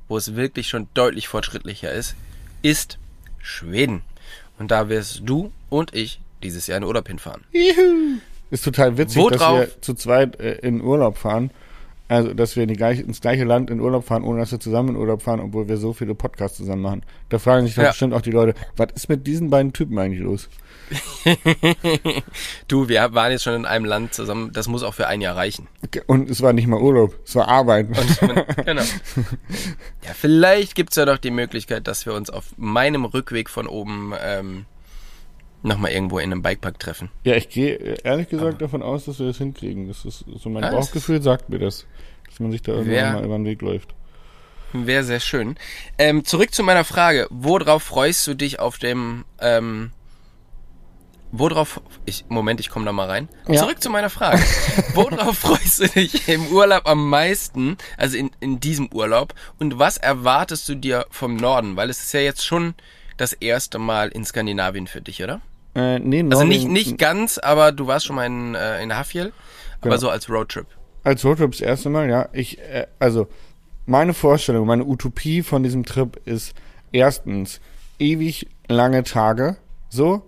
wo 0.08 0.18
es 0.18 0.36
wirklich 0.36 0.68
schon 0.68 0.88
deutlich 0.96 1.28
fortschrittlicher 1.28 1.92
ist, 1.92 2.16
ist 2.64 2.98
Schweden. 3.40 4.02
Und 4.58 4.72
da 4.72 4.90
wirst 4.90 5.22
du 5.26 5.52
und 5.70 5.94
ich 5.94 6.22
dieses 6.42 6.66
Jahr 6.66 6.80
in 6.80 6.86
Urlaub 6.86 7.08
hinfahren. 7.08 7.44
Juhu. 7.52 8.20
Ist 8.52 8.64
total 8.64 8.98
witzig, 8.98 9.18
Wo 9.22 9.30
dass 9.30 9.40
drauf? 9.40 9.60
wir 9.60 9.82
zu 9.82 9.94
zweit 9.96 10.40
äh, 10.40 10.56
in 10.62 10.82
Urlaub 10.82 11.18
fahren. 11.18 11.50
Also, 12.08 12.34
dass 12.34 12.58
wir 12.58 12.64
in 12.64 12.74
gleiche, 12.74 13.02
ins 13.04 13.22
gleiche 13.22 13.46
Land 13.46 13.70
in 13.70 13.80
Urlaub 13.80 14.06
fahren, 14.06 14.24
ohne 14.26 14.42
dass 14.42 14.52
wir 14.52 14.60
zusammen 14.60 14.90
in 14.90 14.96
Urlaub 14.98 15.22
fahren, 15.22 15.40
obwohl 15.40 15.70
wir 15.70 15.78
so 15.78 15.94
viele 15.94 16.14
Podcasts 16.14 16.58
zusammen 16.58 16.82
machen. 16.82 17.04
Da 17.30 17.40
fragen 17.40 17.66
sich 17.66 17.78
Ja. 17.78 17.88
bestimmt 17.88 18.14
auch 18.14 18.20
die 18.20 18.32
Leute, 18.32 18.54
was 18.76 18.90
ist 18.94 19.08
mit 19.08 19.26
diesen 19.26 19.50
beiden 19.50 19.72
Typen 19.72 19.98
eigentlich 19.98 20.20
los? 20.20 20.50
Du, 22.68 22.90
wir 22.90 23.14
waren 23.14 23.32
jetzt 23.32 23.44
schon 23.44 23.54
in 23.54 23.66
einem 23.66 23.86
Land 23.86 24.14
zusammen, 24.14 24.52
das 24.54 24.68
muss 24.68 24.84
auch 24.84 24.94
für 24.94 25.08
ein 25.08 25.22
Jahr 25.22 25.38
reichen. 25.38 25.68
Und 26.08 26.30
es 26.30 26.42
war 26.42 26.52
nicht 26.52 26.68
mal 26.68 26.82
Urlaub, 26.82 27.16
es 27.26 27.34
war 27.36 27.48
Arbeit. 27.48 27.88
genau. 28.66 28.82
Ja, 30.04 30.14
vielleicht 30.14 30.76
gibt's 30.76 30.98
ja 30.98 31.06
doch 31.06 31.18
die 31.18 31.32
Möglichkeit, 31.32 31.88
dass 31.88 32.06
wir 32.06 32.14
uns 32.14 32.30
auf 32.30 32.46
meinem 32.58 33.06
Rückweg 33.06 33.50
von 33.50 33.68
oben 33.68 34.14
ähm, 34.22 34.66
nochmal 35.64 35.92
irgendwo 35.92 36.20
in 36.20 36.32
einem 36.32 36.42
Bikepark 36.42 36.80
treffen. 36.80 37.10
Ja, 37.24 37.36
ich 37.36 37.50
gehe 37.50 37.76
äh, 37.76 37.98
ehrlich 38.04 38.30
gesagt 38.30 38.56
Aber 38.56 38.60
davon 38.60 38.82
aus, 38.82 39.06
dass 39.06 39.20
wir 39.20 39.28
das 39.28 39.38
hinkriegen. 39.38 39.88
Das 39.88 40.06
ist 40.06 40.26
so 40.38 40.50
mein 40.50 40.64
Ah, 40.64 40.72
Bauchgefühl 40.72 41.22
sagt 41.22 41.50
mir 41.50 41.60
das, 41.60 41.86
dass 42.30 42.40
man 42.40 42.52
sich 42.52 42.62
da 42.62 42.74
irgendwann 42.74 43.14
mal 43.14 43.24
über 43.26 43.38
den 43.38 43.46
Weg 43.46 43.62
läuft. 43.62 43.94
Wäre 44.74 45.04
sehr 45.04 45.20
schön. 45.20 45.58
Ähm, 45.98 46.24
zurück 46.24 46.54
zu 46.54 46.64
meiner 46.64 46.86
Frage. 46.86 47.28
Worauf 47.30 47.84
freust 47.84 48.26
du 48.28 48.36
dich 48.36 48.60
auf 48.60 48.78
dem, 48.78 49.26
ähm, 49.40 49.92
worauf, 51.34 51.82
ich, 52.06 52.26
Moment, 52.30 52.62
ich 52.62 52.70
komme 52.70 52.86
da 52.86 52.94
mal 52.94 53.08
rein. 53.08 53.28
Ja. 53.50 53.60
Zurück 53.60 53.82
zu 53.82 53.90
meiner 53.90 54.10
Frage. 54.10 54.42
worauf 54.94 55.38
freust 55.38 55.80
du 55.82 55.88
dich 55.90 56.28
im 56.30 56.48
Urlaub 56.48 56.88
am 56.88 57.10
meisten, 57.10 57.78
also 57.98 58.18
in, 58.18 58.32
in 58.40 58.62
diesem 58.62 58.88
Urlaub? 58.94 59.34
Und 59.60 59.78
was 59.78 59.98
erwartest 59.98 60.68
du 60.70 60.76
dir 60.76 61.06
vom 61.10 61.36
Norden? 61.36 61.76
Weil 61.76 61.90
es 61.90 62.02
ist 62.02 62.14
ja 62.14 62.22
jetzt 62.22 62.46
schon 62.46 62.74
das 63.18 63.34
erste 63.34 63.78
Mal 63.78 64.08
in 64.10 64.26
Skandinavien 64.26 64.88
für 64.88 65.02
dich, 65.02 65.22
oder? 65.22 65.42
Äh, 65.76 66.00
nee, 66.00 66.24
Also 66.30 66.44
nicht, 66.44 66.68
nicht 66.68 66.98
ganz, 66.98 67.38
aber 67.38 67.72
du 67.72 67.88
warst 67.88 68.06
schon 68.06 68.16
mal 68.16 68.26
in, 68.26 68.56
äh, 68.56 68.82
in 68.84 68.96
Hafjell, 68.96 69.32
aber 69.80 69.92
Genau. 69.92 69.98
so 69.98 70.10
als 70.10 70.30
Roadtrip. 70.30 70.68
Als 71.04 71.24
Roadtrip 71.24 71.52
das 71.52 71.62
erste 71.62 71.90
Mal, 71.90 72.10
ja. 72.10 72.30
Ich, 72.34 72.60
äh, 72.60 72.88
also, 73.00 73.28
meine 73.86 74.14
Vorstellung, 74.14 74.68
meine 74.68 74.86
Utopie 74.86 75.42
von 75.42 75.64
diesem 75.64 75.86
Trip 75.86 76.20
ist 76.26 76.54
erstens 76.92 77.62
ewig 78.00 78.48
lange 78.68 79.04
Tage, 79.04 79.58
so, 79.90 80.22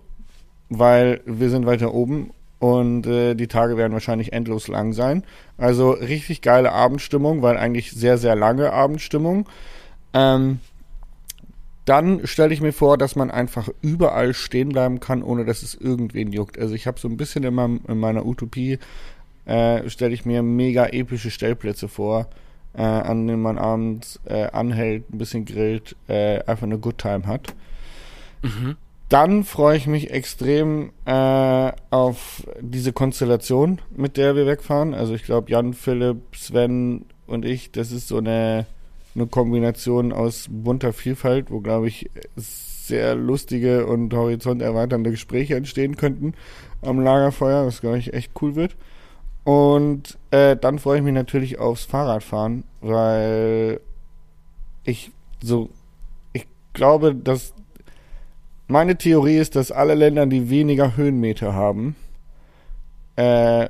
weil 0.70 1.22
wir 1.26 1.50
sind 1.50 1.66
weiter 1.66 1.94
oben 1.94 2.32
und 2.60 3.06
äh, 3.06 3.36
die 3.36 3.48
Tage 3.48 3.76
werden 3.78 3.94
wahrscheinlich 3.94 4.32
endlos 4.34 4.68
lang 4.68 4.94
sein. 4.94 5.24
Also 5.58 5.92
richtig 5.92 6.42
geile 6.42 6.72
Abendstimmung, 6.72 7.42
weil 7.42 7.58
eigentlich 7.58 7.92
sehr, 7.92 8.18
sehr 8.18 8.36
lange 8.36 8.72
Abendstimmung. 8.72 9.48
Ähm, 10.14 10.60
dann 11.86 12.26
stelle 12.26 12.54
ich 12.54 12.62
mir 12.62 12.72
vor, 12.74 12.98
dass 12.98 13.16
man 13.16 13.30
einfach 13.30 13.70
überall 13.82 14.34
stehen 14.34 14.70
bleiben 14.70 15.00
kann, 15.00 15.22
ohne 15.22 15.46
dass 15.46 15.64
es 15.64 15.76
irgendwen 15.76 16.32
juckt. 16.32 16.58
Also 16.58 16.76
ich 16.76 16.88
habe 16.88 17.00
so 17.00 17.08
ein 17.08 17.18
bisschen 17.18 17.44
in, 17.44 17.54
meinem, 17.54 17.82
in 17.88 18.00
meiner 18.00 18.26
Utopie 18.26 18.80
äh, 19.46 19.90
stelle 19.90 20.14
ich 20.14 20.26
mir 20.26 20.44
mega 20.44 20.86
epische 20.88 21.30
Stellplätze 21.32 21.90
vor, 21.90 22.28
äh, 22.74 22.82
an 22.82 23.28
denen 23.28 23.42
man 23.42 23.58
abends 23.58 24.20
äh, 24.26 24.46
anhält, 24.52 25.14
ein 25.14 25.18
bisschen 25.18 25.46
grillt, 25.46 25.96
äh, 26.08 26.40
einfach 26.46 26.64
eine 26.64 26.78
Good 26.80 27.00
Time 27.00 27.28
hat. 27.28 27.54
Dann 29.10 29.44
freue 29.44 29.78
ich 29.78 29.86
mich 29.86 30.10
extrem 30.10 30.92
äh, 31.06 31.72
auf 31.92 32.48
diese 32.62 32.94
Konstellation, 32.94 33.80
mit 33.96 34.18
der 34.18 34.36
wir 34.36 34.48
wegfahren. 34.48 34.94
Also 34.94 35.14
ich 35.14 35.24
glaube, 35.24 35.52
Jan, 35.52 35.74
Philipp, 35.74 36.36
Sven 36.36 37.06
und 37.28 37.46
ich, 37.46 37.72
das 37.72 37.92
ist 37.92 38.08
so 38.08 38.18
eine, 38.18 38.66
eine 39.16 39.28
Kombination 39.28 40.12
aus 40.12 40.48
bunter 40.50 40.94
Vielfalt, 40.94 41.52
wo, 41.52 41.60
glaube 41.60 41.88
ich, 41.88 42.10
sehr 42.36 43.16
lustige 43.16 43.86
und 43.86 44.14
horizonterweiternde 44.14 45.12
Gespräche 45.12 45.56
entstehen 45.56 45.96
könnten 45.96 46.34
am 46.82 47.00
Lagerfeuer, 47.00 47.66
was, 47.66 47.82
glaube 47.82 47.98
ich, 47.98 48.14
echt 48.14 48.32
cool 48.42 48.56
wird. 48.56 48.76
Und 49.44 50.18
äh, 50.32 50.56
dann 50.56 50.80
freue 50.80 50.98
ich 50.98 51.04
mich 51.04 51.14
natürlich 51.14 51.60
aufs 51.60 51.86
Fahrradfahren, 51.86 52.64
weil 52.82 53.80
ich 54.84 55.12
so, 55.42 55.70
ich 56.32 56.48
glaube, 56.74 57.14
dass 57.14 57.54
meine 58.68 58.98
Theorie 58.98 59.38
ist, 59.38 59.56
dass 59.56 59.72
alle 59.72 59.96
Länder, 59.96 60.26
die 60.26 60.50
weniger 60.50 60.96
Höhenmeter 60.96 61.54
haben, 61.54 61.96
äh, 63.16 63.70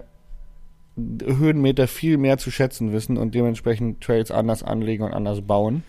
Höhenmeter 0.98 1.88
viel 1.88 2.18
mehr 2.18 2.38
zu 2.38 2.52
schätzen 2.52 2.92
wissen 2.94 3.18
und 3.18 3.34
dementsprechend 3.34 4.02
Trails 4.02 4.30
anders 4.32 4.62
anlegen 4.64 5.04
und 5.04 5.14
anders 5.14 5.42
bauen. 5.42 5.84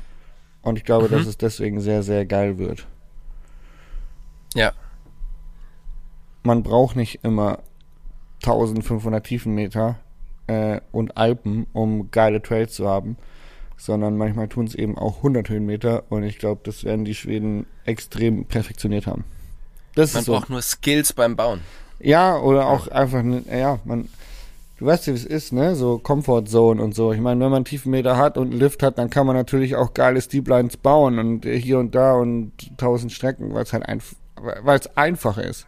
Und 0.62 0.79
ich 0.79 0.85
glaube, 0.85 1.07
Mhm. 1.09 1.12
dass 1.12 1.27
es 1.27 1.37
deswegen 1.37 1.81
sehr, 1.81 2.03
sehr 2.03 2.25
geil 2.25 2.59
wird. 2.59 2.87
Ja. 4.55 4.73
Man 6.43 6.62
braucht 6.62 6.97
nicht 6.97 7.21
immer 7.23 7.59
1500 8.43 9.25
Tiefenmeter 9.25 9.97
äh, 10.47 10.81
und 10.93 11.17
Alpen, 11.17 11.67
um 11.73 12.11
geile 12.11 12.43
Trails 12.43 12.75
zu 12.75 12.87
haben, 12.88 13.17
sondern 13.77 14.17
manchmal 14.17 14.49
tun 14.49 14.67
es 14.67 14.75
eben 14.75 14.97
auch 14.99 15.19
100 15.19 15.49
Höhenmeter 15.49 16.05
und 16.11 16.23
ich 16.23 16.38
glaube, 16.38 16.61
das 16.64 16.85
werden 16.85 17.05
die 17.05 17.14
Schweden 17.14 17.67
extrem 17.85 18.45
perfektioniert 18.45 19.07
haben. 19.07 19.25
Das 19.95 20.12
Man 20.12 20.21
ist 20.21 20.27
so. 20.27 20.33
braucht 20.33 20.51
nur 20.51 20.62
Skills 20.62 21.12
beim 21.12 21.37
Bauen. 21.37 21.61
Ja, 22.01 22.37
oder 22.38 22.67
auch 22.69 22.88
einfach, 22.88 23.23
ja, 23.51 23.79
man, 23.85 24.09
du 24.85 24.90
weißt 24.90 25.07
wie 25.07 25.12
es 25.12 25.25
ist, 25.25 25.53
ne, 25.53 25.75
so 25.75 25.99
Comfort 25.99 26.44
Zone 26.47 26.83
und 26.83 26.94
so. 26.94 27.12
Ich 27.12 27.20
meine, 27.20 27.42
wenn 27.44 27.51
man 27.51 27.64
Tiefenmeter 27.64 28.16
hat 28.16 28.37
und 28.38 28.51
einen 28.51 28.61
Lift 28.61 28.83
hat, 28.83 28.99
dann 28.99 29.11
kann 29.11 29.27
man 29.27 29.35
natürlich 29.37 29.77
auch 29.77 29.94
geile 29.94 30.20
Steeplines 30.20 30.77
bauen 30.77 31.18
und 31.18 31.44
hier 31.47 31.79
und 31.79 31.94
da 31.94 32.14
und 32.14 32.53
tausend 32.77 33.12
Strecken, 33.12 33.55
weil 33.55 33.62
es 33.64 33.73
halt 33.73 33.87
einf 33.88 34.14
weil 34.62 34.79
es 34.79 34.94
einfach 34.97 35.38
ist. 35.38 35.66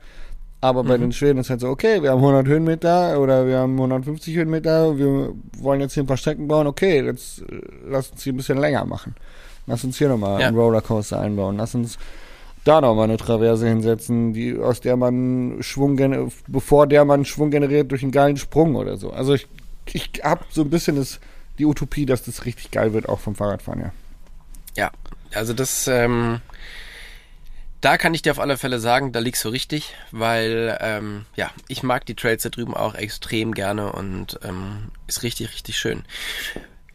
Aber 0.60 0.82
bei 0.84 0.98
den 0.98 1.12
Schweden 1.12 1.38
ist 1.38 1.50
halt 1.50 1.60
so, 1.60 1.68
okay, 1.68 2.02
wir 2.02 2.10
haben 2.10 2.18
100 2.18 2.46
Höhenmeter 2.46 3.20
oder 3.20 3.46
wir 3.46 3.58
haben 3.58 3.74
150 3.76 4.34
Höhenmeter, 4.34 4.98
wir 4.98 5.32
wollen 5.58 5.80
jetzt 5.80 5.94
hier 5.94 6.02
ein 6.02 6.06
paar 6.06 6.16
Strecken 6.16 6.48
bauen, 6.48 6.66
okay, 6.66 7.02
jetzt 7.04 7.40
äh, 7.42 7.60
lass 7.88 8.10
uns 8.10 8.22
hier 8.22 8.32
ein 8.32 8.36
bisschen 8.36 8.58
länger 8.58 8.84
machen. 8.84 9.14
Lass 9.66 9.84
uns 9.84 9.96
hier 9.98 10.08
nochmal 10.08 10.40
Ja. 10.40 10.48
einen 10.48 10.56
Rollercoaster 10.58 11.20
einbauen, 11.20 11.56
lass 11.56 11.74
uns 11.74 11.98
da 12.66 12.80
noch 12.80 12.94
mal 12.94 13.04
eine 13.04 13.16
Traverse 13.16 13.68
hinsetzen, 13.68 14.32
die 14.32 14.58
aus 14.58 14.80
der 14.80 14.96
man 14.96 15.58
Schwung 15.60 15.96
bevor 16.46 16.86
der 16.86 17.04
man 17.04 17.24
Schwung 17.24 17.50
generiert 17.50 17.90
durch 17.90 18.02
einen 18.02 18.12
geilen 18.12 18.36
Sprung 18.36 18.74
oder 18.76 18.96
so. 18.96 19.10
Also 19.10 19.34
ich 19.34 19.46
ich 19.92 20.10
habe 20.24 20.44
so 20.50 20.62
ein 20.62 20.70
bisschen 20.70 20.96
das 20.96 21.20
die 21.58 21.64
Utopie, 21.64 22.06
dass 22.06 22.24
das 22.24 22.44
richtig 22.44 22.70
geil 22.70 22.92
wird 22.92 23.08
auch 23.08 23.20
vom 23.20 23.34
Fahrradfahren, 23.34 23.80
ja. 23.80 23.92
Ja, 24.76 24.90
also 25.32 25.54
das, 25.54 25.88
ähm, 25.88 26.40
da 27.80 27.96
kann 27.96 28.12
ich 28.12 28.22
dir 28.22 28.32
auf 28.32 28.40
alle 28.40 28.58
Fälle 28.58 28.78
sagen, 28.78 29.12
da 29.12 29.20
liegst 29.20 29.44
du 29.44 29.48
richtig, 29.48 29.94
weil, 30.10 30.76
ähm, 30.80 31.24
ja, 31.34 31.50
ich 31.68 31.82
mag 31.82 32.04
die 32.04 32.14
Trails 32.14 32.42
da 32.42 32.50
drüben 32.50 32.74
auch 32.74 32.94
extrem 32.94 33.54
gerne 33.54 33.92
und 33.92 34.38
ähm, 34.42 34.90
ist 35.06 35.22
richtig, 35.22 35.50
richtig 35.52 35.78
schön. 35.78 36.04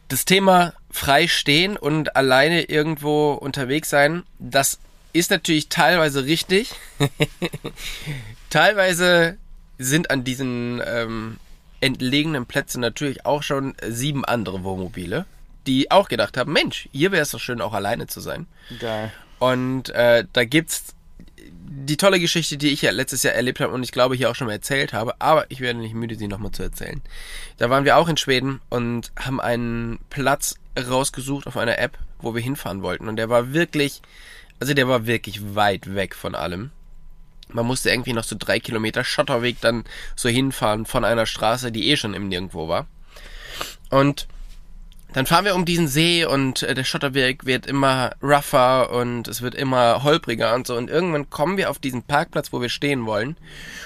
Das 0.09 0.25
Thema 0.25 0.73
frei 0.91 1.27
stehen 1.27 1.77
und 1.77 2.15
alleine 2.15 2.63
irgendwo 2.63 3.31
unterwegs 3.33 3.89
sein, 3.89 4.23
das 4.37 4.79
ist 5.13 5.31
natürlich 5.31 5.69
teilweise 5.69 6.25
richtig. 6.25 6.73
teilweise 8.49 9.37
sind 9.77 10.11
an 10.11 10.23
diesen 10.23 10.81
ähm, 10.85 11.37
entlegenen 11.79 12.45
Plätzen 12.45 12.81
natürlich 12.81 13.25
auch 13.25 13.43
schon 13.43 13.75
sieben 13.87 14.23
andere 14.25 14.63
Wohnmobile, 14.63 15.25
die 15.67 15.91
auch 15.91 16.07
gedacht 16.07 16.37
haben, 16.37 16.53
Mensch, 16.53 16.87
hier 16.91 17.11
wäre 17.11 17.23
es 17.23 17.31
doch 17.31 17.39
schön, 17.39 17.61
auch 17.61 17.73
alleine 17.73 18.07
zu 18.07 18.19
sein. 18.19 18.47
Geil. 18.79 19.11
Und 19.39 19.89
äh, 19.89 20.25
da 20.33 20.45
gibt's 20.45 20.93
die 21.73 21.97
tolle 21.97 22.19
Geschichte, 22.19 22.57
die 22.57 22.69
ich 22.69 22.81
ja 22.81 22.91
letztes 22.91 23.23
Jahr 23.23 23.33
erlebt 23.33 23.59
habe 23.59 23.73
und 23.73 23.81
ich 23.81 23.91
glaube 23.91 24.15
hier 24.15 24.29
auch 24.29 24.35
schon 24.35 24.47
mal 24.47 24.53
erzählt 24.53 24.93
habe, 24.93 25.15
aber 25.19 25.45
ich 25.49 25.61
werde 25.61 25.79
nicht 25.79 25.95
müde, 25.95 26.15
sie 26.15 26.27
nochmal 26.27 26.51
zu 26.51 26.63
erzählen. 26.63 27.01
Da 27.57 27.69
waren 27.69 27.85
wir 27.85 27.97
auch 27.97 28.09
in 28.09 28.17
Schweden 28.17 28.61
und 28.69 29.11
haben 29.17 29.39
einen 29.39 29.99
Platz 30.09 30.55
rausgesucht 30.77 31.47
auf 31.47 31.57
einer 31.57 31.79
App, 31.79 31.97
wo 32.19 32.35
wir 32.35 32.41
hinfahren 32.41 32.81
wollten. 32.81 33.07
Und 33.07 33.15
der 33.15 33.29
war 33.29 33.53
wirklich, 33.53 34.01
also 34.61 34.75
der 34.75 34.87
war 34.87 35.07
wirklich 35.07 35.55
weit 35.55 35.95
weg 35.95 36.13
von 36.13 36.35
allem. 36.35 36.69
Man 37.49 37.65
musste 37.65 37.89
irgendwie 37.89 38.13
noch 38.13 38.23
so 38.23 38.35
drei 38.37 38.59
Kilometer 38.59 39.03
Schotterweg 39.03 39.59
dann 39.59 39.85
so 40.15 40.29
hinfahren 40.29 40.85
von 40.85 41.03
einer 41.03 41.25
Straße, 41.25 41.71
die 41.71 41.89
eh 41.89 41.97
schon 41.97 42.13
im 42.13 42.27
Nirgendwo 42.27 42.67
war. 42.67 42.85
Und 43.89 44.27
dann 45.13 45.25
fahren 45.25 45.45
wir 45.45 45.55
um 45.55 45.65
diesen 45.65 45.87
See 45.87 46.25
und 46.25 46.61
äh, 46.61 46.75
der 46.75 46.83
Schotterweg 46.83 47.47
wird 47.47 47.65
immer 47.65 48.11
rougher 48.21 48.91
und 48.91 49.27
es 49.27 49.41
wird 49.41 49.55
immer 49.55 50.03
holpriger 50.03 50.53
und 50.53 50.67
so. 50.67 50.77
Und 50.77 50.91
irgendwann 50.91 51.31
kommen 51.31 51.57
wir 51.57 51.71
auf 51.71 51.79
diesen 51.79 52.03
Parkplatz, 52.03 52.53
wo 52.53 52.61
wir 52.61 52.69
stehen 52.69 53.07
wollen. 53.07 53.37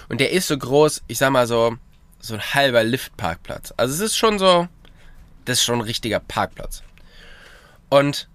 Und 0.10 0.20
der 0.20 0.32
ist 0.32 0.50
so 0.50 0.58
groß, 0.58 1.04
ich 1.08 1.18
sag 1.18 1.32
mal 1.32 1.48
so, 1.48 1.78
so 2.20 2.34
ein 2.34 2.42
halber 2.42 2.84
Liftparkplatz. 2.84 3.74
Also 3.78 3.94
es 3.94 4.02
ist 4.02 4.18
schon 4.18 4.40
so, 4.40 4.68
das 5.46 5.60
ist 5.60 5.64
schon 5.64 5.76
ein 5.76 5.86
richtiger 5.86 6.20
Parkplatz. 6.20 6.84
Und 7.88 8.28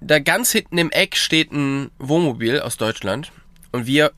da 0.00 0.18
ganz 0.18 0.52
hinten 0.52 0.78
im 0.78 0.90
Eck 0.90 1.16
steht 1.16 1.52
ein 1.52 1.90
Wohnmobil 1.98 2.60
aus 2.60 2.76
Deutschland. 2.76 3.32
Und 3.72 3.86
wir 3.86 4.12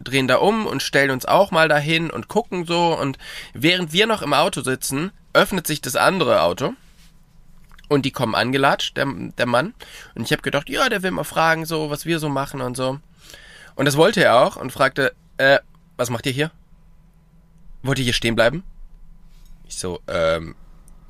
drehen 0.00 0.28
da 0.28 0.36
um 0.36 0.66
und 0.66 0.82
stellen 0.82 1.10
uns 1.10 1.26
auch 1.26 1.50
mal 1.50 1.68
dahin 1.68 2.10
und 2.10 2.28
gucken 2.28 2.66
so. 2.66 2.98
Und 2.98 3.18
während 3.54 3.92
wir 3.92 4.06
noch 4.06 4.22
im 4.22 4.32
Auto 4.32 4.62
sitzen, 4.62 5.12
öffnet 5.32 5.66
sich 5.66 5.80
das 5.80 5.96
andere 5.96 6.42
Auto. 6.42 6.74
Und 7.88 8.06
die 8.06 8.10
kommen 8.10 8.34
angelatscht, 8.34 8.96
der, 8.96 9.06
der 9.06 9.46
Mann. 9.46 9.74
Und 10.14 10.24
ich 10.24 10.32
habe 10.32 10.42
gedacht, 10.42 10.68
ja, 10.70 10.88
der 10.88 11.02
will 11.02 11.10
mal 11.10 11.24
fragen, 11.24 11.66
so, 11.66 11.90
was 11.90 12.06
wir 12.06 12.18
so 12.18 12.28
machen 12.28 12.60
und 12.60 12.76
so. 12.76 12.98
Und 13.74 13.84
das 13.84 13.96
wollte 13.96 14.22
er 14.22 14.40
auch 14.40 14.56
und 14.56 14.72
fragte, 14.72 15.14
äh, 15.36 15.58
was 15.96 16.10
macht 16.10 16.26
ihr 16.26 16.32
hier? 16.32 16.50
Wollt 17.82 17.98
ihr 17.98 18.04
hier 18.04 18.12
stehen 18.12 18.34
bleiben? 18.34 18.64
Ich 19.66 19.76
so, 19.76 20.00
ähm, 20.08 20.54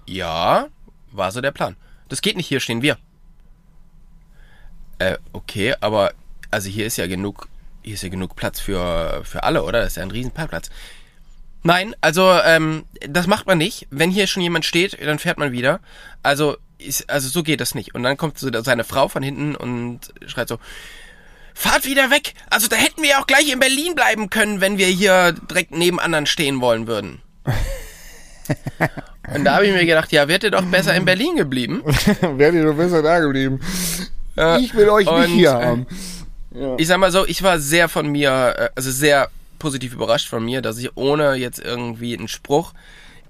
ja, 0.06 0.68
war 1.12 1.30
so 1.30 1.40
der 1.40 1.50
Plan. 1.50 1.76
Das 2.08 2.20
geht 2.20 2.36
nicht, 2.36 2.48
hier 2.48 2.60
stehen 2.60 2.82
wir. 2.82 2.98
Äh, 4.98 5.16
okay, 5.32 5.74
aber, 5.80 6.12
also 6.50 6.68
hier 6.68 6.86
ist 6.86 6.96
ja 6.96 7.06
genug, 7.06 7.48
hier 7.82 7.94
ist 7.94 8.02
ja 8.02 8.08
genug 8.08 8.36
Platz 8.36 8.60
für, 8.60 9.22
für 9.24 9.42
alle, 9.42 9.62
oder? 9.62 9.80
Das 9.80 9.92
ist 9.92 9.96
ja 9.96 10.02
ein 10.02 10.10
riesen 10.10 10.30
Parkplatz. 10.30 10.70
Nein, 11.64 11.94
also 12.00 12.32
ähm, 12.44 12.84
das 13.08 13.26
macht 13.26 13.46
man 13.46 13.58
nicht. 13.58 13.86
Wenn 13.90 14.10
hier 14.10 14.26
schon 14.26 14.42
jemand 14.42 14.64
steht, 14.64 14.98
dann 15.00 15.18
fährt 15.18 15.38
man 15.38 15.52
wieder. 15.52 15.80
Also 16.22 16.56
ist, 16.78 17.08
also 17.08 17.28
so 17.28 17.42
geht 17.42 17.60
das 17.60 17.74
nicht. 17.74 17.94
Und 17.94 18.02
dann 18.02 18.16
kommt 18.16 18.38
so 18.38 18.50
seine 18.62 18.84
Frau 18.84 19.08
von 19.08 19.22
hinten 19.22 19.54
und 19.54 20.12
schreit 20.26 20.48
so: 20.48 20.58
fahrt 21.54 21.84
wieder 21.84 22.10
weg. 22.10 22.34
Also 22.50 22.66
da 22.66 22.76
hätten 22.76 23.02
wir 23.02 23.10
ja 23.10 23.20
auch 23.20 23.26
gleich 23.26 23.50
in 23.52 23.60
Berlin 23.60 23.94
bleiben 23.94 24.28
können, 24.28 24.60
wenn 24.60 24.78
wir 24.78 24.88
hier 24.88 25.32
direkt 25.32 25.70
neben 25.70 26.00
anderen 26.00 26.26
stehen 26.26 26.60
wollen 26.60 26.86
würden. 26.88 27.22
Und 29.34 29.44
da 29.44 29.54
habe 29.54 29.66
ich 29.66 29.72
mir 29.72 29.86
gedacht, 29.86 30.10
ja, 30.12 30.26
wärt 30.26 30.42
ihr 30.42 30.50
doch 30.50 30.64
besser 30.64 30.94
in 30.94 31.04
Berlin 31.04 31.36
geblieben. 31.36 31.82
Wärt 32.36 32.54
ihr 32.54 32.64
doch 32.64 32.76
besser 32.76 33.02
da 33.02 33.20
geblieben. 33.20 33.60
Ja, 34.36 34.58
Ich 34.58 34.74
will 34.74 34.88
euch 34.88 35.06
und, 35.06 35.20
nicht 35.20 35.32
hier 35.32 35.50
äh, 35.50 35.64
haben. 35.64 35.86
Ich 36.76 36.86
sag 36.86 36.98
mal 36.98 37.10
so, 37.10 37.26
ich 37.26 37.42
war 37.42 37.58
sehr 37.58 37.88
von 37.88 38.08
mir, 38.08 38.54
äh, 38.58 38.68
also 38.74 38.90
sehr 38.90 39.30
positiv 39.58 39.94
überrascht 39.94 40.28
von 40.28 40.44
mir, 40.44 40.60
dass 40.60 40.78
ich 40.78 40.96
ohne 40.96 41.34
jetzt 41.34 41.58
irgendwie 41.58 42.16
einen 42.16 42.28
Spruch 42.28 42.72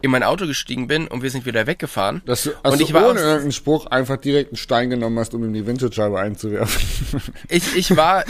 in 0.00 0.10
mein 0.10 0.24
Auto 0.24 0.46
gestiegen 0.46 0.88
bin 0.88 1.06
und 1.06 1.22
wir 1.22 1.30
sind 1.30 1.46
wieder 1.46 1.66
weggefahren. 1.66 2.22
Dass 2.26 2.44
du, 2.44 2.50
als 2.62 2.72
und 2.72 2.80
du 2.80 2.84
ich 2.84 2.92
war 2.92 3.08
ohne 3.08 3.20
irgendeinen 3.20 3.52
Spruch 3.52 3.86
einfach 3.86 4.16
direkt 4.16 4.50
einen 4.50 4.56
Stein 4.56 4.90
genommen 4.90 5.18
hast, 5.18 5.32
um 5.34 5.44
ihm 5.44 5.52
die 5.52 5.64
Windschutzscheibe 5.64 6.18
einzuwerfen. 6.18 7.22
Ich, 7.48 7.76
ich 7.76 7.96
war, 7.96 8.24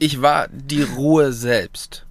ich 0.00 0.20
war 0.20 0.48
die 0.52 0.82
Ruhe 0.82 1.32
selbst. 1.32 2.04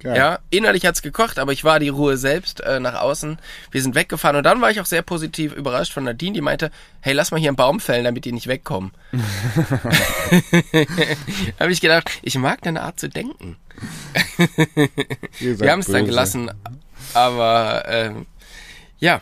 Geil. 0.00 0.16
Ja, 0.16 0.38
innerlich 0.48 0.86
hat's 0.86 1.02
gekocht, 1.02 1.38
aber 1.38 1.52
ich 1.52 1.62
war 1.62 1.78
die 1.78 1.90
Ruhe 1.90 2.16
selbst 2.16 2.60
äh, 2.60 2.80
nach 2.80 2.94
außen. 2.94 3.38
Wir 3.70 3.82
sind 3.82 3.94
weggefahren 3.94 4.36
und 4.36 4.44
dann 4.44 4.62
war 4.62 4.70
ich 4.70 4.80
auch 4.80 4.86
sehr 4.86 5.02
positiv 5.02 5.52
überrascht 5.54 5.92
von 5.92 6.04
Nadine, 6.04 6.32
die 6.32 6.40
meinte, 6.40 6.70
hey, 7.00 7.12
lass 7.12 7.30
mal 7.30 7.38
hier 7.38 7.50
einen 7.50 7.56
Baum 7.56 7.80
fällen, 7.80 8.04
damit 8.04 8.24
die 8.24 8.32
nicht 8.32 8.46
wegkommen. 8.46 8.92
Habe 11.60 11.70
ich 11.70 11.82
gedacht, 11.82 12.10
ich 12.22 12.38
mag 12.38 12.62
deine 12.62 12.80
Art 12.80 12.98
zu 12.98 13.10
denken. 13.10 13.56
Wir 15.38 15.70
haben 15.70 15.80
es 15.80 15.86
dann 15.86 16.06
gelassen, 16.06 16.50
aber 17.12 17.84
ähm, 17.86 18.24
ja, 18.98 19.20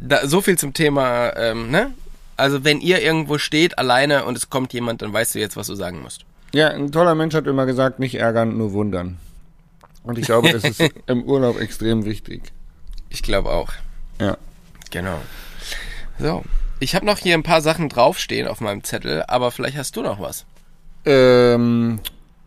da, 0.00 0.26
so 0.26 0.40
viel 0.40 0.58
zum 0.58 0.72
Thema, 0.72 1.36
ähm, 1.36 1.70
ne? 1.70 1.94
Also 2.36 2.64
wenn 2.64 2.80
ihr 2.80 3.00
irgendwo 3.00 3.38
steht 3.38 3.78
alleine 3.78 4.24
und 4.24 4.36
es 4.36 4.50
kommt 4.50 4.72
jemand, 4.72 5.02
dann 5.02 5.12
weißt 5.12 5.36
du 5.36 5.38
jetzt, 5.38 5.56
was 5.56 5.68
du 5.68 5.76
sagen 5.76 6.02
musst. 6.02 6.24
Ja, 6.52 6.68
ein 6.68 6.90
toller 6.90 7.14
Mensch 7.14 7.34
hat 7.34 7.46
immer 7.46 7.64
gesagt, 7.64 7.98
nicht 8.00 8.16
ärgern, 8.16 8.58
nur 8.58 8.72
wundern. 8.72 9.18
Und 10.06 10.18
ich 10.18 10.24
glaube, 10.24 10.50
das 10.52 10.64
ist 10.64 10.80
im 11.06 11.24
Urlaub 11.24 11.60
extrem 11.60 12.04
wichtig. 12.04 12.52
Ich 13.10 13.22
glaube 13.22 13.50
auch. 13.50 13.72
Ja. 14.20 14.38
Genau. 14.90 15.20
So. 16.18 16.42
Ich 16.78 16.94
habe 16.94 17.06
noch 17.06 17.18
hier 17.18 17.34
ein 17.34 17.42
paar 17.42 17.62
Sachen 17.62 17.88
draufstehen 17.88 18.46
auf 18.46 18.60
meinem 18.60 18.84
Zettel, 18.84 19.24
aber 19.28 19.50
vielleicht 19.50 19.76
hast 19.76 19.96
du 19.96 20.02
noch 20.02 20.20
was. 20.20 20.44
Ähm, 21.06 22.00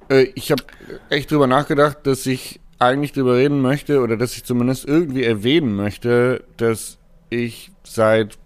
äh, 0.09 0.27
ich 0.35 0.51
habe 0.51 0.63
echt 1.09 1.31
drüber 1.31 1.47
nachgedacht, 1.47 1.97
dass 2.03 2.25
ich 2.25 2.59
eigentlich 2.77 3.11
drüber 3.11 3.35
reden 3.35 3.61
möchte 3.61 4.01
oder 4.01 4.17
dass 4.17 4.35
ich 4.35 4.45
zumindest 4.45 4.85
irgendwie 4.85 5.23
erwähnen 5.23 5.75
möchte, 5.75 6.43
dass 6.57 6.97
ich 7.29 7.71
seit 7.83 8.37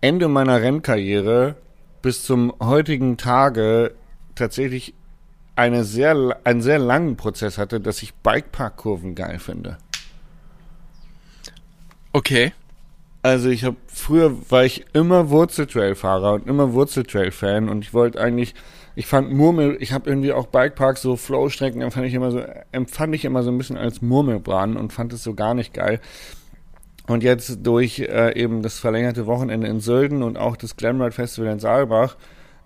Ende 0.00 0.28
meiner 0.28 0.60
Rennkarriere 0.60 1.56
bis 2.02 2.24
zum 2.24 2.52
heutigen 2.60 3.16
Tage 3.16 3.94
tatsächlich 4.34 4.94
eine 5.56 5.84
sehr, 5.84 6.38
einen 6.44 6.62
sehr 6.62 6.78
langen 6.78 7.16
Prozess 7.16 7.58
hatte, 7.58 7.80
dass 7.80 8.02
ich 8.02 8.14
Bikeparkkurven 8.14 9.14
geil 9.14 9.38
finde. 9.38 9.78
Okay. 12.12 12.52
Also 13.22 13.48
ich 13.48 13.64
habe 13.64 13.76
früher 13.86 14.50
war 14.50 14.64
ich 14.64 14.84
immer 14.92 15.30
Wurzeltrail-Fahrer 15.30 16.34
und 16.34 16.46
immer 16.46 16.74
Wurzeltrail-Fan 16.74 17.70
und 17.70 17.82
ich 17.82 17.94
wollte 17.94 18.20
eigentlich, 18.20 18.54
ich 18.96 19.06
fand 19.06 19.32
Murmel, 19.32 19.78
ich 19.80 19.94
habe 19.94 20.10
irgendwie 20.10 20.32
auch 20.32 20.46
Bikeparks, 20.46 21.00
so 21.00 21.16
Flow-Strecken 21.16 21.80
empfand 21.80 22.06
ich 22.06 22.12
immer 22.12 22.30
so, 22.30 22.42
empfand 22.70 23.14
ich 23.14 23.24
immer 23.24 23.42
so 23.42 23.50
ein 23.50 23.56
bisschen 23.56 23.78
als 23.78 24.02
Murmelbahn 24.02 24.76
und 24.76 24.92
fand 24.92 25.14
es 25.14 25.22
so 25.22 25.32
gar 25.32 25.54
nicht 25.54 25.72
geil. 25.72 26.00
Und 27.06 27.22
jetzt 27.22 27.66
durch 27.66 28.00
äh, 28.00 28.38
eben 28.38 28.62
das 28.62 28.78
verlängerte 28.78 29.26
Wochenende 29.26 29.68
in 29.68 29.80
Sölden 29.80 30.22
und 30.22 30.36
auch 30.36 30.56
das 30.56 30.76
Glamride 30.76 31.12
Festival 31.12 31.50
in 31.50 31.60
Saalbach 31.60 32.16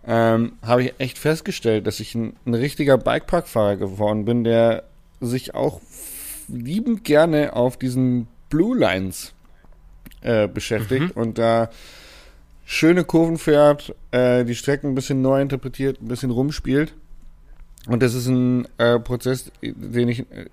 ähm, 0.07 0.53
habe 0.62 0.84
ich 0.84 0.94
echt 0.99 1.18
festgestellt, 1.18 1.86
dass 1.86 2.01
ich 2.01 2.14
ein, 2.14 2.34
ein 2.46 2.55
richtiger 2.55 2.99
Bikepark-Fahrer 2.99 3.76
geworden 3.76 4.24
bin, 4.24 4.44
der 4.44 4.84
sich 5.20 5.55
auch 5.55 5.80
liebend 6.49 7.05
gerne 7.05 7.55
auf 7.55 7.76
diesen 7.76 8.28
Blue 8.49 8.76
Lines 8.76 9.34
äh, 10.22 10.49
beschäftigt 10.49 11.14
und 11.16 11.38
da 11.38 11.70
schöne 12.64 13.05
Kurven 13.05 13.38
fährt, 13.38 13.94
äh, 14.11 14.44
die 14.44 14.55
Strecken 14.55 14.90
ein 14.90 14.94
bisschen 14.94 15.22
neu 15.22 15.40
interpretiert, 15.40 16.01
ein 16.01 16.09
bisschen 16.09 16.30
rumspielt. 16.30 16.94
Und 17.86 18.03
das 18.03 18.14
ist 18.14 18.26
ein 18.26 18.68
äh, 18.78 18.99
Prozess, 18.99 19.51
den 19.62 20.09
ich 20.09 20.20
äh, 20.20 20.46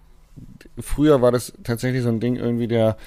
früher 0.80 1.22
war 1.22 1.32
das 1.32 1.54
tatsächlich 1.64 2.04
so 2.04 2.10
ein 2.10 2.20
Ding 2.20 2.36
irgendwie 2.36 2.68
der 2.68 2.98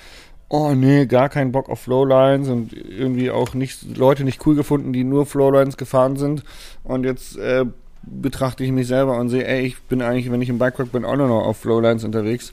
oh 0.49 0.73
nee, 0.75 1.07
gar 1.07 1.29
keinen 1.29 1.53
Bock 1.53 1.69
auf 1.69 1.81
Flowlines 1.81 2.49
und 2.49 2.73
irgendwie 2.73 3.31
auch 3.31 3.55
nicht 3.55 3.97
Leute 3.97 4.25
nicht 4.25 4.45
cool 4.47 4.55
gefunden, 4.55 4.93
die 4.93 5.05
nur 5.05 5.27
Flowlines 5.27 5.77
gefahren 5.77 6.17
sind. 6.17 6.43
Und 6.85 7.05
jetzt 7.05 7.37
äh, 7.37 7.67
betrachte 8.03 8.65
ich 8.65 8.73
mich 8.73 8.87
selber 8.87 9.19
und 9.19 9.29
sehe, 9.29 9.47
ey, 9.47 9.67
ich 9.67 9.81
bin 9.83 10.03
eigentlich, 10.03 10.31
wenn 10.31 10.43
ich 10.43 10.49
im 10.49 10.59
Bikepark 10.59 10.93
bin, 10.93 11.05
auch 11.05 11.17
nur 11.17 11.29
noch 11.29 11.45
auf 11.45 11.59
Flowlines 11.59 12.05
unterwegs 12.05 12.53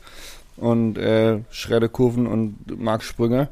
und 0.57 0.97
äh, 0.97 1.39
schredde 1.49 1.89
Kurven 1.89 2.27
und 2.27 2.79
mag 2.79 3.03
Sprünge 3.03 3.49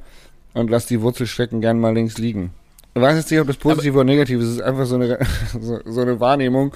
und 0.53 0.69
lass 0.69 0.85
die 0.85 1.01
Wurzelstrecken 1.01 1.61
gern 1.61 1.79
mal 1.79 1.93
links 1.93 2.17
liegen. 2.17 2.51
Ich 2.95 3.01
weiß 3.01 3.15
jetzt 3.15 3.31
nicht, 3.31 3.39
ob 3.39 3.47
das 3.47 3.57
positiv 3.57 3.95
oder 3.95 4.03
negativ 4.03 4.39
ist. 4.39 4.45
Es 4.45 4.55
ist 4.55 4.61
einfach 4.61 4.85
so 4.85 4.95
eine, 4.95 5.19
so, 5.59 5.79
so 5.85 6.01
eine 6.01 6.19
Wahrnehmung, 6.19 6.73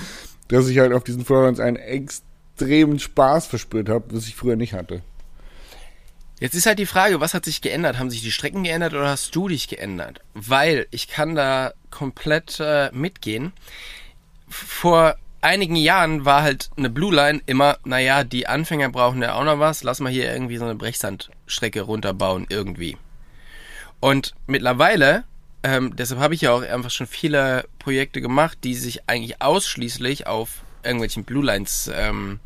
dass 0.47 0.67
ich 0.67 0.79
halt 0.79 0.93
auf 0.93 1.03
diesen 1.03 1.25
Flowlines 1.25 1.59
einen 1.59 1.77
extremen 1.77 2.99
Spaß 2.99 3.47
verspürt 3.47 3.89
habe, 3.89 4.05
was 4.11 4.27
ich 4.27 4.35
früher 4.35 4.55
nicht 4.55 4.73
hatte. 4.73 5.01
Jetzt 6.39 6.53
ist 6.53 6.67
halt 6.67 6.77
die 6.77 6.85
Frage, 6.85 7.19
was 7.19 7.33
hat 7.33 7.45
sich 7.45 7.61
geändert? 7.61 7.97
Haben 7.97 8.11
sich 8.11 8.21
die 8.21 8.31
Strecken 8.31 8.63
geändert 8.63 8.93
oder 8.93 9.09
hast 9.09 9.35
du 9.35 9.47
dich 9.47 9.67
geändert? 9.67 10.21
Weil 10.35 10.87
ich 10.91 11.07
kann 11.07 11.35
da 11.35 11.73
komplett 11.89 12.59
äh, 12.59 12.91
mitgehen. 12.91 13.53
Vor 14.47 15.15
einigen 15.41 15.75
Jahren 15.75 16.25
war 16.25 16.43
halt 16.43 16.69
eine 16.77 16.89
Blue 16.89 17.13
Line 17.13 17.41
immer, 17.47 17.77
naja, 17.85 18.23
die 18.23 18.47
Anfänger 18.47 18.89
brauchen 18.89 19.21
ja 19.21 19.33
auch 19.33 19.43
noch 19.43 19.59
was, 19.59 19.83
lass 19.83 19.99
mal 19.99 20.11
hier 20.11 20.31
irgendwie 20.31 20.57
so 20.57 20.65
eine 20.65 20.75
Brechsandstrecke 20.75 21.81
runterbauen 21.81 22.45
irgendwie. 22.49 22.97
Und 23.99 24.35
mittlerweile, 24.45 25.23
ähm, 25.63 25.95
deshalb 25.95 26.19
habe 26.19 26.35
ich 26.35 26.41
ja 26.41 26.51
auch 26.51 26.61
einfach 26.61 26.91
schon 26.91 27.07
viele 27.07 27.65
Projekte 27.79 28.21
gemacht, 28.21 28.59
die 28.63 28.75
sich 28.75 29.09
eigentlich 29.09 29.41
ausschließlich 29.41 30.27
auf 30.27 30.61
irgendwelchen 30.83 31.23
Blue 31.23 31.43
Lines 31.43 31.89
ähm, 31.93 32.39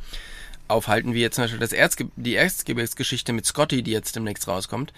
aufhalten, 0.72 1.14
wie 1.14 1.22
jetzt 1.22 1.36
zum 1.36 1.44
Beispiel 1.44 1.60
das 1.60 1.74
Erzge 1.74 2.10
die 2.16 2.36
Erzgebirgsgeschichte 2.36 3.34
mit 3.34 3.46
Scotty, 3.46 3.84
die 3.84 3.92
jetzt 3.92 4.16
demnächst 4.16 4.48
rauskommt, 4.48 4.94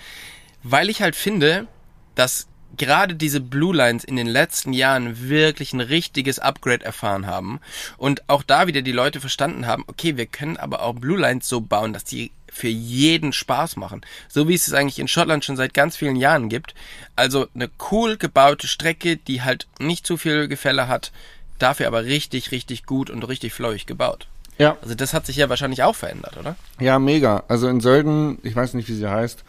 weil 0.64 0.90
ich 0.90 1.02
halt 1.02 1.16
finde, 1.16 1.68
dass 2.16 2.48
gerade 2.78 3.16
diese 3.16 3.40
Blue 3.40 3.76
Lines 3.76 4.04
in 4.04 4.16
den 4.16 4.28
letzten 4.28 4.74
Jahren 4.74 5.30
wirklich 5.30 5.74
ein 5.74 5.82
richtiges 5.82 6.40
Upgrade 6.40 6.84
erfahren 6.84 7.28
haben 7.28 7.60
und 7.98 8.28
auch 8.30 8.44
da 8.44 8.68
wieder 8.68 8.82
die 8.82 8.92
Leute 8.92 9.20
verstanden 9.20 9.68
haben, 9.68 9.84
okay, 9.88 10.18
wir 10.18 10.26
können 10.26 10.58
aber 10.58 10.82
auch 10.82 10.94
Blue 10.94 11.20
Lines 11.20 11.48
so 11.48 11.62
bauen, 11.62 11.94
dass 11.94 12.04
die 12.04 12.32
für 12.50 12.68
jeden 12.68 13.34
Spaß 13.34 13.78
machen. 13.78 14.02
So 14.30 14.48
wie 14.48 14.54
es 14.54 14.68
es 14.68 14.74
eigentlich 14.74 15.00
in 15.00 15.08
Schottland 15.08 15.44
schon 15.44 15.58
seit 15.58 15.74
ganz 15.74 15.98
vielen 15.98 16.16
Jahren 16.16 16.50
gibt. 16.50 16.76
Also 17.16 17.48
eine 17.56 17.70
cool 17.92 18.18
gebaute 18.18 18.68
Strecke, 18.68 19.18
die 19.18 19.42
halt 19.42 19.68
nicht 19.80 20.06
zu 20.06 20.18
viel 20.18 20.48
Gefälle 20.48 20.88
hat, 20.88 21.12
dafür 21.58 21.88
aber 21.88 22.06
richtig, 22.06 22.52
richtig 22.52 22.86
gut 22.86 23.10
und 23.10 23.24
richtig 23.24 23.54
flowig 23.54 23.86
gebaut. 23.86 24.28
Ja. 24.58 24.78
Also 24.82 24.96
das 24.96 25.14
hat 25.14 25.26
sich 25.26 25.38
ja 25.38 25.50
wahrscheinlich 25.50 25.84
auch 25.84 25.96
verändert, 25.96 26.38
oder? 26.38 26.56
Ja, 26.80 27.00
mega. 27.00 27.44
Also 27.48 27.68
in 27.68 27.80
Sölden, 27.80 28.38
ich 28.44 28.56
weiß 28.56 28.74
nicht, 28.76 28.88
wie 28.88 28.94
sie 28.94 29.10
heißt, 29.10 29.44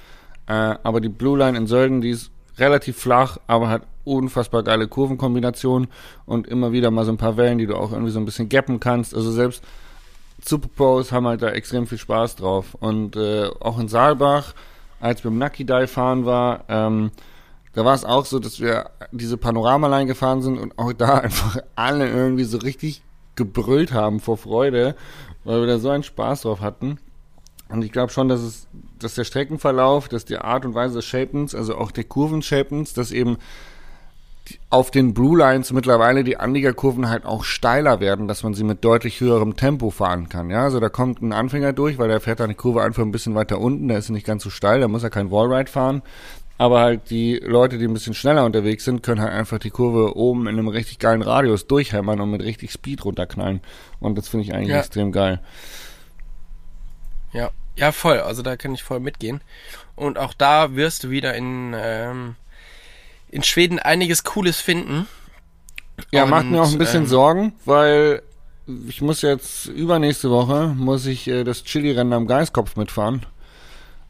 äh, 0.47 0.53
aber 0.53 1.01
die 1.01 1.09
Blue 1.09 1.39
Line 1.39 1.57
in 1.57 1.67
Sölden, 1.67 2.01
die 2.01 2.11
ist 2.11 2.31
relativ 2.59 2.99
flach, 2.99 3.39
aber 3.47 3.69
hat 3.69 3.83
unfassbar 4.05 4.63
geile 4.63 4.87
Kurvenkombinationen 4.87 5.89
und 6.27 6.47
immer 6.47 6.73
wieder 6.73 6.91
mal 6.91 7.05
so 7.05 7.13
ein 7.13 7.17
paar 7.17 7.37
Wellen, 7.37 7.59
die 7.59 7.67
du 7.67 7.77
auch 7.77 7.93
irgendwie 7.93 8.13
so 8.13 8.19
ein 8.19 8.25
bisschen 8.25 8.49
gappen 8.49 8.81
kannst. 8.81 9.15
Also 9.15 9.31
selbst 9.33 9.63
Superpros 10.45 11.11
haben 11.11 11.27
halt 11.27 11.43
da 11.43 11.49
extrem 11.51 11.87
viel 11.87 11.99
Spaß 11.99 12.37
drauf. 12.37 12.75
Und 12.79 13.17
äh, 13.17 13.49
auch 13.61 13.79
in 13.79 13.89
Saalbach, 13.89 14.55
als 15.01 15.25
wir 15.25 15.31
im 15.31 15.39
Nucky 15.39 15.65
Dive 15.65 15.89
fahren 15.89 16.27
war, 16.27 16.65
ähm, 16.69 17.11
da 17.73 17.85
war 17.85 17.95
es 17.95 18.05
auch 18.05 18.25
so, 18.25 18.39
dass 18.39 18.61
wir 18.61 18.91
diese 19.11 19.37
Panoramaline 19.37 20.07
gefahren 20.07 20.43
sind 20.43 20.59
und 20.59 20.79
auch 20.79 20.93
da 20.93 21.19
einfach 21.19 21.59
alle 21.75 22.09
irgendwie 22.09 22.45
so 22.45 22.59
richtig 22.59 23.03
gebrüllt 23.37 23.93
haben 23.93 24.20
vor 24.20 24.37
Freude, 24.37 24.95
weil 25.45 25.61
wir 25.61 25.66
da 25.66 25.78
so 25.78 25.91
einen 25.91 26.03
Spaß 26.03 26.43
drauf 26.43 26.61
hatten. 26.61 26.99
Und 27.68 27.85
ich 27.85 27.93
glaube 27.93 28.12
schon, 28.12 28.28
dass 28.28 28.41
es, 28.41 28.68
dass 28.99 29.14
der 29.14 29.24
Streckenverlauf, 29.24 30.09
dass 30.09 30.24
die 30.24 30.39
Art 30.39 30.64
und 30.64 30.74
Weise 30.74 30.97
des 30.97 31.05
Shapens, 31.05 31.55
also 31.55 31.76
auch 31.76 31.91
der 31.91 32.05
Kurven-Shapens, 32.05 32.95
dass 32.95 33.11
eben 33.11 33.39
auf 34.68 34.91
den 34.91 35.14
Blue 35.14 35.39
Lines 35.39 35.72
mittlerweile 35.72 36.22
die 36.22 36.37
Anliegerkurven 36.37 37.09
halt 37.09 37.24
auch 37.24 37.45
steiler 37.45 38.01
werden, 38.01 38.28
dass 38.28 38.43
man 38.43 38.53
sie 38.53 38.64
mit 38.64 38.85
deutlich 38.85 39.20
höherem 39.20 39.57
Tempo 39.57 39.91
fahren 39.91 40.28
kann. 40.28 40.51
Ja, 40.51 40.64
also 40.64 40.80
da 40.80 40.91
kommt 40.91 41.22
ein 41.22 41.32
Anfänger 41.32 41.72
durch, 41.72 41.99
weil 41.99 42.09
der 42.09 42.20
fährt 42.20 42.41
die 42.41 42.55
Kurve 42.55 42.82
einfach 42.82 43.03
ein 43.03 43.12
bisschen 43.12 43.35
weiter 43.35 43.59
unten, 43.59 43.89
da 43.89 43.97
ist 43.97 44.07
sie 44.07 44.12
nicht 44.12 44.26
ganz 44.26 44.43
so 44.43 44.51
steil, 44.51 44.80
da 44.80 44.89
muss 44.89 45.03
er 45.03 45.11
kein 45.11 45.30
Wallride 45.30 45.70
fahren. 45.70 46.03
Aber 46.57 46.81
halt 46.81 47.11
die 47.11 47.37
Leute, 47.37 47.79
die 47.79 47.87
ein 47.87 47.93
bisschen 47.93 48.15
schneller 48.15 48.45
unterwegs 48.45 48.85
sind, 48.85 49.03
können 49.03 49.21
halt 49.21 49.33
einfach 49.33 49.59
die 49.59 49.71
Kurve 49.71 50.17
oben 50.17 50.43
in 50.47 50.57
einem 50.57 50.69
richtig 50.69 51.01
geilen 51.01 51.23
Radius 51.23 51.67
durchhämmern 51.67 52.21
und 52.21 52.31
mit 52.31 52.43
richtig 52.43 52.71
Speed 52.71 53.05
runterknallen. 53.05 53.61
Und 53.99 54.17
das 54.17 54.29
finde 54.29 54.45
ich 54.45 54.55
eigentlich 54.55 54.69
Ja. 54.69 54.79
extrem 54.79 55.11
geil. 55.11 55.41
Ja, 57.33 57.51
ja, 57.77 57.91
voll. 57.91 58.21
Also 58.21 58.43
da 58.43 58.57
kann 58.57 58.73
ich 58.75 58.85
voll 58.85 59.01
mitgehen. 59.01 59.41
Und 59.97 60.17
auch 60.19 60.33
da 60.33 60.77
wirst 60.77 61.05
du 61.05 61.11
wieder 61.11 61.35
in, 61.35 61.75
ähm, 61.77 62.37
in 63.31 63.43
Schweden 63.43 63.81
einiges 63.81 64.23
Cooles 64.23 64.61
finden. 64.61 65.09
Ja, 66.13 66.25
Und, 66.25 66.31
macht 66.31 66.47
mir 66.47 66.63
auch 66.63 66.71
ein 66.71 66.79
bisschen 66.79 67.03
ähm, 67.03 67.09
Sorgen, 67.09 67.53
weil 67.65 68.23
ich 68.89 69.03
muss 69.03 69.23
jetzt 69.23 69.67
übernächste 69.67 70.31
Woche 70.31 70.69
muss 70.69 71.07
ich 71.07 71.27
äh, 71.29 71.43
das 71.45 71.65
Chili-Rennen 71.65 72.13
am 72.13 72.27
Geiskopf 72.27 72.77
mitfahren. 72.77 73.27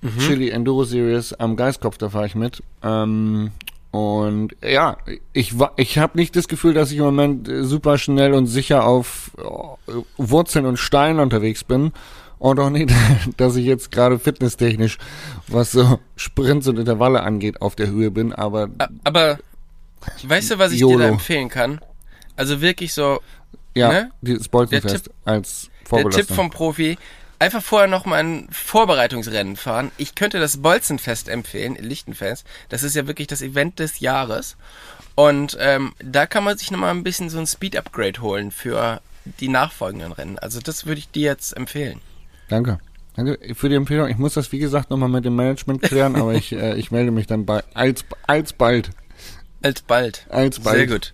Mhm. 0.04 0.18
Chili 0.18 0.50
Enduro 0.50 0.84
Series 0.84 1.32
am 1.32 1.56
Geiskopf, 1.56 1.96
da 1.98 2.10
fahre 2.10 2.26
ich 2.26 2.34
mit. 2.34 2.62
Ähm, 2.82 3.50
und 3.90 4.50
ja, 4.62 4.96
ich 5.32 5.54
ich 5.76 5.98
habe 5.98 6.18
nicht 6.18 6.36
das 6.36 6.46
Gefühl, 6.48 6.74
dass 6.74 6.90
ich 6.90 6.98
im 6.98 7.04
Moment 7.04 7.48
äh, 7.48 7.64
super 7.64 7.96
schnell 7.96 8.34
und 8.34 8.46
sicher 8.46 8.86
auf 8.86 9.30
äh, 9.38 9.92
Wurzeln 10.18 10.66
und 10.66 10.78
Steinen 10.78 11.20
unterwegs 11.20 11.64
bin. 11.64 11.92
Und 12.38 12.60
auch 12.60 12.68
nicht, 12.70 12.90
dass 13.38 13.56
ich 13.56 13.64
jetzt 13.64 13.90
gerade 13.92 14.18
fitnesstechnisch, 14.18 14.98
was 15.48 15.72
so 15.72 15.98
Sprints 16.16 16.68
und 16.68 16.78
Intervalle 16.78 17.22
angeht, 17.22 17.62
auf 17.62 17.74
der 17.76 17.86
Höhe 17.88 18.10
bin. 18.10 18.32
Aber 18.34 18.68
Aber 19.04 19.38
weißt 20.22 20.50
du, 20.50 20.58
was 20.58 20.72
ich 20.72 20.78
dir 20.78 20.88
YOLO. 20.88 20.98
da 20.98 21.04
empfehlen 21.08 21.48
kann? 21.48 21.80
Also 22.36 22.60
wirklich 22.60 22.92
so 22.92 23.20
ja, 23.74 23.88
Ne? 23.90 24.10
dieses 24.20 24.48
Bolzenfest 24.48 25.08
als 25.24 25.70
der 25.82 25.88
Vorbelastung. 25.88 26.26
Tipp 26.26 26.34
vom 26.36 26.50
Profi. 26.50 26.98
Einfach 27.44 27.62
vorher 27.62 27.88
noch 27.88 28.06
mal 28.06 28.24
ein 28.24 28.48
Vorbereitungsrennen 28.50 29.56
fahren. 29.56 29.92
Ich 29.98 30.14
könnte 30.14 30.40
das 30.40 30.62
Bolzenfest 30.62 31.28
empfehlen, 31.28 31.76
Lichtenfest. 31.78 32.46
Das 32.70 32.82
ist 32.82 32.96
ja 32.96 33.06
wirklich 33.06 33.26
das 33.26 33.42
Event 33.42 33.80
des 33.80 34.00
Jahres. 34.00 34.56
Und 35.14 35.54
ähm, 35.60 35.92
da 36.02 36.24
kann 36.24 36.42
man 36.42 36.56
sich 36.56 36.70
noch 36.70 36.78
mal 36.78 36.90
ein 36.90 37.02
bisschen 37.02 37.28
so 37.28 37.38
ein 37.38 37.46
Speed-Upgrade 37.46 38.22
holen 38.22 38.50
für 38.50 39.02
die 39.40 39.48
nachfolgenden 39.48 40.12
Rennen. 40.12 40.38
Also 40.38 40.58
das 40.58 40.86
würde 40.86 41.00
ich 41.00 41.10
dir 41.10 41.24
jetzt 41.24 41.54
empfehlen. 41.54 42.00
Danke. 42.48 42.78
Danke 43.14 43.38
für 43.54 43.68
die 43.68 43.74
Empfehlung. 43.74 44.08
Ich 44.08 44.16
muss 44.16 44.32
das, 44.32 44.50
wie 44.50 44.58
gesagt, 44.58 44.88
nochmal 44.88 45.10
mit 45.10 45.26
dem 45.26 45.36
Management 45.36 45.82
klären, 45.82 46.16
aber 46.16 46.32
ich, 46.32 46.52
äh, 46.52 46.76
ich 46.76 46.92
melde 46.92 47.10
mich 47.10 47.26
dann 47.26 47.44
bei 47.44 47.62
als, 47.74 48.06
alsbald. 48.26 48.88
Alsbald. 49.60 50.26
Alsbald. 50.30 50.76
Sehr 50.78 50.86
gut. 50.86 51.12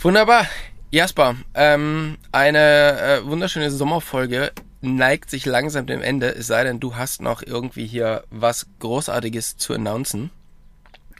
Wunderbar. 0.00 0.46
Jasper, 0.92 1.36
ähm, 1.54 2.18
eine 2.32 3.00
äh, 3.00 3.24
wunderschöne 3.24 3.70
Sommerfolge 3.70 4.52
neigt 4.82 5.30
sich 5.30 5.46
langsam 5.46 5.86
dem 5.86 6.02
Ende, 6.02 6.34
es 6.34 6.48
sei 6.48 6.64
denn, 6.64 6.80
du 6.80 6.96
hast 6.96 7.22
noch 7.22 7.42
irgendwie 7.42 7.86
hier 7.86 8.24
was 8.28 8.66
Großartiges 8.80 9.56
zu 9.56 9.72
announcen. 9.72 10.30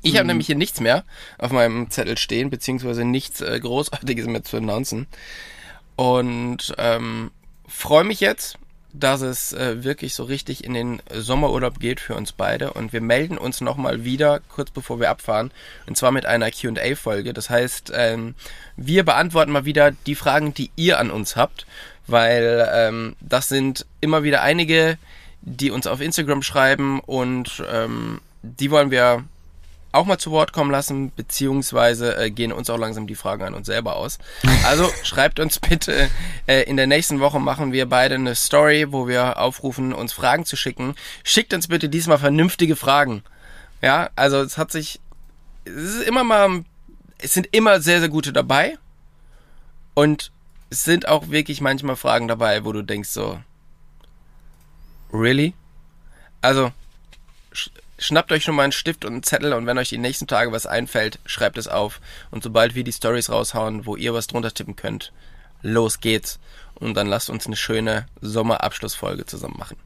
Ich 0.03 0.19
habe 0.19 0.27
nämlich 0.27 0.47
hier 0.47 0.57
nichts 0.57 0.81
mehr 0.81 1.05
auf 1.39 1.53
meinem 1.53 1.89
Zettel 1.89 2.19
stehen, 2.19 2.51
beziehungsweise 2.51 3.07
nichts 3.07 3.41
äh, 3.41 3.59
Großartiges 3.59 4.27
mehr 4.27 4.43
zu 4.43 4.59
announcen. 4.59 5.07
Und 5.97 6.75
ähm, 6.77 7.31
freue 7.67 8.05
mich 8.05 8.21
jetzt, 8.21 8.59
dass 8.93 9.23
es 9.23 9.53
äh, 9.53 9.85
wirklich 9.85 10.15
so 10.15 10.25
richtig 10.25 10.65
in 10.65 10.75
den 10.75 11.03
Sommerurlaub 11.13 11.81
geht 11.81 12.01
für 12.01 12.15
uns 12.15 12.33
beide. 12.33 12.73
Und 12.73 12.93
wir 12.93 13.01
melden 13.01 13.39
uns 13.39 13.61
nochmal 13.61 14.05
wieder, 14.05 14.41
kurz 14.49 14.71
bevor 14.71 15.01
wir 15.01 15.11
abfahren. 15.11 15.51
Und 15.87 15.97
zwar 15.97 16.13
mit 16.13 16.27
einer 16.27 16.51
QA-Folge. 16.51 17.33
Das 17.33 17.49
heißt, 17.49 17.93
ähm, 17.95 18.35
wir 18.77 19.05
beantworten 19.05 19.53
mal 19.53 19.65
wieder 19.65 19.93
die 20.07 20.15
Fragen, 20.15 20.53
die 20.53 20.71
ihr 20.77 20.99
an 20.99 21.11
uns 21.11 21.37
habt. 21.37 21.67
Weil 22.07 22.69
ähm, 22.73 23.17
das 23.21 23.49
sind 23.49 23.87
immer 24.01 24.25
wieder 24.25 24.43
einige, 24.43 24.99
die 25.41 25.71
uns 25.71 25.87
auf 25.87 26.01
Instagram 26.01 26.43
schreiben. 26.43 27.01
Und 27.01 27.63
ähm, 27.73 28.21
die 28.43 28.71
wollen 28.71 28.91
wir 28.91 29.25
auch 29.93 30.07
mal 30.07 30.19
zu 30.19 30.31
Wort 30.31 30.53
kommen 30.53 30.71
lassen, 30.71 31.13
beziehungsweise 31.15 32.17
äh, 32.17 32.31
gehen 32.31 32.53
uns 32.53 32.71
auch 32.71 32.79
langsam 32.79 33.07
die 33.07 33.15
Fragen 33.15 33.45
an 33.45 33.55
uns 33.55 33.67
selber 33.67 33.97
aus. 33.97 34.19
Also 34.65 34.91
schreibt 35.03 35.39
uns 35.39 35.59
bitte, 35.59 36.09
äh, 36.47 36.63
in 36.63 36.77
der 36.77 36.87
nächsten 36.87 37.21
Woche 37.21 37.39
machen 37.39 37.73
wir 37.73 37.89
beide 37.89 38.15
eine 38.15 38.35
Story, 38.35 38.87
wo 38.91 39.07
wir 39.07 39.39
aufrufen, 39.39 39.93
uns 39.93 40.13
Fragen 40.13 40.45
zu 40.47 40.57
schicken. 40.57 40.95
Schickt 41.23 41.53
uns 41.53 41.69
bitte 41.69 41.89
diesmal 41.89 42.19
vernünftige 42.19 42.75
Fragen. 42.75 43.23
Ja, 43.83 44.11
also 44.17 44.41
es 44.41 44.59
hat 44.59 44.73
sich, 44.73 45.01
es 45.65 45.75
ist 45.75 46.09
immer 46.09 46.25
mal, 46.25 46.65
es 47.19 47.35
sind 47.35 47.49
immer 47.53 47.81
sehr, 47.81 48.01
sehr 48.01 48.09
gute 48.09 48.33
dabei. 48.33 48.79
Und 49.95 50.33
es 50.71 50.85
sind 50.85 51.07
auch 51.07 51.29
wirklich 51.29 51.61
manchmal 51.61 51.97
Fragen 51.97 52.29
dabei, 52.29 52.65
wo 52.65 52.73
du 52.73 52.83
denkst 52.83 53.11
so, 53.11 53.39
really? 55.13 55.53
Also, 56.41 56.73
schnappt 58.03 58.33
euch 58.33 58.45
schon 58.45 58.55
mal 58.55 58.65
einen 58.65 58.73
Stift 58.73 59.05
und 59.05 59.13
einen 59.13 59.23
Zettel 59.23 59.53
und 59.53 59.67
wenn 59.67 59.79
euch 59.79 59.89
die 59.89 59.99
nächsten 59.99 60.27
Tage 60.27 60.53
was 60.53 60.67
einfällt, 60.67 61.19
schreibt 61.25 61.57
es 61.57 61.69
auf. 61.69 62.01
Und 62.31 62.43
sobald 62.43 62.75
wir 62.75 62.85
die 62.85 62.93
Stories 62.93 63.31
raushauen, 63.31 63.87
wo 63.87 63.97
ihr 63.97 64.13
was 64.13 64.27
drunter 64.27 64.53
tippen 64.53 64.77
könnt, 64.77 65.13
los 65.63 66.01
geht's. 66.01 66.39
Und 66.75 66.95
dann 66.97 67.07
lasst 67.07 67.31
uns 67.31 67.47
eine 67.47 67.57
schöne 67.57 68.07
Sommerabschlussfolge 68.21 69.25
zusammen 69.25 69.57
machen. 69.59 69.77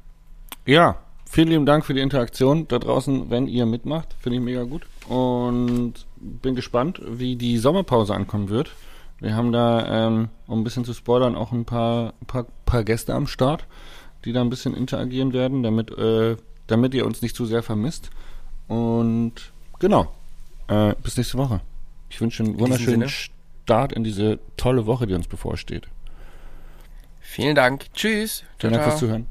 Ja, 0.64 0.96
vielen 1.28 1.48
lieben 1.48 1.66
Dank 1.66 1.84
für 1.84 1.94
die 1.94 2.00
Interaktion 2.00 2.66
da 2.68 2.78
draußen, 2.78 3.30
wenn 3.30 3.46
ihr 3.46 3.66
mitmacht. 3.66 4.14
Finde 4.18 4.38
ich 4.38 4.44
mega 4.44 4.62
gut. 4.62 4.86
Und 5.08 5.94
bin 6.16 6.54
gespannt, 6.54 7.00
wie 7.06 7.36
die 7.36 7.58
Sommerpause 7.58 8.14
ankommen 8.14 8.48
wird. 8.48 8.70
Wir 9.20 9.34
haben 9.34 9.52
da, 9.52 10.06
ähm, 10.06 10.28
um 10.46 10.60
ein 10.60 10.64
bisschen 10.64 10.84
zu 10.84 10.92
spoilern, 10.92 11.36
auch 11.36 11.52
ein 11.52 11.64
paar, 11.64 12.14
paar, 12.26 12.46
paar 12.64 12.84
Gäste 12.84 13.14
am 13.14 13.26
Start, 13.26 13.66
die 14.24 14.32
da 14.32 14.40
ein 14.40 14.50
bisschen 14.50 14.74
interagieren 14.74 15.32
werden, 15.32 15.62
damit, 15.62 15.90
äh, 15.96 16.36
damit 16.66 16.94
ihr 16.94 17.06
uns 17.06 17.22
nicht 17.22 17.36
zu 17.36 17.46
sehr 17.46 17.62
vermisst. 17.62 18.10
Und 18.68 19.34
genau, 19.78 20.12
äh, 20.68 20.94
bis 21.02 21.16
nächste 21.16 21.38
Woche. 21.38 21.60
Ich 22.08 22.20
wünsche 22.20 22.42
einen 22.42 22.58
wunderschönen. 22.58 23.08
Start 23.08 23.92
in 23.92 24.04
diese 24.04 24.38
tolle 24.56 24.86
Woche, 24.86 25.06
die 25.08 25.14
uns 25.14 25.26
bevorsteht. 25.26 25.88
Vielen 27.20 27.56
Dank. 27.56 27.92
Tschüss. 27.94 28.44
Vielen 28.58 28.72
Dank 28.72 28.84
fürs 28.84 28.98
Zuhören. 28.98 29.26